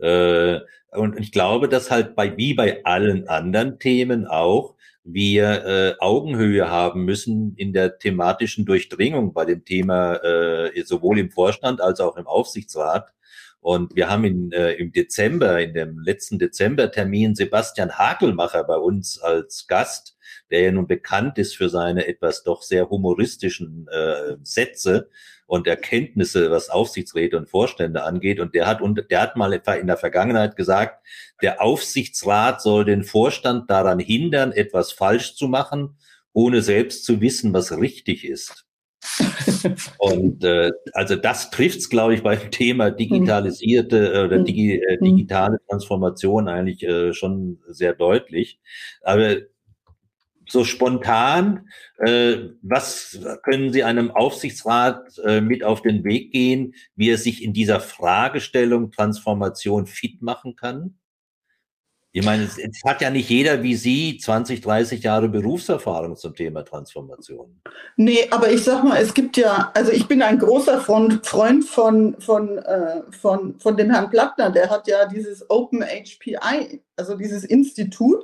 Äh, 0.00 0.60
und 0.94 1.18
ich 1.18 1.32
glaube, 1.32 1.68
dass 1.68 1.90
halt 1.90 2.14
bei, 2.14 2.36
wie 2.36 2.54
bei 2.54 2.84
allen 2.84 3.28
anderen 3.28 3.78
Themen 3.78 4.26
auch, 4.26 4.74
wir 5.04 5.64
äh, 5.66 5.94
Augenhöhe 5.98 6.70
haben 6.70 7.04
müssen 7.04 7.54
in 7.56 7.74
der 7.74 7.98
thematischen 7.98 8.64
Durchdringung 8.64 9.34
bei 9.34 9.44
dem 9.44 9.64
Thema, 9.64 10.14
äh, 10.16 10.82
sowohl 10.84 11.18
im 11.18 11.30
Vorstand 11.30 11.82
als 11.82 12.00
auch 12.00 12.16
im 12.16 12.26
Aufsichtsrat. 12.26 13.12
Und 13.60 13.96
wir 13.96 14.10
haben 14.10 14.24
in, 14.24 14.52
äh, 14.52 14.72
im 14.72 14.92
Dezember, 14.92 15.60
in 15.60 15.74
dem 15.74 15.98
letzten 15.98 16.38
Dezember-Termin 16.38 17.34
Sebastian 17.34 17.98
Hakelmacher 17.98 18.64
bei 18.64 18.76
uns 18.76 19.18
als 19.18 19.66
Gast, 19.66 20.16
der 20.50 20.60
ja 20.60 20.72
nun 20.72 20.86
bekannt 20.86 21.38
ist 21.38 21.56
für 21.56 21.68
seine 21.68 22.06
etwas 22.06 22.42
doch 22.42 22.62
sehr 22.62 22.88
humoristischen 22.88 23.86
äh, 23.90 24.36
Sätze 24.42 25.10
und 25.54 25.68
Erkenntnisse, 25.68 26.50
was 26.50 26.68
Aufsichtsräte 26.68 27.38
und 27.38 27.48
Vorstände 27.48 28.02
angeht. 28.02 28.40
Und 28.40 28.54
der 28.54 28.66
hat, 28.66 28.82
und 28.82 29.08
der 29.08 29.20
hat 29.20 29.36
mal 29.36 29.52
etwa 29.52 29.74
in 29.74 29.86
der 29.86 29.96
Vergangenheit 29.96 30.56
gesagt, 30.56 31.06
der 31.42 31.62
Aufsichtsrat 31.62 32.60
soll 32.60 32.84
den 32.84 33.04
Vorstand 33.04 33.70
daran 33.70 34.00
hindern, 34.00 34.50
etwas 34.50 34.90
falsch 34.90 35.36
zu 35.36 35.46
machen, 35.46 35.96
ohne 36.32 36.60
selbst 36.60 37.04
zu 37.04 37.20
wissen, 37.20 37.52
was 37.54 37.70
richtig 37.78 38.24
ist. 38.24 38.64
und 39.98 40.42
äh, 40.42 40.72
also 40.92 41.14
das 41.14 41.50
trifft's, 41.50 41.88
glaube 41.88 42.14
ich, 42.14 42.22
beim 42.22 42.50
Thema 42.50 42.90
digitalisierte 42.90 44.12
äh, 44.12 44.24
oder 44.24 44.38
digi, 44.38 44.76
äh, 44.76 44.96
mhm. 44.98 45.04
digitale 45.04 45.58
Transformation 45.68 46.48
eigentlich 46.48 46.82
äh, 46.82 47.12
schon 47.12 47.60
sehr 47.68 47.92
deutlich. 47.92 48.58
Aber 49.02 49.36
so 50.48 50.64
spontan, 50.64 51.68
äh, 51.98 52.36
was 52.62 53.18
können 53.42 53.72
Sie 53.72 53.84
einem 53.84 54.10
Aufsichtsrat 54.10 55.18
äh, 55.24 55.40
mit 55.40 55.64
auf 55.64 55.82
den 55.82 56.04
Weg 56.04 56.32
gehen, 56.32 56.74
wie 56.96 57.10
er 57.10 57.18
sich 57.18 57.42
in 57.42 57.52
dieser 57.52 57.80
Fragestellung 57.80 58.90
Transformation 58.90 59.86
fit 59.86 60.22
machen 60.22 60.56
kann? 60.56 60.98
Ich 62.16 62.24
meine, 62.24 62.44
es, 62.44 62.58
es, 62.58 62.80
hat 62.84 63.00
ja 63.00 63.10
nicht 63.10 63.28
jeder 63.28 63.64
wie 63.64 63.74
Sie 63.74 64.18
20, 64.18 64.60
30 64.60 65.02
Jahre 65.02 65.28
Berufserfahrung 65.28 66.14
zum 66.14 66.32
Thema 66.32 66.62
Transformation. 66.62 67.60
Nee, 67.96 68.28
aber 68.30 68.52
ich 68.52 68.62
sag 68.62 68.84
mal, 68.84 69.02
es 69.02 69.12
gibt 69.14 69.36
ja, 69.36 69.72
also 69.74 69.90
ich 69.90 70.06
bin 70.06 70.22
ein 70.22 70.38
großer 70.38 70.80
Freund, 70.80 71.26
Freund 71.26 71.64
von, 71.64 72.14
von, 72.20 72.58
äh, 72.58 73.02
von, 73.10 73.58
von 73.58 73.76
dem 73.76 73.90
Herrn 73.90 74.10
Plattner, 74.10 74.50
der 74.50 74.70
hat 74.70 74.86
ja 74.86 75.06
dieses 75.06 75.50
Open 75.50 75.82
HPI, 75.82 76.80
also 76.94 77.16
dieses 77.16 77.42
Institut, 77.42 78.22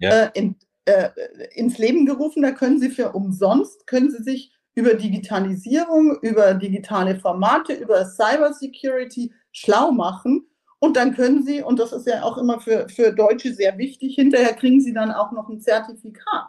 ja. 0.00 0.24
äh, 0.24 0.30
in, 0.34 0.56
äh, 0.88 1.10
ins 1.54 1.78
Leben 1.78 2.06
gerufen. 2.06 2.42
Da 2.42 2.52
können 2.52 2.80
Sie 2.80 2.90
für 2.90 3.12
umsonst, 3.12 3.86
können 3.86 4.10
Sie 4.10 4.22
sich 4.22 4.52
über 4.74 4.94
Digitalisierung, 4.94 6.18
über 6.22 6.54
digitale 6.54 7.18
Formate, 7.18 7.74
über 7.74 8.06
Cybersecurity 8.06 9.32
schlau 9.52 9.90
machen. 9.90 10.46
Und 10.78 10.96
dann 10.96 11.14
können 11.14 11.42
Sie, 11.42 11.62
und 11.62 11.78
das 11.78 11.92
ist 11.92 12.06
ja 12.06 12.22
auch 12.22 12.38
immer 12.38 12.60
für, 12.60 12.88
für 12.88 13.12
Deutsche 13.12 13.52
sehr 13.52 13.76
wichtig, 13.78 14.14
hinterher 14.14 14.54
kriegen 14.54 14.80
Sie 14.80 14.94
dann 14.94 15.10
auch 15.10 15.32
noch 15.32 15.48
ein 15.48 15.60
Zertifikat. 15.60 16.46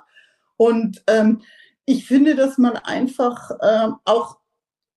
Und 0.57 1.03
ähm, 1.07 1.41
ich 1.85 2.05
finde, 2.05 2.35
dass 2.35 2.57
man 2.57 2.77
einfach 2.77 3.49
äh, 3.59 3.89
auch 4.05 4.37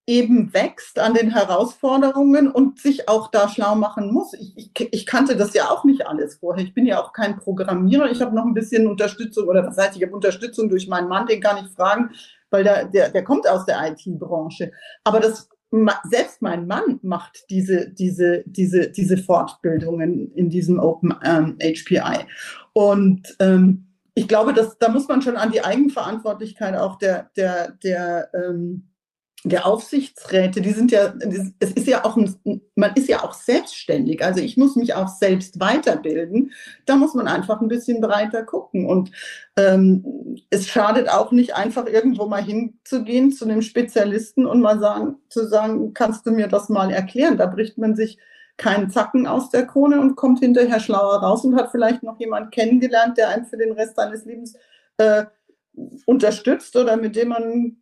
eben 0.07 0.53
wächst 0.53 0.99
an 0.99 1.15
den 1.15 1.31
Herausforderungen 1.31 2.51
und 2.51 2.81
sich 2.81 3.09
auch 3.09 3.31
da 3.31 3.49
schlau 3.49 3.77
machen 3.77 4.13
muss. 4.13 4.35
Ich, 4.35 4.57
ich, 4.57 4.93
ich, 4.93 5.07
kannte 5.07 5.37
das 5.37 5.55
ja 5.55 5.71
auch 5.71 5.85
nicht 5.85 6.07
alles 6.07 6.37
vorher. 6.37 6.65
Ich 6.65 6.75
bin 6.75 6.87
ja 6.87 7.01
auch 7.01 7.13
kein 7.13 7.39
Programmierer. 7.39 8.11
Ich 8.11 8.21
habe 8.21 8.35
noch 8.35 8.45
ein 8.45 8.55
bisschen 8.55 8.89
Unterstützung 8.89 9.47
oder 9.47 9.65
was 9.65 9.77
heißt, 9.77 9.97
ich 9.97 10.03
habe 10.03 10.15
Unterstützung 10.15 10.69
durch 10.69 10.89
meinen 10.89 11.09
Mann, 11.09 11.27
den 11.27 11.41
kann 11.41 11.65
ich 11.65 11.73
fragen, 11.73 12.11
weil 12.51 12.65
der, 12.65 12.87
der, 12.87 13.11
der 13.11 13.23
kommt 13.23 13.49
aus 13.49 13.65
der 13.65 13.79
IT-Branche. 13.91 14.73
Aber 15.05 15.21
das 15.21 15.49
selbst 16.05 16.43
mein 16.43 16.67
Mann 16.67 16.99
macht 17.03 17.45
diese, 17.49 17.89
diese, 17.91 18.43
diese, 18.45 18.91
diese 18.91 19.17
Fortbildungen 19.17 20.33
in 20.35 20.51
diesem 20.51 20.79
Open 20.79 21.15
ähm, 21.25 21.57
HPI. 21.63 22.27
Und 22.75 23.35
ähm, 23.39 23.87
ich 24.15 24.29
glaube, 24.29 24.53
dass, 24.53 24.79
da 24.79 24.91
muss 24.91 25.09
man 25.09 25.23
schon 25.23 25.37
an 25.37 25.53
die 25.53 25.65
Eigenverantwortlichkeit 25.65 26.77
auch 26.77 26.99
der, 26.99 27.31
der, 27.37 27.73
der, 27.83 28.29
ähm, 28.35 28.89
der 29.45 29.67
Aufsichtsräte, 29.67 30.61
die 30.61 30.71
sind 30.71 30.93
ja, 30.93 31.15
es 31.59 31.73
ist 31.73 31.89
ja 31.89 32.05
auch, 32.05 32.17
man 32.77 32.95
ist 32.95 33.09
ja 33.09 33.25
auch 33.25 33.33
selbstständig. 33.33 34.25
Also 34.25 34.41
ich 34.41 34.57
muss 34.57 34.77
mich 34.77 34.95
auch 34.95 35.09
selbst 35.09 35.59
weiterbilden. 35.59 36.53
Da 36.87 36.95
muss 36.95 37.15
man 37.15 37.27
einfach 37.27 37.61
ein 37.61 37.67
bisschen 37.67 38.01
breiter 38.01 38.45
gucken. 38.45 38.87
Und 38.87 39.11
ähm, 39.57 40.39
es 40.51 40.69
schadet 40.69 41.09
auch 41.09 41.33
nicht, 41.33 41.57
einfach 41.57 41.87
irgendwo 41.87 42.27
mal 42.27 42.43
hinzugehen 42.43 43.33
zu 43.33 43.45
einem 43.45 43.63
Spezialisten 43.63 44.47
und 44.47 44.61
mal 44.61 44.79
sagen, 44.79 45.17
zu 45.29 45.49
sagen, 45.49 45.93
kannst 45.93 46.25
du 46.25 46.31
mir 46.31 46.47
das 46.47 46.69
mal 46.69 46.93
erklären? 46.93 47.37
Da 47.37 47.47
bricht 47.47 47.79
man 47.79 47.97
sich 47.97 48.19
keinen 48.59 48.91
Zacken 48.91 49.27
aus 49.27 49.51
der 49.51 49.67
Krone 49.67 50.01
und 50.01 50.15
kommt 50.15 50.39
hinterher 50.39 50.79
schlauer 50.79 51.21
raus 51.21 51.45
und 51.45 51.57
hat 51.57 51.73
vielleicht 51.73 52.05
noch 52.05 52.21
jemand 52.21 52.53
kennengelernt, 52.53 53.19
der 53.19 53.31
einen 53.31 53.47
für 53.47 53.57
den 53.57 53.73
Rest 53.73 53.97
seines 53.97 54.25
Lebens 54.25 54.55
äh, 54.99 55.25
unterstützt 56.07 56.77
oder 56.77 56.97
mit 56.97 57.17
dem 57.17 57.29
man 57.29 57.82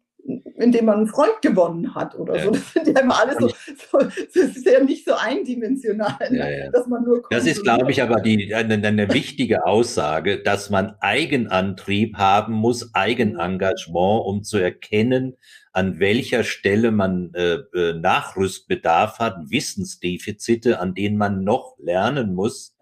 indem 0.60 0.84
man 0.84 0.98
einen 0.98 1.06
Freund 1.06 1.40
gewonnen 1.42 1.94
hat 1.94 2.14
oder 2.14 2.36
ja. 2.36 2.44
so. 2.44 2.50
Das 2.60 2.72
sind 2.72 2.88
ja 2.88 3.00
immer 3.00 3.20
alles 3.20 3.38
so, 3.38 3.48
so, 3.48 3.98
das 3.98 4.34
ist 4.34 4.66
ja 4.66 4.82
nicht 4.82 5.04
so 5.04 5.14
eindimensional, 5.14 6.16
ja, 6.30 6.48
ja. 6.48 6.70
dass 6.70 6.86
man 6.86 7.04
nur 7.04 7.22
Das 7.30 7.46
ist, 7.46 7.62
glaube 7.62 7.90
ich, 7.90 8.02
aber 8.02 8.20
die, 8.20 8.54
eine, 8.54 8.74
eine 8.86 9.12
wichtige 9.12 9.64
Aussage, 9.64 10.42
dass 10.42 10.70
man 10.70 10.94
Eigenantrieb 11.00 12.16
haben 12.16 12.54
muss, 12.54 12.94
Eigenengagement, 12.94 14.24
um 14.26 14.42
zu 14.42 14.58
erkennen, 14.58 15.36
an 15.72 15.98
welcher 16.00 16.44
Stelle 16.44 16.90
man 16.90 17.32
äh, 17.34 17.54
äh 17.74 17.94
Nachrüstbedarf 17.94 19.18
hat, 19.18 19.50
Wissensdefizite, 19.50 20.80
an 20.80 20.94
denen 20.94 21.16
man 21.16 21.44
noch 21.44 21.76
lernen 21.78 22.34
muss. 22.34 22.76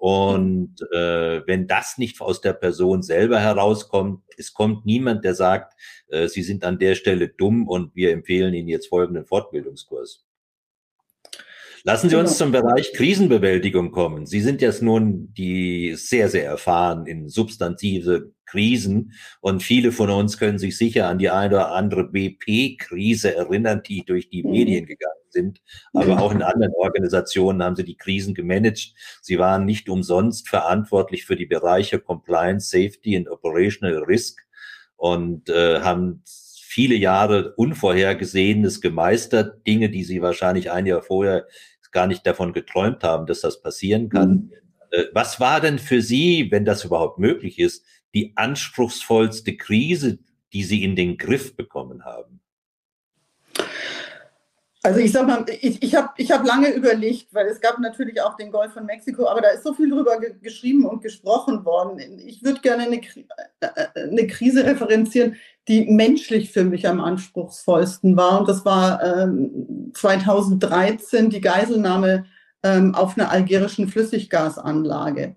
Und 0.00 0.80
äh, 0.92 1.46
wenn 1.46 1.66
das 1.66 1.98
nicht 1.98 2.22
aus 2.22 2.40
der 2.40 2.54
Person 2.54 3.02
selber 3.02 3.38
herauskommt, 3.38 4.22
es 4.38 4.54
kommt 4.54 4.86
niemand, 4.86 5.26
der 5.26 5.34
sagt, 5.34 5.74
äh, 6.08 6.26
Sie 6.26 6.42
sind 6.42 6.64
an 6.64 6.78
der 6.78 6.94
Stelle 6.94 7.28
dumm 7.28 7.68
und 7.68 7.94
wir 7.94 8.12
empfehlen 8.12 8.54
Ihnen 8.54 8.68
jetzt 8.68 8.86
folgenden 8.86 9.26
Fortbildungskurs. 9.26 10.24
Lassen 11.84 12.10
Sie 12.10 12.16
uns 12.16 12.36
genau. 12.36 12.38
zum 12.38 12.52
Bereich 12.52 12.92
Krisenbewältigung 12.92 13.90
kommen. 13.90 14.26
Sie 14.26 14.40
sind 14.40 14.60
jetzt 14.60 14.82
nun 14.82 15.32
die 15.34 15.94
sehr, 15.96 16.28
sehr 16.28 16.44
erfahren 16.44 17.06
in 17.06 17.28
substantive 17.28 18.32
Krisen 18.44 19.12
und 19.40 19.62
viele 19.62 19.92
von 19.92 20.10
uns 20.10 20.36
können 20.36 20.58
sich 20.58 20.76
sicher 20.76 21.08
an 21.08 21.18
die 21.18 21.30
eine 21.30 21.54
oder 21.54 21.72
andere 21.72 22.04
BP-Krise 22.04 23.34
erinnern, 23.34 23.82
die 23.86 24.04
durch 24.04 24.28
die 24.28 24.42
mhm. 24.42 24.50
Medien 24.50 24.86
gegangen 24.86 25.14
sind. 25.30 25.60
Aber 25.92 26.20
auch 26.20 26.32
in 26.32 26.42
anderen 26.42 26.74
Organisationen 26.74 27.62
haben 27.62 27.76
sie 27.76 27.84
die 27.84 27.96
Krisen 27.96 28.34
gemanagt. 28.34 28.92
Sie 29.22 29.38
waren 29.38 29.64
nicht 29.64 29.88
umsonst 29.88 30.48
verantwortlich 30.48 31.24
für 31.24 31.36
die 31.36 31.46
Bereiche 31.46 32.00
Compliance, 32.00 32.68
Safety 32.68 33.16
und 33.16 33.28
Operational 33.28 34.02
Risk 34.02 34.40
und 34.96 35.48
äh, 35.48 35.80
haben 35.80 36.22
viele 36.70 36.94
Jahre 36.94 37.54
Unvorhergesehenes 37.56 38.80
gemeistert, 38.80 39.66
Dinge, 39.66 39.90
die 39.90 40.04
sie 40.04 40.22
wahrscheinlich 40.22 40.70
ein 40.70 40.86
Jahr 40.86 41.02
vorher 41.02 41.46
gar 41.92 42.06
nicht 42.06 42.26
davon 42.26 42.52
geträumt 42.52 43.02
haben, 43.04 43.26
dass 43.26 43.40
das 43.40 43.62
passieren 43.62 44.08
kann. 44.08 44.30
Mhm. 44.30 44.52
Äh, 44.90 45.04
was 45.12 45.40
war 45.40 45.60
denn 45.60 45.78
für 45.78 46.02
Sie, 46.02 46.50
wenn 46.50 46.64
das 46.64 46.84
überhaupt 46.84 47.18
möglich 47.18 47.58
ist, 47.58 47.84
die 48.14 48.32
anspruchsvollste 48.36 49.56
Krise, 49.56 50.18
die 50.52 50.64
Sie 50.64 50.82
in 50.82 50.96
den 50.96 51.16
Griff 51.16 51.56
bekommen 51.56 52.04
haben? 52.04 52.40
Also 54.82 55.00
ich 55.00 55.12
sag 55.12 55.26
mal, 55.26 55.44
ich, 55.60 55.82
ich 55.82 55.94
habe 55.94 56.08
ich 56.16 56.30
hab 56.30 56.46
lange 56.46 56.70
überlegt, 56.70 57.34
weil 57.34 57.46
es 57.48 57.60
gab 57.60 57.78
natürlich 57.80 58.20
auch 58.22 58.36
den 58.36 58.50
Golf 58.50 58.72
von 58.72 58.86
Mexiko, 58.86 59.26
aber 59.26 59.42
da 59.42 59.48
ist 59.50 59.62
so 59.62 59.74
viel 59.74 59.90
drüber 59.90 60.18
ge 60.18 60.34
geschrieben 60.40 60.86
und 60.86 61.02
gesprochen 61.02 61.66
worden. 61.66 61.98
Ich 62.26 62.42
würde 62.42 62.62
gerne 62.62 62.84
eine, 62.84 62.96
äh, 62.96 63.22
äh, 63.60 64.08
eine, 64.08 64.26
Krise 64.26 64.64
referenzieren, 64.64 65.36
die 65.70 65.86
menschlich 65.86 66.50
für 66.50 66.64
mich 66.64 66.88
am 66.88 67.00
anspruchsvollsten 67.00 68.16
war. 68.16 68.40
Und 68.40 68.48
das 68.48 68.64
war 68.64 69.02
ähm, 69.04 69.92
2013 69.94 71.30
die 71.30 71.40
Geiselnahme 71.40 72.24
ähm, 72.64 72.92
auf 72.96 73.16
einer 73.16 73.30
algerischen 73.30 73.86
Flüssiggasanlage. 73.86 75.36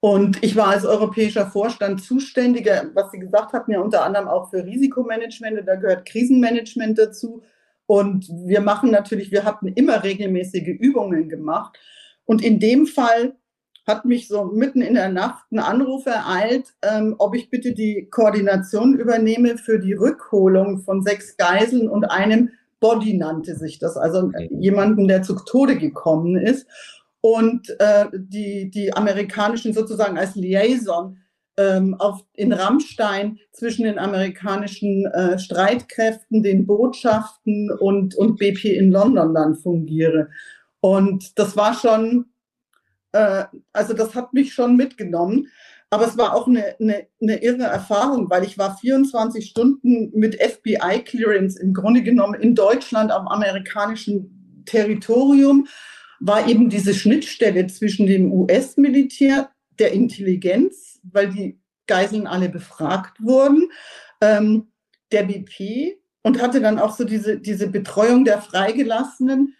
Und 0.00 0.42
ich 0.42 0.56
war 0.56 0.68
als 0.68 0.86
europäischer 0.86 1.50
Vorstand 1.50 2.02
zuständiger, 2.02 2.90
was 2.94 3.10
Sie 3.10 3.18
gesagt 3.18 3.52
hatten, 3.52 3.72
ja 3.72 3.80
unter 3.80 4.04
anderem 4.04 4.26
auch 4.26 4.48
für 4.48 4.64
Risikomanagement. 4.64 5.68
Da 5.68 5.76
gehört 5.76 6.06
Krisenmanagement 6.06 6.98
dazu. 6.98 7.42
Und 7.84 8.26
wir 8.30 8.62
machen 8.62 8.90
natürlich, 8.90 9.30
wir 9.30 9.44
hatten 9.44 9.68
immer 9.68 10.02
regelmäßige 10.02 10.68
Übungen 10.68 11.28
gemacht. 11.28 11.78
Und 12.24 12.42
in 12.42 12.58
dem 12.58 12.86
Fall 12.86 13.34
hat 13.86 14.04
mich 14.04 14.28
so 14.28 14.44
mitten 14.44 14.80
in 14.80 14.94
der 14.94 15.10
Nacht 15.10 15.44
ein 15.52 15.58
Anruf 15.58 16.06
ereilt, 16.06 16.74
ähm, 16.82 17.14
ob 17.18 17.34
ich 17.34 17.50
bitte 17.50 17.72
die 17.72 18.08
Koordination 18.10 18.98
übernehme 18.98 19.58
für 19.58 19.78
die 19.78 19.92
Rückholung 19.92 20.80
von 20.80 21.02
sechs 21.02 21.36
Geiseln 21.36 21.88
und 21.88 22.04
einem 22.04 22.50
Body 22.80 23.14
nannte 23.14 23.56
sich 23.56 23.78
das, 23.78 23.96
also 23.96 24.30
jemanden, 24.50 25.08
der 25.08 25.22
zu 25.22 25.34
Tode 25.34 25.76
gekommen 25.76 26.36
ist. 26.36 26.66
Und 27.20 27.74
äh, 27.78 28.06
die, 28.12 28.70
die 28.70 28.94
amerikanischen 28.94 29.72
sozusagen 29.72 30.18
als 30.18 30.34
Liaison 30.34 31.16
ähm, 31.56 31.94
auf, 31.98 32.22
in 32.34 32.52
Rammstein 32.52 33.38
zwischen 33.52 33.84
den 33.84 33.98
amerikanischen 33.98 35.06
äh, 35.06 35.38
Streitkräften, 35.38 36.42
den 36.42 36.66
Botschaften 36.66 37.70
und, 37.70 38.14
und 38.16 38.38
BP 38.38 38.76
in 38.76 38.90
London 38.90 39.34
dann 39.34 39.54
fungiere. 39.54 40.28
Und 40.80 41.38
das 41.38 41.56
war 41.56 41.72
schon, 41.72 42.26
äh, 43.14 43.44
also 43.72 43.94
das 43.94 44.14
hat 44.14 44.32
mich 44.34 44.52
schon 44.52 44.76
mitgenommen. 44.76 45.48
Aber 45.90 46.06
es 46.06 46.18
war 46.18 46.34
auch 46.34 46.48
eine, 46.48 46.74
eine, 46.80 47.06
eine 47.22 47.42
irre 47.42 47.62
Erfahrung, 47.62 48.28
weil 48.28 48.42
ich 48.42 48.58
war 48.58 48.76
24 48.76 49.46
Stunden 49.46 50.10
mit 50.12 50.34
FBI-Clearance 50.34 51.60
im 51.60 51.72
Grunde 51.72 52.02
genommen 52.02 52.34
in 52.34 52.54
Deutschland 52.56 53.12
am 53.12 53.28
amerikanischen 53.28 54.64
Territorium, 54.66 55.68
war 56.18 56.48
eben 56.48 56.68
diese 56.68 56.94
Schnittstelle 56.94 57.66
zwischen 57.68 58.06
dem 58.06 58.32
US-Militär, 58.32 59.50
der 59.78 59.92
Intelligenz, 59.92 61.00
weil 61.04 61.30
die 61.30 61.60
Geiseln 61.86 62.26
alle 62.26 62.48
befragt 62.48 63.22
wurden, 63.22 63.70
ähm, 64.20 64.68
der 65.12 65.24
BP 65.24 65.98
und 66.22 66.40
hatte 66.40 66.60
dann 66.60 66.78
auch 66.78 66.96
so 66.96 67.04
diese, 67.04 67.38
diese 67.38 67.68
Betreuung 67.68 68.24
der 68.24 68.40
Freigelassenen 68.40 69.54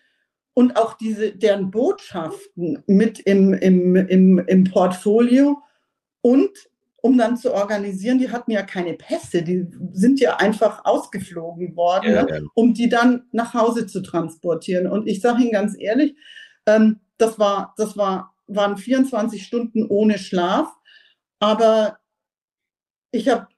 und 0.54 0.76
auch 0.76 0.94
diese, 0.94 1.32
deren 1.32 1.70
Botschaften 1.70 2.82
mit 2.86 3.20
im, 3.20 3.52
im, 3.52 3.96
im, 3.96 4.38
im 4.38 4.64
Portfolio 4.64 5.58
und 6.22 6.50
um 7.04 7.18
dann 7.18 7.36
zu 7.36 7.52
organisieren, 7.52 8.18
die 8.18 8.30
hatten 8.30 8.50
ja 8.50 8.62
keine 8.62 8.94
Pässe, 8.94 9.42
die 9.42 9.66
sind 9.92 10.20
ja 10.20 10.36
einfach 10.36 10.86
ausgeflogen 10.86 11.76
worden, 11.76 12.14
ja, 12.14 12.22
ne, 12.22 12.46
um 12.54 12.72
die 12.72 12.88
dann 12.88 13.24
nach 13.30 13.52
Hause 13.52 13.86
zu 13.86 14.00
transportieren. 14.00 14.86
Und 14.86 15.06
ich 15.06 15.20
sage 15.20 15.42
Ihnen 15.42 15.52
ganz 15.52 15.76
ehrlich, 15.78 16.16
ähm, 16.64 17.00
das, 17.18 17.38
war, 17.38 17.74
das 17.76 17.98
war, 17.98 18.34
waren 18.46 18.78
24 18.78 19.44
Stunden 19.44 19.86
ohne 19.86 20.18
Schlaf. 20.18 20.72
Aber 21.40 21.98
ich 23.10 23.28
habe 23.28 23.48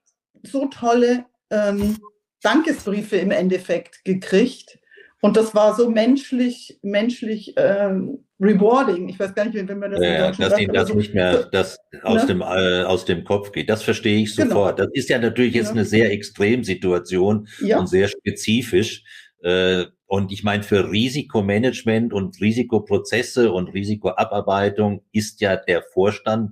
so 0.43 0.67
tolle 0.67 1.27
ähm, 1.51 1.99
Dankesbriefe 2.43 3.17
im 3.17 3.31
Endeffekt 3.31 4.05
gekriegt. 4.05 4.81
Und 5.27 5.37
das 5.37 5.57
war 5.57 5.75
so 5.75 5.91
menschlich, 5.91 6.79
menschlich 6.83 7.53
ähm, 7.57 8.25
rewarding. 8.39 9.09
Ich 9.09 9.19
weiß 9.19 9.35
gar 9.35 9.45
nicht, 9.45 9.57
wenn 9.57 9.79
man 9.81 9.91
das 9.91 10.01
ja, 10.01 10.29
dass 10.29 10.37
sagt, 10.37 10.61
Ihnen 10.61 10.73
das 10.73 10.89
so, 10.89 10.95
nicht 10.95 11.15
mehr 11.15 11.49
das 11.51 11.79
aus, 12.05 12.23
ne? 12.23 12.27
dem, 12.29 12.43
äh, 12.43 12.83
aus 12.85 13.07
dem 13.07 13.25
Kopf 13.25 13.51
geht. 13.51 13.69
Das 13.69 13.83
verstehe 13.83 14.23
ich 14.23 14.37
genau. 14.37 14.51
sofort. 14.51 14.77
Genau. 14.77 14.87
Das 14.89 14.95
ist 14.97 15.09
ja 15.09 15.19
natürlich 15.19 15.55
jetzt 15.55 15.67
ja. 15.67 15.73
eine 15.73 15.85
sehr 15.85 16.13
Extremsituation 16.13 17.49
ja. 17.61 17.81
und 17.81 17.89
sehr 17.89 18.07
spezifisch. 18.07 19.03
Äh, 19.43 19.87
und 20.07 20.31
ich 20.31 20.45
meine, 20.45 20.63
für 20.63 20.93
Risikomanagement 20.93 22.13
und 22.13 22.41
Risikoprozesse 22.41 23.51
und 23.51 23.75
Risikoabarbeitung 23.75 25.03
ist 25.11 25.41
ja 25.41 25.57
der 25.57 25.83
Vorstand 25.93 26.51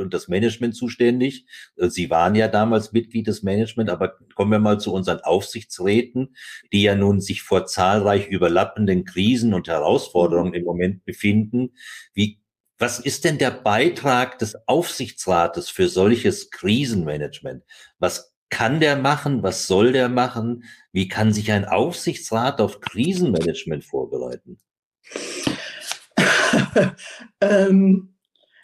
und 0.00 0.14
das 0.14 0.28
Management 0.28 0.76
zuständig. 0.76 1.46
Äh, 1.76 1.88
Sie 1.88 2.10
waren 2.10 2.34
ja 2.34 2.48
damals 2.48 2.92
Mitglied 2.92 3.26
des 3.26 3.42
Management, 3.42 3.90
aber 3.90 4.16
kommen 4.34 4.52
wir 4.52 4.58
mal 4.58 4.80
zu 4.80 4.92
unseren 4.92 5.20
Aufsichtsräten, 5.20 6.36
die 6.72 6.82
ja 6.82 6.94
nun 6.94 7.20
sich 7.20 7.42
vor 7.42 7.66
zahlreich 7.66 8.28
überlappenden 8.28 9.04
Krisen 9.04 9.54
und 9.54 9.68
Herausforderungen 9.68 10.54
im 10.54 10.64
Moment 10.64 11.04
befinden. 11.04 11.74
Wie, 12.14 12.40
was 12.78 12.98
ist 12.98 13.24
denn 13.24 13.38
der 13.38 13.50
Beitrag 13.50 14.38
des 14.38 14.56
Aufsichtsrates 14.66 15.70
für 15.70 15.88
solches 15.88 16.50
Krisenmanagement? 16.50 17.64
Was 17.98 18.34
kann 18.48 18.80
der 18.80 18.96
machen? 18.96 19.42
Was 19.42 19.66
soll 19.66 19.92
der 19.92 20.08
machen? 20.08 20.64
Wie 20.92 21.08
kann 21.08 21.32
sich 21.32 21.50
ein 21.52 21.64
Aufsichtsrat 21.64 22.60
auf 22.60 22.80
Krisenmanagement 22.80 23.84
vorbereiten? 23.84 24.58
ähm 27.40 28.15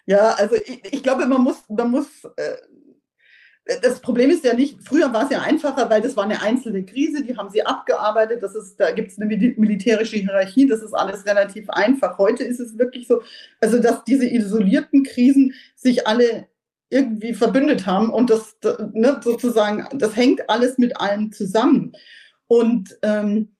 ja, 0.05 0.31
also 0.31 0.55
ich, 0.55 0.81
ich 0.91 1.03
glaube, 1.03 1.25
man 1.25 1.41
muss, 1.41 1.63
man 1.69 1.91
muss, 1.91 2.07
äh, 2.35 2.55
das 3.81 4.01
Problem 4.01 4.29
ist 4.29 4.43
ja 4.43 4.53
nicht, 4.53 4.77
früher 4.83 5.13
war 5.13 5.23
es 5.23 5.29
ja 5.29 5.41
einfacher, 5.41 5.89
weil 5.89 6.01
das 6.01 6.17
war 6.17 6.25
eine 6.25 6.41
einzelne 6.41 6.83
Krise, 6.83 7.23
die 7.23 7.37
haben 7.37 7.49
sie 7.49 7.65
abgearbeitet, 7.65 8.43
das 8.43 8.55
ist, 8.55 8.77
da 8.77 8.91
gibt 8.91 9.11
es 9.11 9.19
eine 9.19 9.27
militärische 9.27 10.17
Hierarchie, 10.17 10.67
das 10.67 10.81
ist 10.81 10.93
alles 10.93 11.25
relativ 11.25 11.69
einfach. 11.69 12.17
Heute 12.17 12.43
ist 12.43 12.59
es 12.59 12.77
wirklich 12.77 13.07
so, 13.07 13.21
also 13.61 13.79
dass 13.79 14.03
diese 14.03 14.27
isolierten 14.29 15.03
Krisen 15.03 15.53
sich 15.75 16.05
alle 16.05 16.47
irgendwie 16.89 17.33
verbündet 17.33 17.85
haben 17.85 18.09
und 18.11 18.29
das 18.29 18.57
ne, 18.91 19.19
sozusagen, 19.23 19.87
das 19.97 20.15
hängt 20.15 20.49
alles 20.49 20.77
mit 20.77 20.99
allem 20.99 21.31
zusammen. 21.31 21.93
Und 22.47 22.97
ähm, 23.01 23.52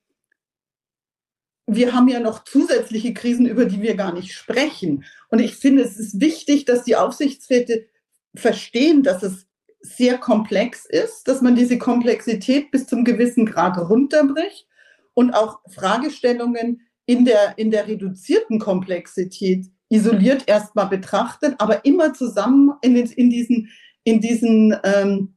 wir 1.66 1.94
haben 1.94 2.08
ja 2.08 2.20
noch 2.20 2.44
zusätzliche 2.44 3.14
Krisen, 3.14 3.46
über 3.46 3.66
die 3.66 3.82
wir 3.82 3.96
gar 3.96 4.14
nicht 4.14 4.34
sprechen. 4.34 5.06
Und 5.30 5.40
ich 5.40 5.56
finde, 5.56 5.84
es 5.84 5.98
ist 5.98 6.20
wichtig, 6.20 6.66
dass 6.66 6.84
die 6.84 6.96
Aufsichtsräte 6.96 7.88
verstehen, 8.36 9.04
dass 9.04 9.24
es 9.24 9.48
sehr 9.80 10.18
komplex 10.18 10.86
ist, 10.86 11.28
dass 11.28 11.42
man 11.42 11.56
diese 11.56 11.78
Komplexität 11.78 12.72
bis 12.72 12.88
zum 12.88 13.04
gewissen 13.04 13.46
Grad 13.46 13.78
runterbricht 13.78 14.68
und 15.14 15.34
auch 15.34 15.60
Fragestellungen 15.70 16.82
in 17.06 17.26
der, 17.26 17.58
in 17.58 17.70
der 17.70 17.88
reduzierten 17.88 18.60
Komplexität 18.60 19.66
isoliert 19.90 20.44
erstmal 20.48 20.88
betrachtet, 20.88 21.56
aber 21.60 21.86
immer 21.86 22.14
zusammen 22.14 22.74
in, 22.82 22.96
in 22.96 23.30
diesen, 23.30 23.70
in 24.04 24.22
diesen, 24.22 24.76
ähm, 24.84 25.36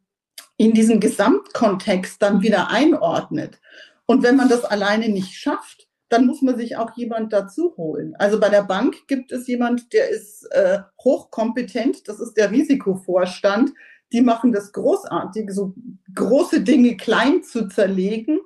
in 0.57 0.73
diesen 0.73 1.01
Gesamtkontext 1.01 2.23
dann 2.23 2.41
wieder 2.41 2.71
einordnet. 2.71 3.61
Und 4.07 4.23
wenn 4.23 4.37
man 4.37 4.49
das 4.49 4.65
alleine 4.65 5.09
nicht 5.09 5.35
schafft, 5.35 5.86
dann 6.09 6.27
muss 6.27 6.43
man 6.43 6.57
sich 6.57 6.77
auch 6.77 6.97
jemand 6.97 7.33
dazu 7.33 7.75
holen. 7.77 8.15
Also 8.17 8.39
bei 8.39 8.49
der 8.49 8.63
Bank 8.63 9.07
gibt 9.09 9.33
es 9.33 9.47
jemand, 9.47 9.93
der 9.93 10.09
ist 10.11 10.47
äh, 10.53 10.79
hochkompetent, 11.03 12.09
das 12.09 12.21
ist 12.21 12.35
der 12.35 12.51
Risikovorstand. 12.51 13.73
Die 14.13 14.21
machen 14.21 14.53
das 14.53 14.73
großartig, 14.73 15.51
so 15.51 15.75
große 16.15 16.61
Dinge 16.61 16.97
klein 16.97 17.43
zu 17.43 17.69
zerlegen 17.69 18.39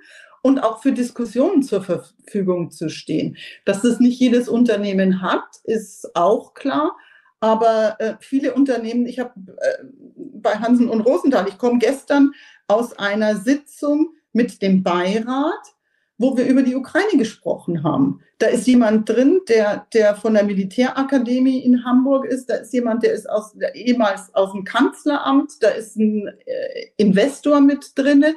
und 0.43 0.61
auch 0.61 0.81
für 0.81 0.93
Diskussionen 0.93 1.63
zur 1.63 1.83
Verfügung 1.83 2.71
zu 2.71 2.89
stehen. 2.89 3.37
Dass 3.67 3.83
das 3.83 4.01
nicht 4.01 4.19
jedes 4.19 4.49
Unternehmen 4.49 5.21
hat, 5.21 5.45
ist 5.65 6.17
auch 6.17 6.55
klar. 6.55 6.97
Aber 7.41 7.97
äh, 7.99 8.15
viele 8.21 8.55
Unternehmen, 8.55 9.07
ich 9.07 9.19
habe 9.19 9.33
äh, 9.37 9.85
bei 10.17 10.53
Hansen 10.53 10.89
und 10.89 11.01
Rosenthal, 11.01 11.47
ich 11.49 11.59
komme 11.59 11.79
gestern 11.79 12.33
aus 12.69 12.99
einer 12.99 13.37
Sitzung 13.37 14.15
mit 14.33 14.63
dem 14.63 14.83
Beirat, 14.83 15.75
wo 16.21 16.37
wir 16.37 16.45
über 16.45 16.63
die 16.63 16.77
Ukraine 16.77 17.17
gesprochen 17.17 17.83
haben. 17.83 18.21
Da 18.37 18.49
ist 18.49 18.67
jemand 18.67 19.09
drin, 19.09 19.41
der, 19.49 19.87
der 19.95 20.15
von 20.15 20.35
der 20.35 20.45
Militärakademie 20.45 21.61
in 21.61 21.83
Hamburg 21.83 22.27
ist. 22.27 22.51
Da 22.51 22.57
ist 22.57 22.75
jemand, 22.75 23.03
der 23.03 23.15
ist 23.15 23.29
aus, 23.29 23.55
der 23.55 23.75
ehemals 23.75 24.35
aus 24.35 24.53
dem 24.53 24.65
Kanzleramt. 24.65 25.53
Da 25.61 25.71
ist 25.71 25.97
ein 25.97 26.29
äh, 26.45 26.89
Investor 26.99 27.63
mit 27.63 27.93
drinne. 27.95 28.37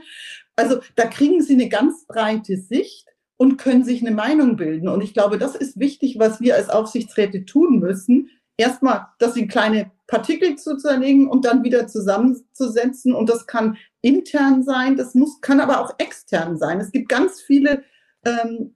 Also 0.56 0.80
da 0.96 1.08
kriegen 1.08 1.42
Sie 1.42 1.56
eine 1.56 1.68
ganz 1.68 2.06
breite 2.08 2.56
Sicht 2.56 3.06
und 3.36 3.58
können 3.58 3.84
sich 3.84 4.02
eine 4.02 4.16
Meinung 4.16 4.56
bilden. 4.56 4.88
Und 4.88 5.04
ich 5.04 5.14
glaube, 5.14 5.38
das 5.38 5.54
ist 5.54 5.78
wichtig, 5.78 6.16
was 6.20 6.40
wir 6.40 6.56
als 6.56 6.70
Aufsichtsräte 6.70 7.44
tun 7.44 7.80
müssen. 7.80 8.30
Erstmal, 8.56 9.08
dass 9.20 9.34
sie 9.34 9.48
kleine 9.48 9.92
Partikel 10.08 10.56
zu 10.56 10.78
zerlegen 10.78 11.28
und 11.28 11.44
dann 11.44 11.66
wieder 11.66 11.88
zusammenzusetzen. 11.88 13.14
Und 13.14 13.30
das 13.30 13.46
kann 13.46 13.76
intern 14.04 14.64
sein, 14.64 14.96
das 14.96 15.16
muss, 15.16 15.42
kann 15.42 15.60
aber 15.60 15.82
auch 15.82 15.96
extern 15.98 16.58
sein. 16.58 16.80
Es 16.80 16.92
gibt 16.92 17.10
ganz 17.10 17.42
viele 17.42 17.84
ähm, 18.24 18.76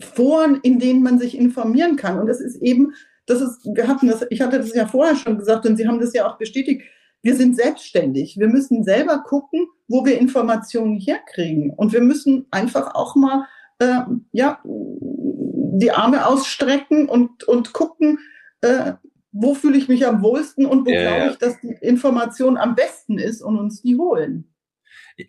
Foren, 0.00 0.60
in 0.62 0.78
denen 0.78 1.02
man 1.02 1.18
sich 1.18 1.36
informieren 1.36 1.96
kann. 1.96 2.18
Und 2.18 2.26
das 2.26 2.40
ist 2.40 2.56
eben, 2.62 2.94
das 3.26 3.42
ist, 3.42 3.66
wir 3.74 3.86
hatten 3.86 4.08
das, 4.08 4.24
ich 4.30 4.40
hatte 4.40 4.58
das 4.58 4.74
ja 4.74 4.86
vorher 4.86 5.16
schon 5.16 5.36
gesagt 5.36 5.66
und 5.66 5.76
Sie 5.76 5.86
haben 5.86 6.00
das 6.00 6.14
ja 6.14 6.26
auch 6.26 6.38
bestätigt 6.38 6.82
wir 7.22 7.36
sind 7.36 7.56
selbstständig. 7.56 8.38
Wir 8.38 8.48
müssen 8.48 8.84
selber 8.84 9.18
gucken, 9.18 9.66
wo 9.88 10.04
wir 10.04 10.18
Informationen 10.18 10.98
herkriegen. 10.98 11.70
Und 11.70 11.92
wir 11.92 12.00
müssen 12.00 12.46
einfach 12.50 12.94
auch 12.94 13.16
mal 13.16 13.46
äh, 13.80 14.00
ja, 14.32 14.60
die 14.64 15.90
Arme 15.90 16.26
ausstrecken 16.26 17.08
und, 17.08 17.44
und 17.44 17.72
gucken, 17.72 18.18
äh, 18.60 18.92
wo 19.32 19.54
fühle 19.54 19.78
ich 19.78 19.88
mich 19.88 20.06
am 20.06 20.22
wohlsten 20.22 20.66
und 20.66 20.86
wo 20.86 20.90
ja, 20.90 21.16
glaube 21.16 21.32
ich, 21.32 21.38
dass 21.38 21.60
die 21.60 21.76
Information 21.80 22.56
am 22.56 22.74
besten 22.74 23.18
ist 23.18 23.42
und 23.42 23.58
uns 23.58 23.82
die 23.82 23.96
holen. 23.96 24.52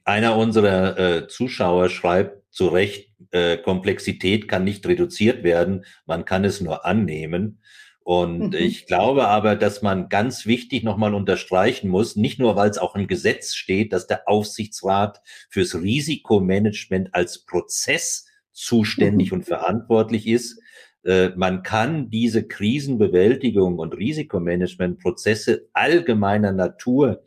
Einer 0.03 0.37
unserer 0.37 0.97
äh, 0.97 1.27
Zuschauer 1.27 1.89
schreibt 1.89 2.43
zu 2.53 2.67
Recht, 2.67 3.11
äh, 3.31 3.57
Komplexität 3.57 4.47
kann 4.47 4.63
nicht 4.63 4.85
reduziert 4.87 5.43
werden, 5.43 5.85
man 6.05 6.25
kann 6.25 6.45
es 6.45 6.61
nur 6.61 6.85
annehmen. 6.85 7.61
Und 8.09 8.49
mhm. 8.49 8.53
ich 8.53 8.87
glaube 8.87 9.27
aber, 9.27 9.55
dass 9.55 9.81
man 9.81 10.09
ganz 10.09 10.45
wichtig 10.45 10.83
nochmal 10.83 11.13
unterstreichen 11.13 11.89
muss, 11.89 12.15
nicht 12.15 12.39
nur, 12.39 12.55
weil 12.55 12.69
es 12.69 12.79
auch 12.79 12.95
im 12.95 13.07
Gesetz 13.07 13.53
steht, 13.53 13.93
dass 13.93 14.07
der 14.07 14.27
Aufsichtsrat 14.27 15.21
fürs 15.49 15.75
Risikomanagement 15.75 17.13
als 17.13 17.45
Prozess 17.45 18.25
zuständig 18.51 19.31
mhm. 19.31 19.39
und 19.39 19.43
verantwortlich 19.43 20.25
ist. 20.25 20.59
Äh, 21.03 21.29
man 21.35 21.61
kann 21.61 22.09
diese 22.09 22.47
Krisenbewältigung 22.47 23.77
und 23.77 23.95
Risikomanagementprozesse 23.95 25.67
allgemeiner 25.73 26.51
Natur 26.51 27.21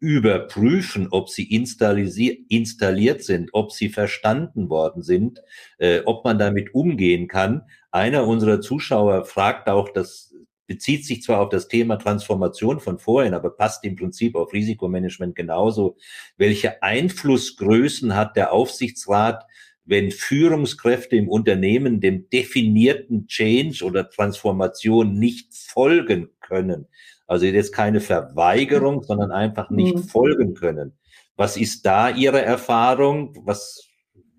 überprüfen, 0.00 1.08
ob 1.10 1.28
sie 1.28 1.44
installiert 1.44 3.24
sind, 3.24 3.50
ob 3.52 3.72
sie 3.72 3.88
verstanden 3.88 4.70
worden 4.70 5.02
sind, 5.02 5.42
äh, 5.78 6.00
ob 6.04 6.24
man 6.24 6.38
damit 6.38 6.74
umgehen 6.74 7.26
kann. 7.26 7.62
Einer 7.90 8.26
unserer 8.26 8.60
Zuschauer 8.60 9.24
fragt 9.24 9.68
auch, 9.68 9.88
das 9.88 10.34
bezieht 10.68 11.04
sich 11.04 11.22
zwar 11.22 11.40
auf 11.40 11.48
das 11.48 11.66
Thema 11.66 11.96
Transformation 11.96 12.78
von 12.78 12.98
vorhin, 12.98 13.34
aber 13.34 13.50
passt 13.50 13.84
im 13.84 13.96
Prinzip 13.96 14.36
auf 14.36 14.52
Risikomanagement 14.52 15.34
genauso. 15.34 15.96
Welche 16.36 16.82
Einflussgrößen 16.82 18.14
hat 18.14 18.36
der 18.36 18.52
Aufsichtsrat, 18.52 19.44
wenn 19.84 20.10
Führungskräfte 20.10 21.16
im 21.16 21.28
Unternehmen 21.28 22.00
dem 22.00 22.28
definierten 22.28 23.26
Change 23.26 23.82
oder 23.82 24.10
Transformation 24.10 25.18
nicht 25.18 25.54
folgen 25.54 26.28
können? 26.40 26.86
Also 27.28 27.44
jetzt 27.46 27.72
keine 27.72 28.00
Verweigerung, 28.00 29.02
sondern 29.02 29.30
einfach 29.30 29.68
nicht 29.70 29.94
mhm. 29.94 30.02
folgen 30.02 30.54
können. 30.54 30.98
Was 31.36 31.56
ist 31.56 31.86
da 31.86 32.08
Ihre 32.08 32.42
Erfahrung? 32.42 33.34
Was, 33.44 33.86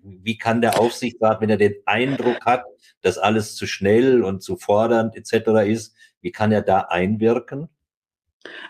wie 0.02 0.36
kann 0.36 0.60
der 0.60 0.78
Aufsichtsrat, 0.78 1.40
wenn 1.40 1.50
er 1.50 1.56
den 1.56 1.76
Eindruck 1.86 2.44
hat, 2.44 2.64
dass 3.00 3.16
alles 3.16 3.54
zu 3.54 3.66
schnell 3.66 4.22
und 4.22 4.42
zu 4.42 4.56
fordernd 4.56 5.16
etc. 5.16 5.66
ist, 5.66 5.94
wie 6.20 6.32
kann 6.32 6.52
er 6.52 6.62
da 6.62 6.80
einwirken? 6.80 7.68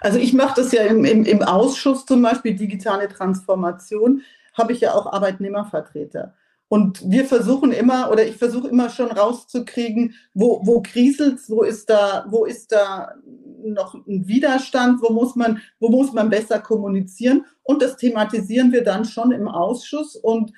Also 0.00 0.18
ich 0.18 0.34
mache 0.34 0.60
das 0.60 0.72
ja 0.72 0.82
im, 0.82 1.04
im, 1.04 1.24
im 1.24 1.42
Ausschuss 1.42 2.04
zum 2.04 2.22
Beispiel 2.22 2.54
digitale 2.54 3.08
Transformation, 3.08 4.22
habe 4.52 4.72
ich 4.74 4.80
ja 4.80 4.94
auch 4.94 5.06
Arbeitnehmervertreter. 5.06 6.34
Und 6.72 7.02
wir 7.10 7.24
versuchen 7.24 7.72
immer, 7.72 8.12
oder 8.12 8.24
ich 8.24 8.36
versuche 8.36 8.68
immer 8.68 8.90
schon 8.90 9.10
rauszukriegen, 9.10 10.14
wo, 10.34 10.60
wo 10.64 10.80
kriselt 10.80 11.40
wo 11.48 11.64
ist 11.64 11.90
da, 11.90 12.24
wo 12.28 12.44
ist 12.44 12.70
da 12.70 13.16
noch 13.64 13.94
ein 13.94 14.28
Widerstand, 14.28 15.02
wo 15.02 15.12
muss 15.12 15.34
man, 15.34 15.60
wo 15.80 15.88
muss 15.88 16.12
man 16.12 16.30
besser 16.30 16.60
kommunizieren. 16.60 17.44
Und 17.64 17.82
das 17.82 17.96
thematisieren 17.96 18.70
wir 18.70 18.84
dann 18.84 19.04
schon 19.04 19.32
im 19.32 19.48
Ausschuss 19.48 20.14
und 20.14 20.52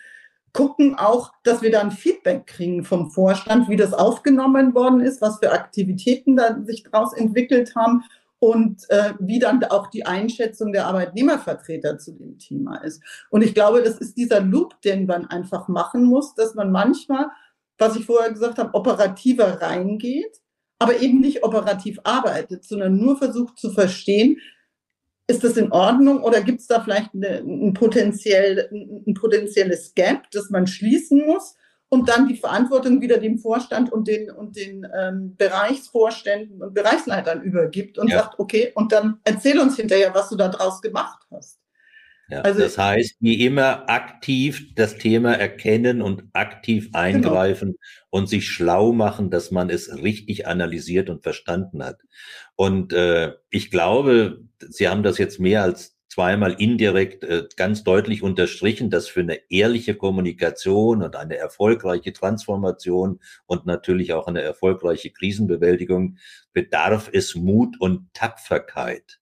gucken 0.52 0.96
auch, 0.96 1.32
dass 1.44 1.62
wir 1.62 1.70
dann 1.70 1.90
Feedback 1.90 2.46
kriegen 2.46 2.84
vom 2.84 3.10
Vorstand, 3.10 3.70
wie 3.70 3.76
das 3.76 3.94
aufgenommen 3.94 4.74
worden 4.74 5.00
ist, 5.00 5.22
was 5.22 5.38
für 5.38 5.50
Aktivitäten 5.50 6.36
da 6.36 6.58
sich 6.62 6.82
daraus 6.82 7.14
entwickelt 7.14 7.74
haben 7.74 8.04
und 8.42 8.90
äh, 8.90 9.14
wie 9.20 9.38
dann 9.38 9.62
auch 9.62 9.86
die 9.86 10.04
Einschätzung 10.04 10.72
der 10.72 10.86
Arbeitnehmervertreter 10.86 11.98
zu 11.98 12.10
dem 12.10 12.40
Thema 12.40 12.78
ist. 12.78 13.00
Und 13.30 13.42
ich 13.42 13.54
glaube, 13.54 13.84
das 13.84 13.98
ist 13.98 14.16
dieser 14.16 14.40
Loop, 14.40 14.80
den 14.80 15.06
man 15.06 15.26
einfach 15.26 15.68
machen 15.68 16.02
muss, 16.02 16.34
dass 16.34 16.56
man 16.56 16.72
manchmal, 16.72 17.26
was 17.78 17.94
ich 17.94 18.04
vorher 18.04 18.32
gesagt 18.32 18.58
habe, 18.58 18.74
operativer 18.74 19.62
reingeht, 19.62 20.40
aber 20.80 21.00
eben 21.00 21.20
nicht 21.20 21.44
operativ 21.44 22.00
arbeitet, 22.02 22.64
sondern 22.64 22.96
nur 22.96 23.16
versucht 23.16 23.60
zu 23.60 23.70
verstehen, 23.70 24.38
ist 25.28 25.44
das 25.44 25.56
in 25.56 25.70
Ordnung 25.70 26.24
oder 26.24 26.40
gibt 26.40 26.62
es 26.62 26.66
da 26.66 26.80
vielleicht 26.80 27.14
eine, 27.14 27.44
ein, 27.46 27.74
potenziell, 27.74 28.68
ein 28.72 29.14
potenzielles 29.14 29.94
Gap, 29.94 30.28
das 30.32 30.50
man 30.50 30.66
schließen 30.66 31.24
muss 31.24 31.54
und 31.92 32.08
dann 32.08 32.26
die 32.26 32.36
Verantwortung 32.36 33.02
wieder 33.02 33.18
dem 33.18 33.36
Vorstand 33.36 33.92
und 33.92 34.08
den, 34.08 34.30
und 34.30 34.56
den 34.56 34.86
ähm, 34.98 35.36
Bereichsvorständen 35.36 36.62
und 36.62 36.72
Bereichsleitern 36.72 37.42
übergibt 37.42 37.98
und 37.98 38.08
ja. 38.08 38.20
sagt, 38.20 38.38
okay, 38.38 38.72
und 38.74 38.92
dann 38.92 39.18
erzähl 39.24 39.58
uns 39.58 39.76
hinterher, 39.76 40.14
was 40.14 40.30
du 40.30 40.36
da 40.36 40.48
draus 40.48 40.80
gemacht 40.80 41.20
hast. 41.30 41.60
Ja, 42.30 42.40
also, 42.40 42.60
das 42.60 42.78
heißt, 42.78 43.16
wie 43.20 43.44
immer 43.44 43.90
aktiv 43.90 44.74
das 44.74 44.96
Thema 44.96 45.34
erkennen 45.34 46.00
und 46.00 46.24
aktiv 46.32 46.86
genau. 46.86 46.98
eingreifen 46.98 47.72
genau. 47.72 47.78
und 48.08 48.26
sich 48.26 48.48
schlau 48.48 48.92
machen, 48.92 49.30
dass 49.30 49.50
man 49.50 49.68
es 49.68 49.94
richtig 49.94 50.46
analysiert 50.46 51.10
und 51.10 51.22
verstanden 51.22 51.84
hat. 51.84 52.00
Und 52.56 52.94
äh, 52.94 53.32
ich 53.50 53.70
glaube, 53.70 54.40
Sie 54.66 54.88
haben 54.88 55.02
das 55.02 55.18
jetzt 55.18 55.40
mehr 55.40 55.62
als 55.62 55.91
zweimal 56.12 56.52
indirekt 56.58 57.24
äh, 57.24 57.44
ganz 57.56 57.84
deutlich 57.84 58.22
unterstrichen, 58.22 58.90
dass 58.90 59.08
für 59.08 59.20
eine 59.20 59.38
ehrliche 59.48 59.94
Kommunikation 59.94 61.02
und 61.02 61.16
eine 61.16 61.38
erfolgreiche 61.38 62.12
Transformation 62.12 63.18
und 63.46 63.64
natürlich 63.64 64.12
auch 64.12 64.26
eine 64.26 64.42
erfolgreiche 64.42 65.10
Krisenbewältigung 65.10 66.18
bedarf 66.52 67.08
es 67.10 67.34
Mut 67.34 67.80
und 67.80 68.12
Tapferkeit 68.12 69.20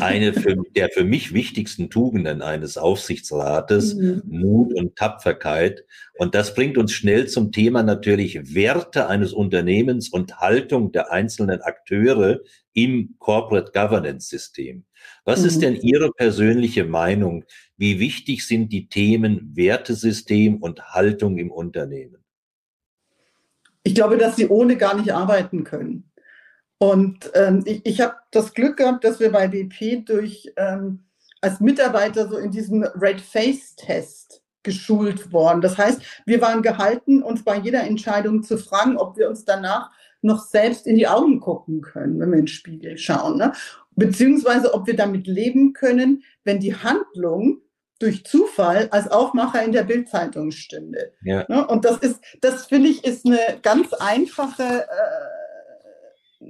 eine 0.00 0.32
für, 0.34 0.56
der 0.74 0.88
für 0.90 1.04
mich 1.04 1.32
wichtigsten 1.32 1.88
Tugenden 1.88 2.42
eines 2.42 2.76
Aufsichtsrates, 2.76 3.94
mhm. 3.94 4.22
Mut 4.26 4.74
und 4.74 4.96
Tapferkeit. 4.96 5.84
Und 6.18 6.34
das 6.34 6.52
bringt 6.52 6.78
uns 6.78 6.92
schnell 6.92 7.28
zum 7.28 7.52
Thema 7.52 7.84
natürlich 7.84 8.54
Werte 8.56 9.06
eines 9.06 9.32
Unternehmens 9.32 10.08
und 10.08 10.38
Haltung 10.38 10.90
der 10.90 11.12
einzelnen 11.12 11.62
Akteure 11.62 12.40
im 12.72 13.14
Corporate 13.20 13.70
Governance 13.72 14.28
System. 14.28 14.84
Was 15.24 15.40
mhm. 15.40 15.46
ist 15.46 15.62
denn 15.62 15.76
Ihre 15.76 16.12
persönliche 16.12 16.84
Meinung? 16.84 17.44
Wie 17.76 18.00
wichtig 18.00 18.46
sind 18.46 18.72
die 18.72 18.88
Themen 18.88 19.52
Wertesystem 19.54 20.56
und 20.56 20.94
Haltung 20.94 21.38
im 21.38 21.50
Unternehmen? 21.50 22.24
Ich 23.82 23.94
glaube, 23.94 24.18
dass 24.18 24.36
sie 24.36 24.48
ohne 24.48 24.76
gar 24.76 24.96
nicht 24.96 25.12
arbeiten 25.12 25.64
können. 25.64 26.10
Und 26.78 27.30
ähm, 27.34 27.62
ich, 27.64 27.84
ich 27.84 28.00
habe 28.00 28.16
das 28.30 28.54
Glück 28.54 28.76
gehabt, 28.76 29.04
dass 29.04 29.18
wir 29.18 29.32
bei 29.32 29.48
BP 29.48 30.04
durch 30.04 30.52
ähm, 30.56 31.04
als 31.40 31.60
Mitarbeiter 31.60 32.28
so 32.28 32.36
in 32.36 32.50
diesem 32.50 32.82
Red 32.82 33.20
Face 33.20 33.74
Test 33.76 34.42
geschult 34.62 35.32
worden. 35.32 35.60
Das 35.60 35.78
heißt, 35.78 36.02
wir 36.26 36.40
waren 36.40 36.62
gehalten, 36.62 37.22
uns 37.22 37.42
bei 37.44 37.58
jeder 37.58 37.84
Entscheidung 37.84 38.42
zu 38.42 38.58
fragen, 38.58 38.96
ob 38.96 39.16
wir 39.16 39.28
uns 39.28 39.44
danach 39.44 39.90
noch 40.20 40.44
selbst 40.44 40.86
in 40.86 40.96
die 40.96 41.06
Augen 41.06 41.40
gucken 41.40 41.80
können, 41.80 42.18
wenn 42.18 42.30
wir 42.30 42.38
in 42.38 42.44
den 42.44 42.48
Spiegel 42.48 42.98
schauen. 42.98 43.38
Ne? 43.38 43.52
Beziehungsweise, 43.98 44.74
ob 44.74 44.86
wir 44.86 44.96
damit 44.96 45.26
leben 45.26 45.72
können, 45.72 46.22
wenn 46.44 46.60
die 46.60 46.74
Handlung 46.74 47.60
durch 47.98 48.24
Zufall 48.24 48.88
als 48.92 49.10
Aufmacher 49.10 49.62
in 49.64 49.72
der 49.72 49.82
Bildzeitung 49.82 50.52
stünde. 50.52 51.12
Ja. 51.22 51.44
Ne? 51.48 51.66
Und 51.66 51.84
das 51.84 51.98
ist, 51.98 52.20
das 52.40 52.66
finde 52.66 52.90
ich, 52.90 53.04
ist 53.04 53.26
eine 53.26 53.40
ganz 53.62 53.92
einfache 53.92 54.86
äh, 56.40 56.44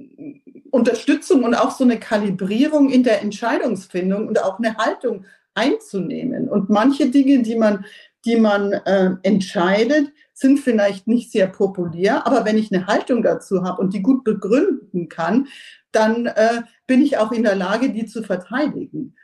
Unterstützung 0.69 1.43
und 1.43 1.55
auch 1.55 1.71
so 1.71 1.83
eine 1.83 1.99
Kalibrierung 1.99 2.91
in 2.91 3.03
der 3.03 3.21
Entscheidungsfindung 3.21 4.27
und 4.27 4.43
auch 4.43 4.59
eine 4.59 4.77
Haltung 4.77 5.25
einzunehmen. 5.55 6.47
Und 6.47 6.69
manche 6.69 7.09
Dinge, 7.09 7.41
die 7.41 7.55
man, 7.55 7.83
die 8.25 8.35
man 8.35 8.73
äh, 8.73 9.15
entscheidet, 9.23 10.11
sind 10.33 10.59
vielleicht 10.59 11.07
nicht 11.07 11.31
sehr 11.31 11.47
populär, 11.47 12.25
aber 12.25 12.45
wenn 12.45 12.57
ich 12.57 12.71
eine 12.71 12.87
Haltung 12.87 13.23
dazu 13.23 13.63
habe 13.63 13.81
und 13.81 13.93
die 13.93 14.01
gut 14.01 14.23
begründen 14.23 15.09
kann, 15.09 15.47
dann 15.91 16.25
äh, 16.27 16.61
bin 16.87 17.01
ich 17.01 17.17
auch 17.17 17.31
in 17.31 17.43
der 17.43 17.55
Lage, 17.55 17.91
die 17.91 18.05
zu 18.05 18.23
verteidigen. 18.23 19.15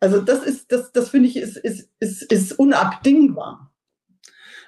Also 0.00 0.20
das 0.20 0.42
ist, 0.42 0.72
das, 0.72 0.92
das 0.92 1.10
finde 1.10 1.28
ich, 1.28 1.36
ist, 1.36 1.56
ist, 1.56 1.90
ist, 2.00 2.22
ist 2.32 2.52
unabdingbar. 2.58 3.72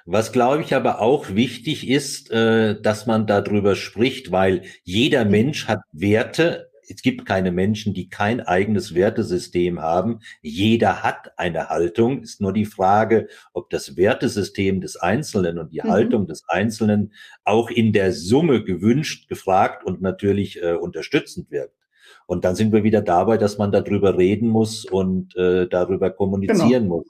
Was 0.05 0.31
glaube 0.31 0.61
ich 0.61 0.75
aber 0.75 1.01
auch 1.01 1.29
wichtig 1.29 1.89
ist, 1.89 2.31
äh, 2.31 2.79
dass 2.79 3.07
man 3.07 3.25
darüber 3.25 3.75
spricht, 3.75 4.31
weil 4.31 4.63
jeder 4.83 5.25
Mensch 5.25 5.67
hat 5.67 5.81
Werte. 5.91 6.69
Es 6.87 7.01
gibt 7.01 7.25
keine 7.25 7.51
Menschen, 7.51 7.93
die 7.93 8.09
kein 8.09 8.41
eigenes 8.41 8.93
Wertesystem 8.93 9.81
haben. 9.81 10.19
Jeder 10.41 11.03
hat 11.03 11.37
eine 11.37 11.69
Haltung. 11.69 12.21
Ist 12.21 12.41
nur 12.41 12.53
die 12.53 12.65
Frage, 12.65 13.27
ob 13.53 13.69
das 13.69 13.97
Wertesystem 13.97 14.81
des 14.81 14.95
Einzelnen 14.95 15.57
und 15.59 15.71
die 15.71 15.81
mhm. 15.83 15.89
Haltung 15.89 16.27
des 16.27 16.43
Einzelnen 16.47 17.13
auch 17.43 17.69
in 17.69 17.93
der 17.93 18.11
Summe 18.11 18.63
gewünscht, 18.63 19.27
gefragt 19.29 19.85
und 19.85 20.01
natürlich 20.01 20.61
äh, 20.61 20.73
unterstützend 20.73 21.51
wirkt. 21.51 21.75
Und 22.27 22.43
dann 22.43 22.55
sind 22.55 22.73
wir 22.73 22.83
wieder 22.83 23.01
dabei, 23.01 23.37
dass 23.37 23.57
man 23.57 23.71
darüber 23.71 24.17
reden 24.17 24.49
muss 24.49 24.85
und 24.85 25.35
äh, 25.35 25.67
darüber 25.67 26.09
kommunizieren 26.09 26.83
genau. 26.83 26.97
muss. 26.97 27.07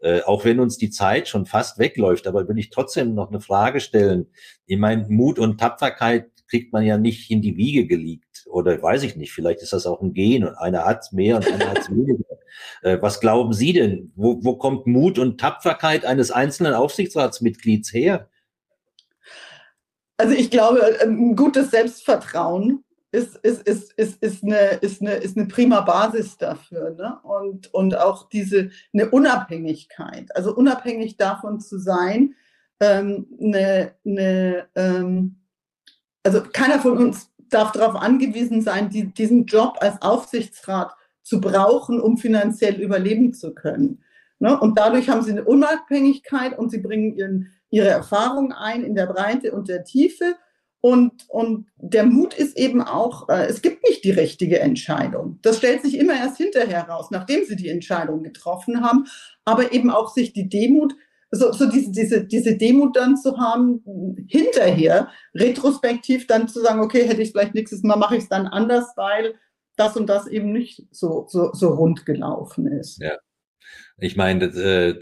Äh, 0.00 0.20
auch 0.22 0.44
wenn 0.44 0.60
uns 0.60 0.76
die 0.76 0.90
Zeit 0.90 1.28
schon 1.28 1.46
fast 1.46 1.78
wegläuft, 1.78 2.26
aber 2.26 2.48
will 2.48 2.58
ich 2.58 2.70
trotzdem 2.70 3.14
noch 3.14 3.30
eine 3.30 3.40
Frage 3.40 3.80
stellen. 3.80 4.26
Ich 4.66 4.78
meine, 4.78 5.06
Mut 5.08 5.38
und 5.38 5.58
Tapferkeit 5.58 6.30
kriegt 6.48 6.72
man 6.72 6.84
ja 6.84 6.98
nicht 6.98 7.30
in 7.30 7.42
die 7.42 7.56
Wiege 7.56 7.86
gelegt. 7.86 8.46
Oder 8.46 8.80
weiß 8.82 9.02
ich 9.02 9.16
nicht, 9.16 9.32
vielleicht 9.32 9.60
ist 9.60 9.72
das 9.72 9.86
auch 9.86 10.00
ein 10.00 10.14
Gen 10.14 10.44
und 10.44 10.54
einer 10.56 10.84
hat 10.84 11.12
mehr 11.12 11.36
und 11.36 11.46
einer 11.46 11.70
hat 11.70 11.90
weniger. 11.90 12.24
Äh, 12.82 12.98
was 13.00 13.20
glauben 13.20 13.52
Sie 13.52 13.72
denn? 13.72 14.12
Wo, 14.16 14.42
wo 14.42 14.56
kommt 14.56 14.86
Mut 14.86 15.18
und 15.18 15.38
Tapferkeit 15.38 16.04
eines 16.04 16.30
einzelnen 16.30 16.74
Aufsichtsratsmitglieds 16.74 17.92
her? 17.92 18.28
Also 20.16 20.34
ich 20.34 20.50
glaube, 20.50 20.80
ein 21.00 21.36
gutes 21.36 21.70
Selbstvertrauen 21.70 22.84
ist, 23.12 23.36
ist, 23.36 23.62
ist, 23.62 23.92
ist, 23.92 24.22
ist, 24.22 24.44
eine, 24.44 24.58
ist, 24.80 25.00
eine, 25.00 25.14
ist 25.14 25.36
eine 25.36 25.46
prima 25.46 25.80
Basis 25.80 26.36
dafür. 26.36 26.90
Ne? 26.90 27.18
Und, 27.22 27.72
und 27.72 27.96
auch 27.96 28.28
diese 28.28 28.70
eine 28.92 29.10
Unabhängigkeit, 29.10 30.34
also 30.36 30.54
unabhängig 30.54 31.16
davon 31.16 31.60
zu 31.60 31.78
sein, 31.78 32.34
ähm, 32.80 33.26
eine, 33.40 33.94
eine, 34.04 34.68
ähm, 34.74 35.36
also 36.28 36.42
keiner 36.52 36.78
von 36.78 36.98
uns 36.98 37.30
darf 37.48 37.72
darauf 37.72 37.96
angewiesen 37.96 38.60
sein, 38.60 38.90
die, 38.90 39.06
diesen 39.06 39.46
Job 39.46 39.78
als 39.80 40.02
Aufsichtsrat 40.02 40.94
zu 41.22 41.40
brauchen, 41.40 42.00
um 42.00 42.18
finanziell 42.18 42.74
überleben 42.74 43.32
zu 43.32 43.54
können. 43.54 44.02
Ne? 44.38 44.58
Und 44.60 44.78
dadurch 44.78 45.08
haben 45.08 45.22
sie 45.22 45.30
eine 45.30 45.44
Unabhängigkeit 45.44 46.58
und 46.58 46.70
sie 46.70 46.78
bringen 46.78 47.16
ihren, 47.16 47.52
ihre 47.70 47.88
Erfahrung 47.88 48.52
ein 48.52 48.84
in 48.84 48.94
der 48.94 49.06
Breite 49.06 49.52
und 49.52 49.68
der 49.68 49.84
Tiefe 49.84 50.36
und, 50.80 51.24
und 51.28 51.66
der 51.76 52.04
Mut 52.04 52.34
ist 52.34 52.58
eben 52.58 52.82
auch, 52.82 53.30
äh, 53.30 53.46
es 53.46 53.62
gibt 53.62 53.82
nicht 53.88 54.04
die 54.04 54.10
richtige 54.10 54.60
Entscheidung. 54.60 55.38
Das 55.40 55.56
stellt 55.56 55.80
sich 55.80 55.98
immer 55.98 56.14
erst 56.14 56.36
hinterher 56.36 56.82
raus, 56.88 57.08
nachdem 57.10 57.44
sie 57.46 57.56
die 57.56 57.70
Entscheidung 57.70 58.22
getroffen 58.22 58.82
haben. 58.82 59.06
Aber 59.46 59.72
eben 59.72 59.90
auch 59.90 60.12
sich 60.12 60.34
die 60.34 60.48
Demut, 60.48 60.94
so, 61.30 61.52
so 61.52 61.70
diese, 61.70 61.90
diese, 61.92 62.26
diese 62.26 62.56
Demut 62.56 62.96
dann 62.96 63.16
zu 63.16 63.36
haben, 63.38 63.82
hinterher, 64.28 65.08
retrospektiv 65.34 66.26
dann 66.26 66.48
zu 66.48 66.60
sagen, 66.60 66.80
okay, 66.80 67.06
hätte 67.06 67.22
ich 67.22 67.32
vielleicht 67.32 67.54
nächstes 67.54 67.82
Mal, 67.82 67.96
mache 67.96 68.16
ich 68.16 68.24
es 68.24 68.28
dann 68.28 68.46
anders, 68.46 68.92
weil 68.96 69.34
das 69.76 69.96
und 69.96 70.08
das 70.08 70.26
eben 70.26 70.52
nicht 70.52 70.86
so, 70.90 71.26
so, 71.28 71.52
so 71.52 71.68
rund 71.68 72.06
gelaufen 72.06 72.66
ist. 72.66 73.00
Ja. 73.00 73.16
Ich 74.00 74.16
meine, 74.16 74.44
äh, 74.44 74.98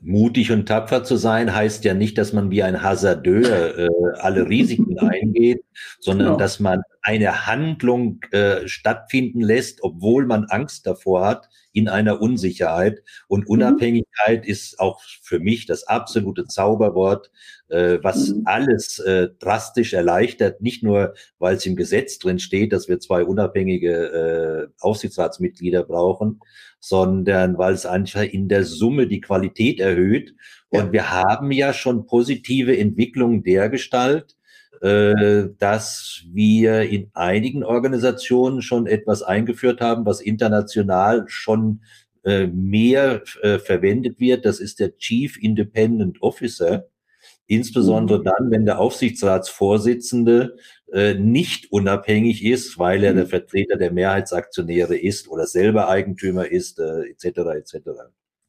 mutig 0.00 0.52
und 0.52 0.66
tapfer 0.66 1.02
zu 1.02 1.16
sein 1.16 1.54
heißt 1.54 1.82
ja 1.84 1.94
nicht, 1.94 2.18
dass 2.18 2.34
man 2.34 2.50
wie 2.50 2.62
ein 2.62 2.82
Hasardeur 2.82 3.78
äh, 3.78 3.88
alle 4.18 4.46
Risiken 4.48 4.98
eingeht, 4.98 5.64
sondern 5.98 6.28
genau. 6.28 6.38
dass 6.38 6.60
man 6.60 6.82
eine 7.00 7.46
Handlung 7.46 8.20
äh, 8.32 8.68
stattfinden 8.68 9.40
lässt, 9.40 9.82
obwohl 9.82 10.26
man 10.26 10.44
Angst 10.44 10.86
davor 10.86 11.26
hat, 11.26 11.48
in 11.74 11.88
einer 11.88 12.22
Unsicherheit. 12.22 13.02
Und 13.28 13.40
mhm. 13.40 13.48
Unabhängigkeit 13.48 14.44
mhm. 14.44 14.50
ist 14.50 14.80
auch 14.80 15.02
für 15.20 15.40
mich 15.40 15.66
das 15.66 15.86
absolute 15.86 16.46
Zauberwort, 16.46 17.30
äh, 17.68 17.98
was 18.02 18.30
mhm. 18.30 18.42
alles 18.46 19.00
äh, 19.00 19.28
drastisch 19.38 19.92
erleichtert. 19.92 20.62
Nicht 20.62 20.82
nur, 20.82 21.14
weil 21.38 21.56
es 21.56 21.66
im 21.66 21.76
Gesetz 21.76 22.18
drin 22.18 22.38
steht, 22.38 22.72
dass 22.72 22.88
wir 22.88 23.00
zwei 23.00 23.24
unabhängige 23.24 24.70
äh, 24.70 24.80
Aufsichtsratsmitglieder 24.80 25.82
brauchen, 25.82 26.40
sondern 26.80 27.58
weil 27.58 27.74
es 27.74 27.86
einfach 27.86 28.22
in 28.22 28.48
der 28.48 28.64
Summe 28.64 29.08
die 29.08 29.20
Qualität 29.20 29.80
erhöht. 29.80 30.34
Und 30.68 30.92
wir 30.92 31.10
haben 31.10 31.52
ja 31.52 31.72
schon 31.72 32.06
positive 32.06 32.76
Entwicklungen 32.76 33.42
der 33.42 33.68
Gestalt, 33.68 34.36
äh, 34.80 35.48
dass 35.58 36.22
wir 36.32 36.82
in 36.82 37.10
einigen 37.14 37.64
Organisationen 37.64 38.62
schon 38.62 38.86
etwas 38.86 39.22
eingeführt 39.22 39.80
haben, 39.80 40.06
was 40.06 40.20
international 40.20 41.24
schon 41.28 41.80
äh, 42.24 42.46
mehr 42.46 43.22
äh, 43.42 43.58
verwendet 43.58 44.20
wird. 44.20 44.44
Das 44.44 44.60
ist 44.60 44.80
der 44.80 44.96
Chief 44.96 45.36
Independent 45.42 46.22
Officer. 46.22 46.86
Insbesondere 47.46 48.20
mhm. 48.20 48.24
dann, 48.24 48.50
wenn 48.50 48.64
der 48.64 48.78
Aufsichtsratsvorsitzende 48.78 50.56
äh, 50.92 51.14
nicht 51.14 51.70
unabhängig 51.70 52.42
ist, 52.44 52.78
weil 52.78 53.04
er 53.04 53.12
der 53.12 53.24
mhm. 53.24 53.28
Vertreter 53.28 53.76
der 53.76 53.92
Mehrheitsaktionäre 53.92 54.96
ist 54.96 55.28
oder 55.28 55.46
selber 55.46 55.88
Eigentümer 55.88 56.46
ist, 56.46 56.78
äh, 56.78 57.02
etc. 57.10 57.24
etc. 57.56 57.74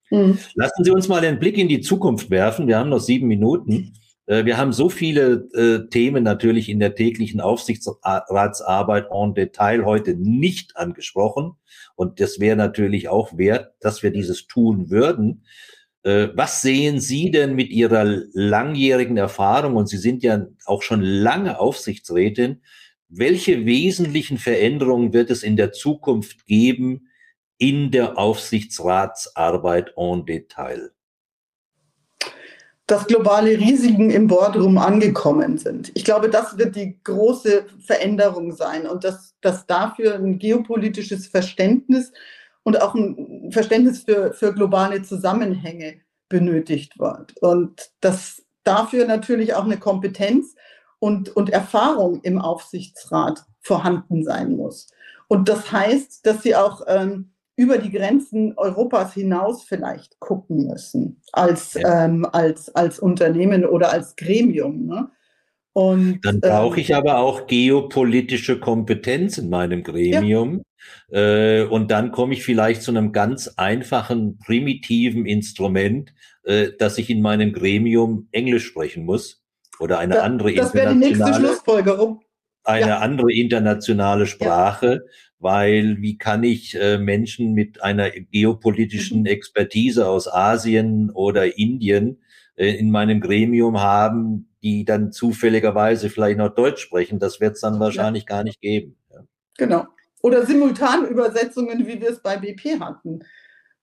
Mhm. 0.09 0.37
Lassen 0.53 0.83
Sie 0.83 0.91
uns 0.91 1.07
mal 1.09 1.21
den 1.21 1.39
Blick 1.39 1.57
in 1.57 1.67
die 1.67 1.81
Zukunft 1.81 2.29
werfen. 2.29 2.67
Wir 2.67 2.77
haben 2.77 2.89
noch 2.89 3.01
sieben 3.01 3.27
Minuten. 3.27 3.93
Äh, 4.27 4.45
wir 4.45 4.57
haben 4.57 4.73
so 4.73 4.89
viele 4.89 5.47
äh, 5.53 5.89
Themen 5.89 6.23
natürlich 6.23 6.69
in 6.69 6.79
der 6.79 6.95
täglichen 6.95 7.41
Aufsichtsratsarbeit 7.41 9.07
en 9.11 9.33
Detail 9.33 9.85
heute 9.85 10.15
nicht 10.15 10.77
angesprochen. 10.77 11.53
Und 11.95 12.19
das 12.19 12.39
wäre 12.39 12.55
natürlich 12.55 13.09
auch 13.09 13.37
wert, 13.37 13.73
dass 13.79 14.03
wir 14.03 14.11
dieses 14.11 14.47
tun 14.47 14.89
würden. 14.89 15.45
Äh, 16.03 16.29
was 16.35 16.61
sehen 16.61 16.99
Sie 16.99 17.31
denn 17.31 17.55
mit 17.55 17.69
Ihrer 17.69 18.05
langjährigen 18.33 19.17
Erfahrung, 19.17 19.75
und 19.75 19.87
Sie 19.87 19.97
sind 19.97 20.23
ja 20.23 20.47
auch 20.65 20.81
schon 20.83 21.01
lange 21.01 21.59
Aufsichtsrätin, 21.59 22.61
welche 23.07 23.65
wesentlichen 23.65 24.37
Veränderungen 24.37 25.13
wird 25.13 25.29
es 25.29 25.43
in 25.43 25.57
der 25.57 25.71
Zukunft 25.71 26.45
geben 26.47 27.09
in 27.57 27.91
der 27.91 28.17
Aufsichtsratsarbeit 28.17 29.93
en 29.95 30.25
Detail? 30.25 30.94
Dass 32.87 33.07
globale 33.07 33.57
Risiken 33.57 34.11
im 34.11 34.27
Boardroom 34.27 34.77
angekommen 34.77 35.57
sind. 35.57 35.91
Ich 35.95 36.05
glaube, 36.05 36.29
das 36.29 36.57
wird 36.57 36.75
die 36.75 36.99
große 37.03 37.65
Veränderung 37.85 38.51
sein 38.51 38.87
und 38.87 39.03
dass, 39.03 39.33
dass 39.41 39.65
dafür 39.65 40.15
ein 40.15 40.37
geopolitisches 40.37 41.27
Verständnis 41.27 42.11
und 42.63 42.81
auch 42.81 42.93
ein 42.93 43.51
Verständnis 43.51 44.03
für, 44.03 44.33
für 44.33 44.53
globale 44.53 45.01
Zusammenhänge 45.01 46.01
benötigt 46.29 46.99
wird. 46.99 47.35
Und 47.41 47.91
dass 48.01 48.43
dafür 48.63 49.05
natürlich 49.05 49.53
auch 49.53 49.63
eine 49.63 49.77
Kompetenz 49.77 50.55
und, 50.99 51.29
und 51.35 51.49
Erfahrung 51.51 52.21
im 52.23 52.39
Aufsichtsrat 52.39 53.45
vorhanden 53.61 54.23
sein 54.23 54.55
muss. 54.55 54.87
Und 55.27 55.49
das 55.49 55.71
heißt, 55.71 56.25
dass 56.25 56.43
sie 56.43 56.55
auch 56.55 56.81
ähm, 56.87 57.31
über 57.55 57.77
die 57.77 57.91
Grenzen 57.91 58.53
Europas 58.57 59.13
hinaus 59.13 59.63
vielleicht 59.63 60.19
gucken 60.19 60.67
müssen 60.67 61.21
als, 61.31 61.73
ja. 61.75 62.05
ähm, 62.05 62.25
als, 62.31 62.73
als 62.75 62.99
Unternehmen 62.99 63.65
oder 63.65 63.91
als 63.91 64.15
Gremium. 64.15 64.85
Ne? 64.87 65.09
Und, 65.73 66.19
Dann 66.23 66.39
brauche 66.41 66.75
ähm, 66.75 66.81
ich 66.81 66.95
aber 66.95 67.17
auch 67.17 67.47
geopolitische 67.47 68.59
Kompetenz 68.59 69.37
in 69.37 69.49
meinem 69.49 69.83
Gremium. 69.83 70.57
Ja 70.57 70.61
Äh, 71.09 71.63
und 71.63 71.89
dann 71.89 72.11
komme 72.11 72.33
ich 72.33 72.43
vielleicht 72.43 72.83
zu 72.83 72.91
einem 72.91 73.11
ganz 73.11 73.47
einfachen, 73.57 74.37
primitiven 74.37 75.25
Instrument, 75.25 76.13
äh, 76.43 76.73
dass 76.77 76.99
ich 76.99 77.09
in 77.09 77.21
meinem 77.21 77.53
Gremium 77.53 78.27
Englisch 78.31 78.67
sprechen 78.67 79.03
muss 79.03 79.43
oder 79.79 79.97
eine 79.97 80.13
Da- 80.15 80.21
andere 80.21 80.53
Das 80.53 80.75
wäre 80.75 80.93
die 80.93 80.99
nächste 80.99 81.13
internationale 81.15 81.47
Schlussfolgerung. 81.47 82.21
eine 82.63 82.87
Ja. 82.87 82.99
andere 82.99 83.33
internationale 83.33 84.27
Sprache, 84.27 85.05
weil 85.45 86.01
wie 86.01 86.17
kann 86.17 86.43
ich 86.43 86.73
äh, 86.75 86.97
Menschen 86.97 87.53
mit 87.53 87.83
einer 87.83 88.09
geopolitischen 88.09 89.19
Mhm. 89.19 89.25
Expertise 89.27 90.07
aus 90.09 90.27
Asien 90.27 91.11
oder 91.11 91.55
Indien 91.59 92.17
äh, 92.55 92.71
in 92.73 92.89
meinem 92.89 93.21
Gremium 93.21 93.79
haben, 93.79 94.49
die 94.63 94.85
dann 94.85 95.11
zufälligerweise 95.11 96.09
vielleicht 96.09 96.39
noch 96.39 96.49
Deutsch 96.55 96.81
sprechen? 96.81 97.19
Das 97.19 97.39
wird 97.39 97.53
es 97.53 97.61
dann 97.61 97.79
wahrscheinlich 97.79 98.25
gar 98.25 98.43
nicht 98.43 98.59
geben. 98.59 98.97
Ja. 99.13 99.19
Genau. 99.59 99.85
Oder 100.23 100.47
Simultanübersetzungen, 100.47 101.85
wie 101.85 102.01
wir 102.01 102.09
es 102.09 102.21
bei 102.23 102.37
BP 102.37 102.79
hatten. 102.79 103.19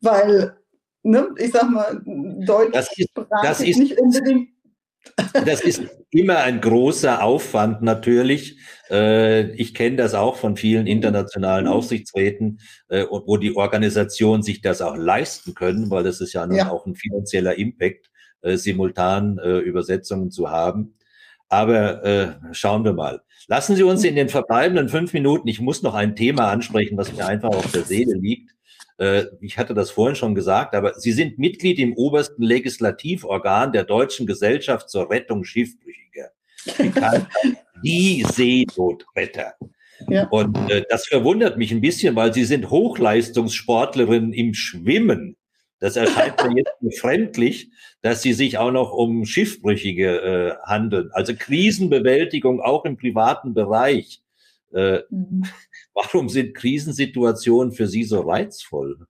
Weil, 0.01 0.57
ne, 1.05 1.29
ich 1.39 1.53
sag 1.53 1.71
mal, 1.71 2.03
Deutsch 2.45 2.73
Das 2.73 2.89
ist- 2.99 3.13
das 3.45 3.61
ist- 3.61 3.79
nicht 3.79 4.01
unbedingt. 4.01 4.49
Das 5.45 5.61
ist 5.61 5.83
immer 6.11 6.39
ein 6.39 6.61
großer 6.61 7.23
Aufwand 7.23 7.83
natürlich. 7.83 8.59
Äh, 8.91 9.51
Ich 9.57 9.75
kenne 9.75 9.97
das 9.97 10.15
auch 10.15 10.37
von 10.37 10.57
vielen 10.57 10.87
internationalen 10.87 11.67
Mhm. 11.67 11.73
Aufsichtsräten, 11.73 12.61
äh, 12.89 13.05
wo 13.11 13.37
die 13.37 13.57
Organisationen 13.57 14.43
sich 14.43 14.61
das 14.63 14.81
auch 14.81 14.97
leisten 14.97 15.55
können, 15.55 15.91
weil 15.91 16.05
das 16.05 16.21
ist 16.21 16.33
ja 16.33 16.47
nun 16.47 16.57
Ja. 16.57 16.71
auch 16.71 16.87
ein 16.87 16.95
finanzieller 16.95 17.59
Impact, 17.59 18.11
äh, 18.43 18.57
simultan 18.57 19.39
Übersetzungen 19.39 20.31
zu 20.31 20.51
haben. 20.51 20.95
Aber 21.49 22.37
schauen 22.53 22.85
wir 22.85 22.95
mal. 22.95 23.21
Lassen 23.47 23.77
Sie 23.77 23.83
uns 23.83 24.05
in 24.05 24.17
den 24.17 24.29
verbleibenden 24.31 24.89
fünf 24.89 25.13
Minuten, 25.13 25.49
ich 25.49 25.61
muss 25.61 25.83
noch 25.83 25.95
ein 25.95 26.17
Thema 26.17 26.51
ansprechen, 26.51 26.97
was 26.97 27.13
mir 27.13 27.27
einfach 27.27 27.51
auf 27.51 27.71
der 27.73 27.83
Seele 27.83 28.15
liegt. 28.15 28.53
Äh, 29.03 29.27
Ich 29.41 29.59
hatte 29.59 29.75
das 29.75 29.91
vorhin 29.91 30.15
schon 30.15 30.35
gesagt, 30.35 30.75
aber 30.75 30.95
Sie 30.95 31.13
sind 31.13 31.39
Mitglied 31.39 31.79
im 31.81 31.95
obersten 31.95 32.43
Legislativorgan 32.43 33.73
der 33.73 33.85
Deutschen 33.85 34.27
Gesellschaft 34.27 34.89
zur 34.89 35.11
Rettung 35.11 35.43
Schiffbrüchiger. 35.45 36.31
Die 37.83 38.25
Seenotretter. 38.29 39.55
Ja. 40.09 40.29
Und 40.29 40.57
äh, 40.71 40.85
das 40.89 41.07
verwundert 41.07 41.59
mich 41.59 41.73
ein 41.73 41.81
bisschen, 41.81 42.15
weil 42.15 42.33
Sie 42.33 42.45
sind 42.45 42.71
Hochleistungssportlerin 42.71 44.33
im 44.33 44.55
Schwimmen. 44.55 45.37
Das 45.81 45.97
erscheint 45.97 46.37
mir 46.45 46.59
jetzt 46.59 46.79
befremdlich, 46.81 47.71
dass 48.03 48.23
Sie 48.23 48.33
sich 48.35 48.59
auch 48.59 48.71
noch 48.71 48.93
um 48.93 49.25
Schiffbrüchige 49.25 50.21
äh, 50.21 50.55
handeln. 50.65 51.11
Also 51.13 51.35
Krisenbewältigung 51.35 52.61
auch 52.61 52.85
im 52.85 52.97
privaten 52.97 53.53
Bereich. 53.53 54.23
Äh, 54.73 55.01
Mhm. 55.11 55.45
Warum 55.95 56.29
sind 56.29 56.55
Krisensituationen 56.55 57.73
für 57.73 57.87
Sie 57.87 58.05
so 58.05 58.21
reizvoll? 58.21 59.07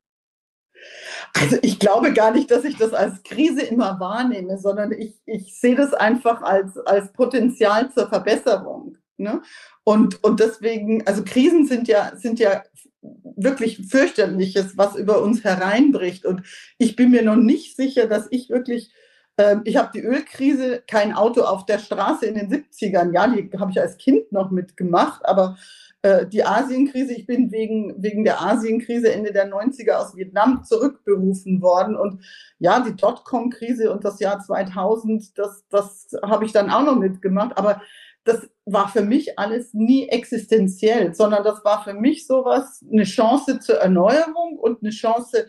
Also 1.35 1.57
ich 1.62 1.78
glaube 1.78 2.12
gar 2.12 2.33
nicht, 2.33 2.51
dass 2.51 2.64
ich 2.64 2.76
das 2.76 2.93
als 2.93 3.22
Krise 3.22 3.62
immer 3.62 4.01
wahrnehme, 4.01 4.59
sondern 4.59 4.93
ich, 4.93 5.14
ich 5.26 5.59
sehe 5.59 5.76
das 5.76 5.95
einfach 5.95 6.43
als, 6.43 6.76
als 6.78 7.12
Potenzial 7.12 7.91
zur 7.93 8.09
Verbesserung. 8.09 8.99
Ne? 9.16 9.43
Und, 9.85 10.22
und 10.24 10.41
deswegen, 10.41 11.07
also 11.07 11.22
Krisen 11.24 11.66
sind 11.66 11.89
ja, 11.89 12.12
sind 12.16 12.39
ja 12.39 12.62
wirklich 13.01 13.78
fürchterliches, 13.89 14.76
was 14.76 14.97
über 14.97 15.22
uns 15.22 15.45
hereinbricht. 15.45 16.24
Und 16.24 16.43
ich 16.78 16.97
bin 16.97 17.11
mir 17.11 17.22
noch 17.22 17.37
nicht 17.37 17.76
sicher, 17.76 18.07
dass 18.07 18.26
ich 18.30 18.51
wirklich, 18.51 18.93
ähm, 19.39 19.62
ich 19.64 19.76
habe 19.76 19.91
die 19.95 20.03
Ölkrise, 20.03 20.83
kein 20.87 21.12
Auto 21.12 21.43
auf 21.43 21.66
der 21.66 21.78
Straße 21.78 22.26
in 22.26 22.35
den 22.35 22.51
70ern, 22.51 23.12
ja, 23.12 23.26
die 23.26 23.51
habe 23.59 23.70
ich 23.70 23.80
als 23.80 23.97
Kind 23.97 24.30
noch 24.33 24.51
mitgemacht, 24.51 25.24
aber 25.24 25.57
äh, 26.03 26.26
die 26.26 26.44
Asienkrise, 26.44 27.14
ich 27.14 27.26
bin 27.26 27.53
wegen, 27.53 28.03
wegen 28.03 28.24
der 28.24 28.42
Asienkrise 28.42 29.12
Ende 29.12 29.32
der 29.32 29.48
90er 29.48 29.92
aus 29.92 30.16
Vietnam 30.16 30.64
zurückberufen 30.64 31.62
worden. 31.62 31.96
Und 31.96 32.24
ja, 32.59 32.80
die 32.80 32.96
Dotcom-Krise 32.96 33.92
und 33.92 34.05
das 34.05 34.18
Jahr 34.18 34.40
2000, 34.40 35.38
das, 35.38 35.64
das 35.68 36.09
habe 36.24 36.44
ich 36.44 36.53
dann 36.53 36.70
auch 36.70 36.84
noch 36.84 36.96
mitgemacht. 36.96 37.57
Aber 37.57 37.80
das 38.24 38.48
war 38.64 38.88
für 38.88 39.03
mich 39.03 39.38
alles 39.38 39.74
nie 39.74 40.09
existenziell, 40.09 41.14
sondern 41.14 41.44
das 41.44 41.64
war 41.64 41.82
für 41.84 41.94
mich 41.94 42.26
sowas, 42.26 42.84
eine 42.90 43.05
Chance 43.05 43.61
zur 43.61 43.76
Erneuerung 43.76 44.59
und 44.59 44.82
eine 44.82 44.90
Chance, 44.90 45.48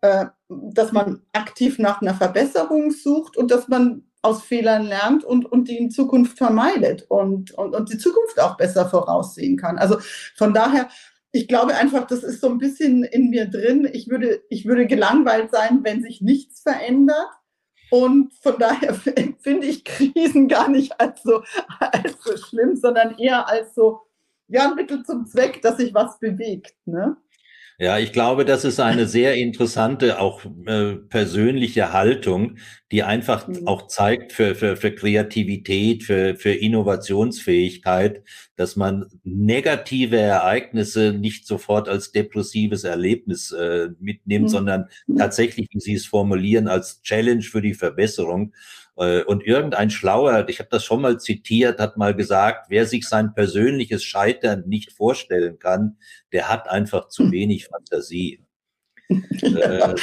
äh, 0.00 0.26
dass 0.48 0.92
man 0.92 1.22
aktiv 1.32 1.78
nach 1.78 2.02
einer 2.02 2.14
Verbesserung 2.14 2.90
sucht 2.90 3.36
und 3.36 3.50
dass 3.50 3.68
man 3.68 4.04
aus 4.22 4.42
Fehlern 4.42 4.84
lernt 4.84 5.24
und, 5.24 5.50
und 5.50 5.68
die 5.68 5.76
in 5.76 5.90
Zukunft 5.90 6.38
vermeidet 6.38 7.04
und, 7.08 7.50
und, 7.52 7.74
und 7.74 7.92
die 7.92 7.98
Zukunft 7.98 8.40
auch 8.40 8.56
besser 8.56 8.88
voraussehen 8.88 9.56
kann. 9.56 9.78
Also 9.78 9.98
von 10.36 10.54
daher, 10.54 10.88
ich 11.32 11.48
glaube 11.48 11.74
einfach, 11.74 12.06
das 12.06 12.22
ist 12.22 12.40
so 12.40 12.48
ein 12.48 12.58
bisschen 12.58 13.02
in 13.02 13.30
mir 13.30 13.46
drin. 13.46 13.88
Ich 13.92 14.08
würde, 14.08 14.42
ich 14.48 14.64
würde 14.64 14.86
gelangweilt 14.86 15.50
sein, 15.50 15.80
wenn 15.82 16.02
sich 16.02 16.20
nichts 16.20 16.60
verändert. 16.60 17.30
Und 17.90 18.32
von 18.34 18.58
daher 18.58 18.94
finde 19.40 19.66
ich 19.66 19.84
Krisen 19.84 20.48
gar 20.48 20.68
nicht 20.68 21.00
als 21.00 21.22
so, 21.22 21.42
als 21.78 22.22
so 22.22 22.36
schlimm, 22.36 22.76
sondern 22.76 23.18
eher 23.18 23.48
als 23.48 23.74
so, 23.74 24.02
ja, 24.46 24.70
ein 24.70 24.76
Mittel 24.76 25.02
zum 25.04 25.26
Zweck, 25.26 25.62
dass 25.62 25.78
sich 25.78 25.92
was 25.94 26.18
bewegt. 26.20 26.74
Ne? 26.84 27.16
Ja, 27.82 27.98
ich 27.98 28.12
glaube, 28.12 28.44
das 28.44 28.64
ist 28.64 28.78
eine 28.78 29.08
sehr 29.08 29.34
interessante, 29.34 30.20
auch 30.20 30.44
äh, 30.66 30.94
persönliche 30.94 31.92
Haltung, 31.92 32.58
die 32.92 33.02
einfach 33.02 33.48
Mhm. 33.48 33.66
auch 33.66 33.88
zeigt 33.88 34.32
für, 34.32 34.54
für, 34.54 34.76
für 34.76 34.94
Kreativität, 34.94 36.04
für, 36.04 36.36
für 36.36 36.52
Innovationsfähigkeit, 36.52 38.22
dass 38.54 38.76
man 38.76 39.06
negative 39.24 40.16
Ereignisse 40.16 41.12
nicht 41.12 41.44
sofort 41.44 41.88
als 41.88 42.12
depressives 42.12 42.84
Erlebnis 42.84 43.50
äh, 43.50 43.88
mitnimmt, 43.98 44.44
Mhm. 44.44 44.48
sondern 44.48 44.88
tatsächlich, 45.16 45.66
wie 45.72 45.80
Sie 45.80 45.94
es 45.94 46.06
formulieren, 46.06 46.68
als 46.68 47.02
Challenge 47.02 47.42
für 47.42 47.62
die 47.62 47.74
Verbesserung. 47.74 48.52
Äh, 48.96 49.22
Und 49.24 49.44
irgendein 49.44 49.90
Schlauer, 49.90 50.48
ich 50.48 50.58
habe 50.58 50.68
das 50.70 50.84
schon 50.84 51.02
mal 51.02 51.18
zitiert, 51.18 51.80
hat 51.80 51.96
mal 51.96 52.14
gesagt, 52.14 52.66
wer 52.68 52.86
sich 52.86 53.08
sein 53.08 53.34
persönliches 53.34 54.04
Scheitern 54.04 54.64
nicht 54.66 54.92
vorstellen 54.92 55.58
kann, 55.58 55.96
der 56.32 56.48
hat 56.48 56.68
einfach 56.68 57.08
zu 57.08 57.30
wenig 57.30 57.66
Fantasie. 57.66 58.44
Äh, 59.42 59.94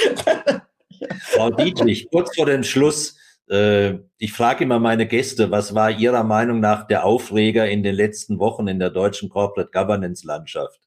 Frau 1.22 1.50
Dietrich, 1.50 2.10
kurz 2.12 2.36
vor 2.36 2.46
dem 2.46 2.64
Schluss, 2.64 3.18
äh, 3.50 3.98
ich 4.18 4.34
frage 4.34 4.64
immer 4.64 4.80
meine 4.80 5.08
Gäste, 5.08 5.50
was 5.50 5.74
war 5.74 5.90
Ihrer 5.90 6.24
Meinung 6.24 6.60
nach 6.60 6.86
der 6.86 7.06
Aufreger 7.06 7.68
in 7.68 7.82
den 7.84 7.96
letzten 7.96 8.38
Wochen 8.38 8.68
in 8.68 8.80
der 8.80 8.92
deutschen 8.92 9.30
Corporate 9.30 9.72
Governance 9.72 10.26
Landschaft? 10.28 10.80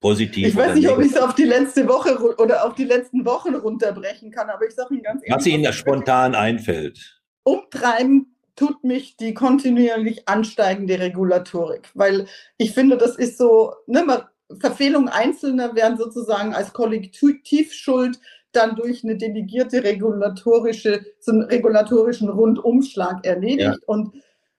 Positiv 0.00 0.48
Ich 0.48 0.56
weiß 0.56 0.76
nicht, 0.76 0.88
ob 0.88 1.00
ich 1.00 1.12
es 1.12 1.18
auf 1.18 1.34
die 1.34 1.44
letzte 1.44 1.86
Woche 1.86 2.16
oder 2.38 2.64
auf 2.64 2.74
die 2.74 2.84
letzten 2.84 3.24
Wochen 3.26 3.54
runterbrechen 3.54 4.30
kann, 4.30 4.48
aber 4.48 4.66
ich 4.66 4.74
sage 4.74 4.94
Ihnen 4.94 5.02
ganz 5.02 5.22
ehrlich, 5.22 5.36
Was 5.36 5.46
Ihnen 5.46 5.72
spontan 5.72 6.34
einfällt. 6.34 7.19
Umtreiben 7.50 8.34
tut 8.56 8.84
mich 8.84 9.16
die 9.16 9.34
kontinuierlich 9.34 10.28
ansteigende 10.28 10.98
Regulatorik, 10.98 11.88
weil 11.94 12.26
ich 12.58 12.72
finde, 12.72 12.98
das 12.98 13.16
ist 13.16 13.38
so, 13.38 13.74
ne, 13.86 14.04
man, 14.04 14.22
Verfehlungen 14.58 15.08
Einzelner 15.08 15.74
werden 15.74 15.96
sozusagen 15.96 16.54
als 16.54 16.72
Kollektivschuld 16.72 18.18
dann 18.52 18.74
durch 18.74 19.04
eine 19.04 19.16
delegierte 19.16 19.82
regulatorische, 19.84 21.06
so 21.20 21.32
einen 21.32 21.42
regulatorischen 21.42 22.28
Rundumschlag 22.28 23.24
erledigt. 23.24 23.78
Und 23.86 24.12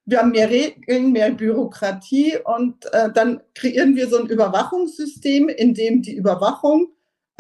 wir 0.05 0.19
haben 0.19 0.31
mehr 0.31 0.49
Regeln, 0.49 1.11
mehr 1.11 1.31
Bürokratie 1.31 2.37
und 2.43 2.85
äh, 2.93 3.11
dann 3.13 3.41
kreieren 3.53 3.95
wir 3.95 4.07
so 4.07 4.17
ein 4.17 4.27
Überwachungssystem, 4.27 5.49
in 5.49 5.73
dem 5.73 6.01
die 6.01 6.15
Überwachung, 6.15 6.87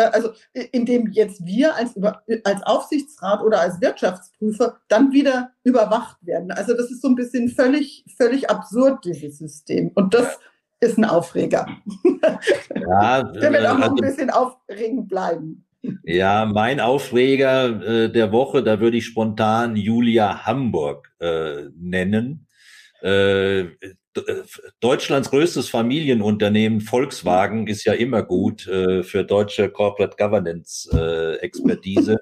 also 0.09 0.31
in 0.71 0.85
dem 0.85 1.11
jetzt 1.11 1.45
wir 1.45 1.75
als, 1.75 1.95
Über 1.95 2.23
als 2.43 2.63
Aufsichtsrat 2.63 3.41
oder 3.41 3.61
als 3.61 3.79
Wirtschaftsprüfer 3.81 4.77
dann 4.87 5.11
wieder 5.11 5.51
überwacht 5.63 6.17
werden. 6.25 6.51
Also 6.51 6.73
das 6.73 6.91
ist 6.91 7.01
so 7.01 7.09
ein 7.09 7.15
bisschen 7.15 7.49
völlig, 7.49 8.05
völlig 8.17 8.49
absurd, 8.49 9.05
dieses 9.05 9.37
System. 9.37 9.91
Und 9.95 10.13
das 10.13 10.39
ist 10.79 10.97
ein 10.97 11.05
Aufreger. 11.05 11.65
Ja, 12.75 13.23
Der 13.23 13.51
wird 13.51 13.65
auch 13.65 13.77
noch 13.77 13.85
ein 13.85 13.91
also, 13.91 13.95
bisschen 13.95 14.29
aufregend 14.29 15.07
bleiben. 15.07 15.65
ja, 16.03 16.45
mein 16.45 16.79
Aufreger 16.79 18.05
äh, 18.05 18.11
der 18.11 18.31
Woche, 18.31 18.63
da 18.63 18.79
würde 18.79 18.97
ich 18.97 19.05
spontan 19.05 19.75
Julia 19.75 20.45
Hamburg 20.45 21.11
äh, 21.19 21.63
nennen. 21.75 22.47
Äh, 23.01 23.61
äh, 23.61 23.67
Deutschlands 24.79 25.29
größtes 25.29 25.69
Familienunternehmen 25.69 26.81
Volkswagen 26.81 27.67
ist 27.67 27.85
ja 27.85 27.93
immer 27.93 28.23
gut 28.23 28.67
äh, 28.67 29.03
für 29.03 29.23
deutsche 29.23 29.69
Corporate 29.69 30.17
Governance 30.17 30.89
äh, 30.91 31.37
Expertise. 31.37 32.19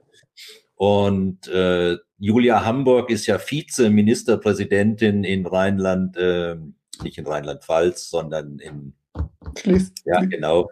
Und 0.75 1.47
äh, 1.47 1.97
Julia 2.19 2.63
Hamburg 2.63 3.09
ist 3.09 3.25
ja 3.25 3.37
Vize-Ministerpräsidentin 3.37 5.23
in 5.23 5.45
Rheinland, 5.45 6.15
äh, 6.17 6.55
nicht 7.03 7.17
in 7.17 7.27
Rheinland-Pfalz, 7.27 8.09
sondern 8.09 8.59
in 8.59 8.93
ja, 10.05 10.21
genau. 10.25 10.69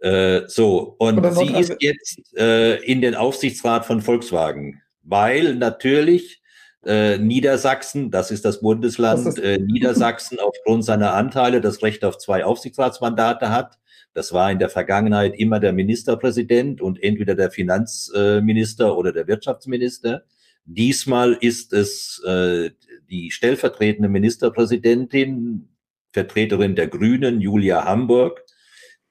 Äh, 0.00 0.42
so, 0.46 0.96
und 0.98 1.18
Oder 1.18 1.32
sie 1.32 1.54
ist 1.54 1.76
jetzt 1.80 2.36
äh, 2.36 2.76
in 2.84 3.00
den 3.00 3.14
Aufsichtsrat 3.14 3.86
von 3.86 4.02
Volkswagen, 4.02 4.82
weil 5.02 5.54
natürlich 5.54 6.42
Äh, 6.86 7.18
Niedersachsen, 7.18 8.12
das 8.12 8.30
ist 8.30 8.44
das 8.44 8.60
Bundesland, 8.60 9.26
das 9.26 9.36
ist 9.36 9.42
äh, 9.42 9.58
Niedersachsen 9.58 10.38
aufgrund 10.40 10.84
seiner 10.84 11.14
Anteile 11.14 11.60
das 11.60 11.82
Recht 11.82 12.04
auf 12.04 12.18
zwei 12.18 12.44
Aufsichtsratsmandate 12.44 13.50
hat. 13.50 13.78
Das 14.14 14.32
war 14.32 14.50
in 14.52 14.58
der 14.58 14.70
Vergangenheit 14.70 15.34
immer 15.36 15.58
der 15.58 15.72
Ministerpräsident 15.72 16.80
und 16.80 17.02
entweder 17.02 17.34
der 17.34 17.50
Finanzminister 17.50 18.96
oder 18.96 19.12
der 19.12 19.26
Wirtschaftsminister. 19.26 20.24
Diesmal 20.64 21.32
ist 21.40 21.72
es 21.72 22.22
äh, 22.24 22.70
die 23.10 23.30
stellvertretende 23.30 24.08
Ministerpräsidentin, 24.08 25.68
Vertreterin 26.12 26.76
der 26.76 26.86
Grünen, 26.86 27.40
Julia 27.40 27.84
Hamburg, 27.84 28.42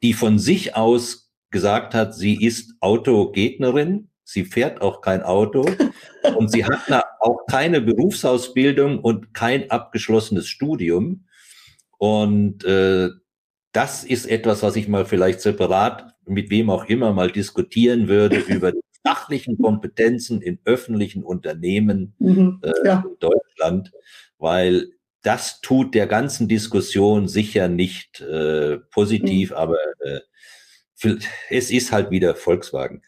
die 0.02 0.14
von 0.14 0.40
sich 0.40 0.76
aus 0.76 1.32
gesagt 1.52 1.94
hat, 1.94 2.16
sie 2.16 2.44
ist 2.44 2.74
Autogegnerin, 2.80 4.10
sie 4.26 4.44
fährt 4.44 4.82
auch 4.82 5.00
kein 5.02 5.22
Auto 5.24 5.66
und 6.36 6.52
sie 6.52 6.66
hat 6.66 7.06
auch 7.20 7.46
keine 7.48 7.80
Berufsausbildung 7.80 9.00
und 9.00 9.34
kein 9.34 9.72
abgeschlossenes 9.72 10.48
Studium. 10.48 11.28
Und 11.98 12.66
äh, 12.66 13.10
das 13.72 14.04
ist 14.04 14.26
etwas, 14.26 14.64
was 14.64 14.76
ich 14.76 14.88
mal 14.88 15.06
vielleicht 15.06 15.42
separat 15.42 16.14
mit 16.26 16.50
wem 16.50 16.70
auch 16.70 16.86
immer 16.86 17.14
mal 17.14 17.32
diskutieren 17.32 18.08
würde 18.08 18.38
über 18.48 18.72
die 18.72 18.82
fachlichen 19.06 19.58
Kompetenzen 19.60 20.42
in 20.42 20.60
öffentlichen 20.66 21.24
Unternehmen 21.24 22.16
mhm, 22.18 22.60
äh, 22.64 22.72
ja. 22.84 23.06
in 23.08 23.20
Deutschland, 23.20 23.92
weil 24.40 24.90
das 25.22 25.62
tut 25.62 25.94
der 25.94 26.08
ganzen 26.08 26.48
Diskussion 26.48 27.28
sicher 27.28 27.68
nicht 27.68 28.22
äh, 28.22 28.78
positiv, 28.92 29.52
mhm. 29.52 29.56
aber 29.56 29.78
äh, 30.00 30.20
es 31.50 31.72
ist 31.72 31.92
halt 31.92 32.10
wieder 32.10 32.36
Volkswagen. 32.36 33.04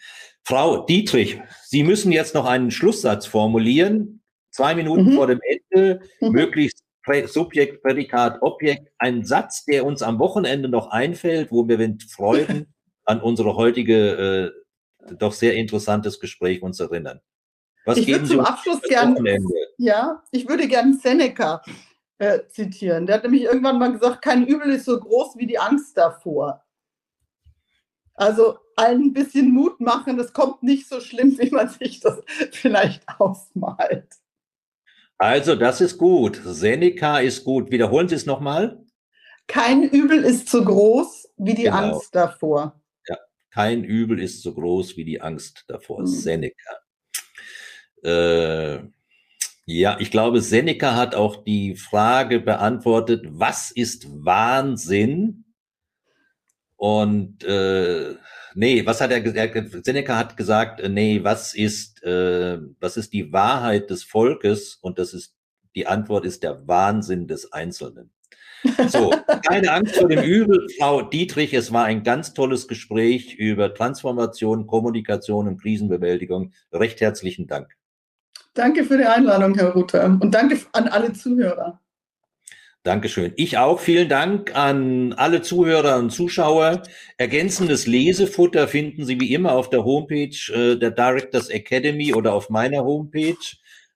Frau 0.48 0.86
Dietrich, 0.86 1.42
Sie 1.66 1.84
müssen 1.84 2.14
jetzt 2.14 2.34
noch 2.34 2.46
einen 2.46 2.72
Schlusssatz 2.72 3.26
formulieren, 3.26 4.22
zwei 4.50 4.76
Minuten 4.76 5.12
mhm. 5.12 5.16
vor 5.16 5.28
dem 5.28 5.42
Ende, 5.44 6.00
mhm. 6.22 6.32
möglichst 6.32 6.86
Subjekt, 7.26 7.84
Prädikat, 7.84 8.42
Objekt, 8.42 8.90
ein 8.98 9.26
Satz, 9.26 9.66
der 9.66 9.86
uns 9.86 10.02
am 10.02 10.20
Wochenende 10.20 10.70
noch 10.70 10.88
einfällt, 10.88 11.52
wo 11.52 11.68
wir 11.68 11.78
mit 11.78 12.04
Freuden 12.04 12.74
an 13.04 13.22
unsere 13.22 13.58
heutige, 13.58 14.54
äh, 15.06 15.16
doch 15.16 15.34
sehr 15.34 15.54
interessantes 15.56 16.18
Gespräch 16.18 16.62
uns 16.62 16.80
erinnern. 16.80 17.20
Was 17.86 17.98
ich 17.98 18.08
würde 18.08 18.24
zum 18.24 18.40
Abschluss 18.40 18.82
gerne, 18.84 19.40
ja, 19.78 20.24
ich 20.32 20.48
würde 20.48 20.68
gerne 20.70 20.94
Seneca 20.94 21.62
äh, 22.20 22.40
zitieren. 22.48 23.06
Der 23.06 23.16
hat 23.16 23.24
nämlich 23.24 23.44
irgendwann 23.44 23.80
mal 23.80 23.92
gesagt, 23.92 24.22
kein 24.22 24.48
Übel 24.48 24.72
ist 24.72 24.86
so 24.86 24.98
groß 24.98 25.36
wie 25.38 25.46
die 25.46 25.60
Angst 25.60 25.98
davor. 25.98 26.64
Also 28.14 28.60
allen 28.78 29.08
ein 29.08 29.14
bisschen 29.14 29.52
Mut 29.52 29.80
machen, 29.80 30.20
es 30.20 30.34
kommt 30.34 30.64
nicht 30.64 30.88
so 30.88 31.00
schlimm, 31.02 31.38
wie 31.40 31.50
man 31.50 31.70
sich 31.70 32.00
das 32.00 32.22
vielleicht 32.52 33.04
ausmalt. 33.20 34.08
Also, 35.18 35.56
das 35.56 35.82
ist 35.82 35.98
gut. 35.98 36.40
Seneca 36.44 37.20
ist 37.20 37.44
gut. 37.44 37.72
Wiederholen 37.72 38.08
Sie 38.08 38.16
es 38.16 38.28
nochmal. 38.28 38.86
Kein 39.48 39.84
Übel 39.84 40.24
ist 40.24 40.50
so 40.50 40.64
groß 40.64 41.30
wie 41.38 41.56
die 41.56 41.64
genau. 41.64 41.94
Angst 41.94 42.14
davor. 42.14 42.80
Ja, 43.08 43.18
kein 43.50 43.84
Übel 43.84 44.20
ist 44.20 44.44
so 44.44 44.54
groß 44.54 44.96
wie 44.98 45.06
die 45.06 45.22
Angst 45.22 45.64
davor. 45.68 46.00
Hm. 46.00 46.06
Seneca. 46.06 46.78
Äh, 48.04 48.80
ja, 49.66 49.98
ich 50.00 50.12
glaube, 50.12 50.42
Seneca 50.42 50.96
hat 50.96 51.16
auch 51.16 51.44
die 51.44 51.76
Frage 51.76 52.40
beantwortet, 52.40 53.26
was 53.28 53.72
ist 53.72 54.08
Wahnsinn? 54.24 55.46
Und 56.76 57.44
äh, 57.44 58.16
nee, 58.58 58.86
was 58.86 59.00
hat 59.00 59.12
er 59.12 59.22
gesagt? 59.22 59.86
Seneca 59.86 60.18
hat 60.18 60.36
gesagt, 60.36 60.82
äh, 60.82 60.90
nee, 60.90 61.24
was 61.24 61.54
ist, 61.54 62.04
äh, 62.04 62.58
was 62.80 62.98
ist 62.98 63.14
die 63.14 63.32
Wahrheit 63.32 63.90
des 63.90 64.04
Volkes? 64.04 64.78
Und 64.82 65.00
das 65.00 65.14
ist, 65.14 65.34
die 65.76 65.88
Antwort 65.88 66.26
ist 66.26 66.44
der 66.44 66.68
Wahnsinn 66.68 67.28
des 67.28 67.54
Einzelnen. 67.54 68.12
So, 68.90 69.12
keine 69.48 69.72
Angst 69.72 69.96
vor 69.96 70.10
dem 70.10 70.24
Übel, 70.24 70.68
Frau 70.80 71.04
Dietrich. 71.04 71.54
Es 71.54 71.72
war 71.72 71.86
ein 71.86 72.04
ganz 72.04 72.34
tolles 72.34 72.68
Gespräch 72.68 73.36
über 73.36 73.74
Transformation, 73.74 74.66
Kommunikation 74.66 75.48
und 75.48 75.62
Krisenbewältigung. 75.62 76.52
Recht 76.74 77.00
herzlichen 77.00 77.48
Dank. 77.48 77.72
Danke 78.56 78.84
für 78.84 78.98
die 78.98 79.06
Einladung, 79.06 79.54
Herr 79.54 79.74
Ruther. 79.74 80.06
Und 80.06 80.34
danke 80.34 80.60
an 80.74 80.88
alle 80.88 81.14
Zuhörer. 81.14 81.80
Dankeschön. 82.88 83.34
Ich 83.36 83.58
auch. 83.58 83.82
Vielen 83.82 84.08
Dank 84.08 84.56
an 84.56 85.12
alle 85.12 85.42
Zuhörer 85.42 85.98
und 86.00 86.10
Zuschauer. 86.10 86.84
Ergänzendes 87.18 87.86
Lesefutter 87.86 88.70
finden 88.70 89.04
Sie 89.04 89.20
wie 89.20 89.34
immer 89.34 89.52
auf 89.52 89.70
der 89.70 89.84
Homepage 89.84 90.38
äh, 90.54 90.78
der 90.78 90.92
Directors 90.92 91.50
Academy 91.50 92.14
oder 92.14 92.32
auf 92.34 92.50
meiner 92.50 92.86
Homepage. 92.86 93.36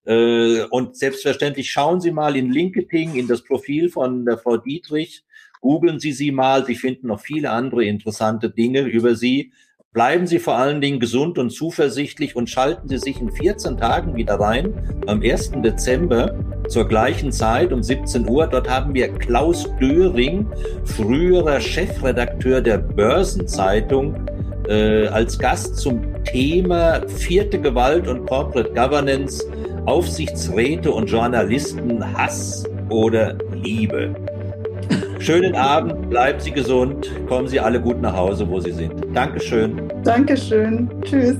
Äh, 0.03 0.63
und 0.71 0.97
selbstverständlich 0.97 1.71
schauen 1.71 2.01
Sie 2.01 2.11
mal 2.11 2.35
in 2.35 2.51
LinkedIn 2.51 3.15
in 3.15 3.29
das 3.29 3.45
Profil 3.45 3.87
von 3.87 4.25
der 4.25 4.37
Frau 4.37 4.57
Dietrich. 4.57 5.23
Googeln 5.61 6.01
Sie 6.01 6.11
sie 6.11 6.31
mal. 6.31 6.65
Sie 6.65 6.75
finden 6.75 7.07
noch 7.07 7.21
viele 7.21 7.51
andere 7.51 7.85
interessante 7.85 8.49
Dinge 8.49 8.81
über 8.81 9.15
sie. 9.15 9.53
Bleiben 9.93 10.25
Sie 10.25 10.39
vor 10.39 10.55
allen 10.55 10.79
Dingen 10.79 11.01
gesund 11.01 11.37
und 11.37 11.49
zuversichtlich 11.49 12.37
und 12.37 12.49
schalten 12.49 12.87
Sie 12.87 12.97
sich 12.97 13.19
in 13.19 13.29
14 13.29 13.75
Tagen 13.75 14.15
wieder 14.15 14.35
rein, 14.35 14.73
am 15.05 15.21
1. 15.21 15.51
Dezember 15.61 16.33
zur 16.69 16.87
gleichen 16.87 17.33
Zeit 17.33 17.73
um 17.73 17.83
17 17.83 18.29
Uhr. 18.29 18.47
Dort 18.47 18.69
haben 18.69 18.93
wir 18.93 19.09
Klaus 19.09 19.69
Döring, 19.81 20.47
früherer 20.85 21.59
Chefredakteur 21.59 22.61
der 22.61 22.77
Börsenzeitung, 22.77 24.15
äh, 24.69 25.07
als 25.07 25.37
Gast 25.37 25.75
zum 25.75 26.01
Thema 26.23 27.05
vierte 27.09 27.59
Gewalt 27.59 28.07
und 28.07 28.25
Corporate 28.27 28.71
Governance, 28.73 29.45
Aufsichtsräte 29.87 30.89
und 30.89 31.07
Journalisten, 31.07 32.01
Hass 32.17 32.63
oder 32.87 33.37
Liebe. 33.61 34.15
Schönen 35.19 35.55
Abend, 35.55 36.09
bleiben 36.09 36.39
Sie 36.39 36.51
gesund, 36.51 37.11
kommen 37.27 37.47
Sie 37.47 37.59
alle 37.59 37.79
gut 37.79 38.01
nach 38.01 38.15
Hause, 38.15 38.49
wo 38.49 38.59
Sie 38.59 38.71
sind. 38.71 38.93
Dankeschön. 39.13 39.81
Dankeschön. 40.03 40.89
Tschüss. 41.03 41.37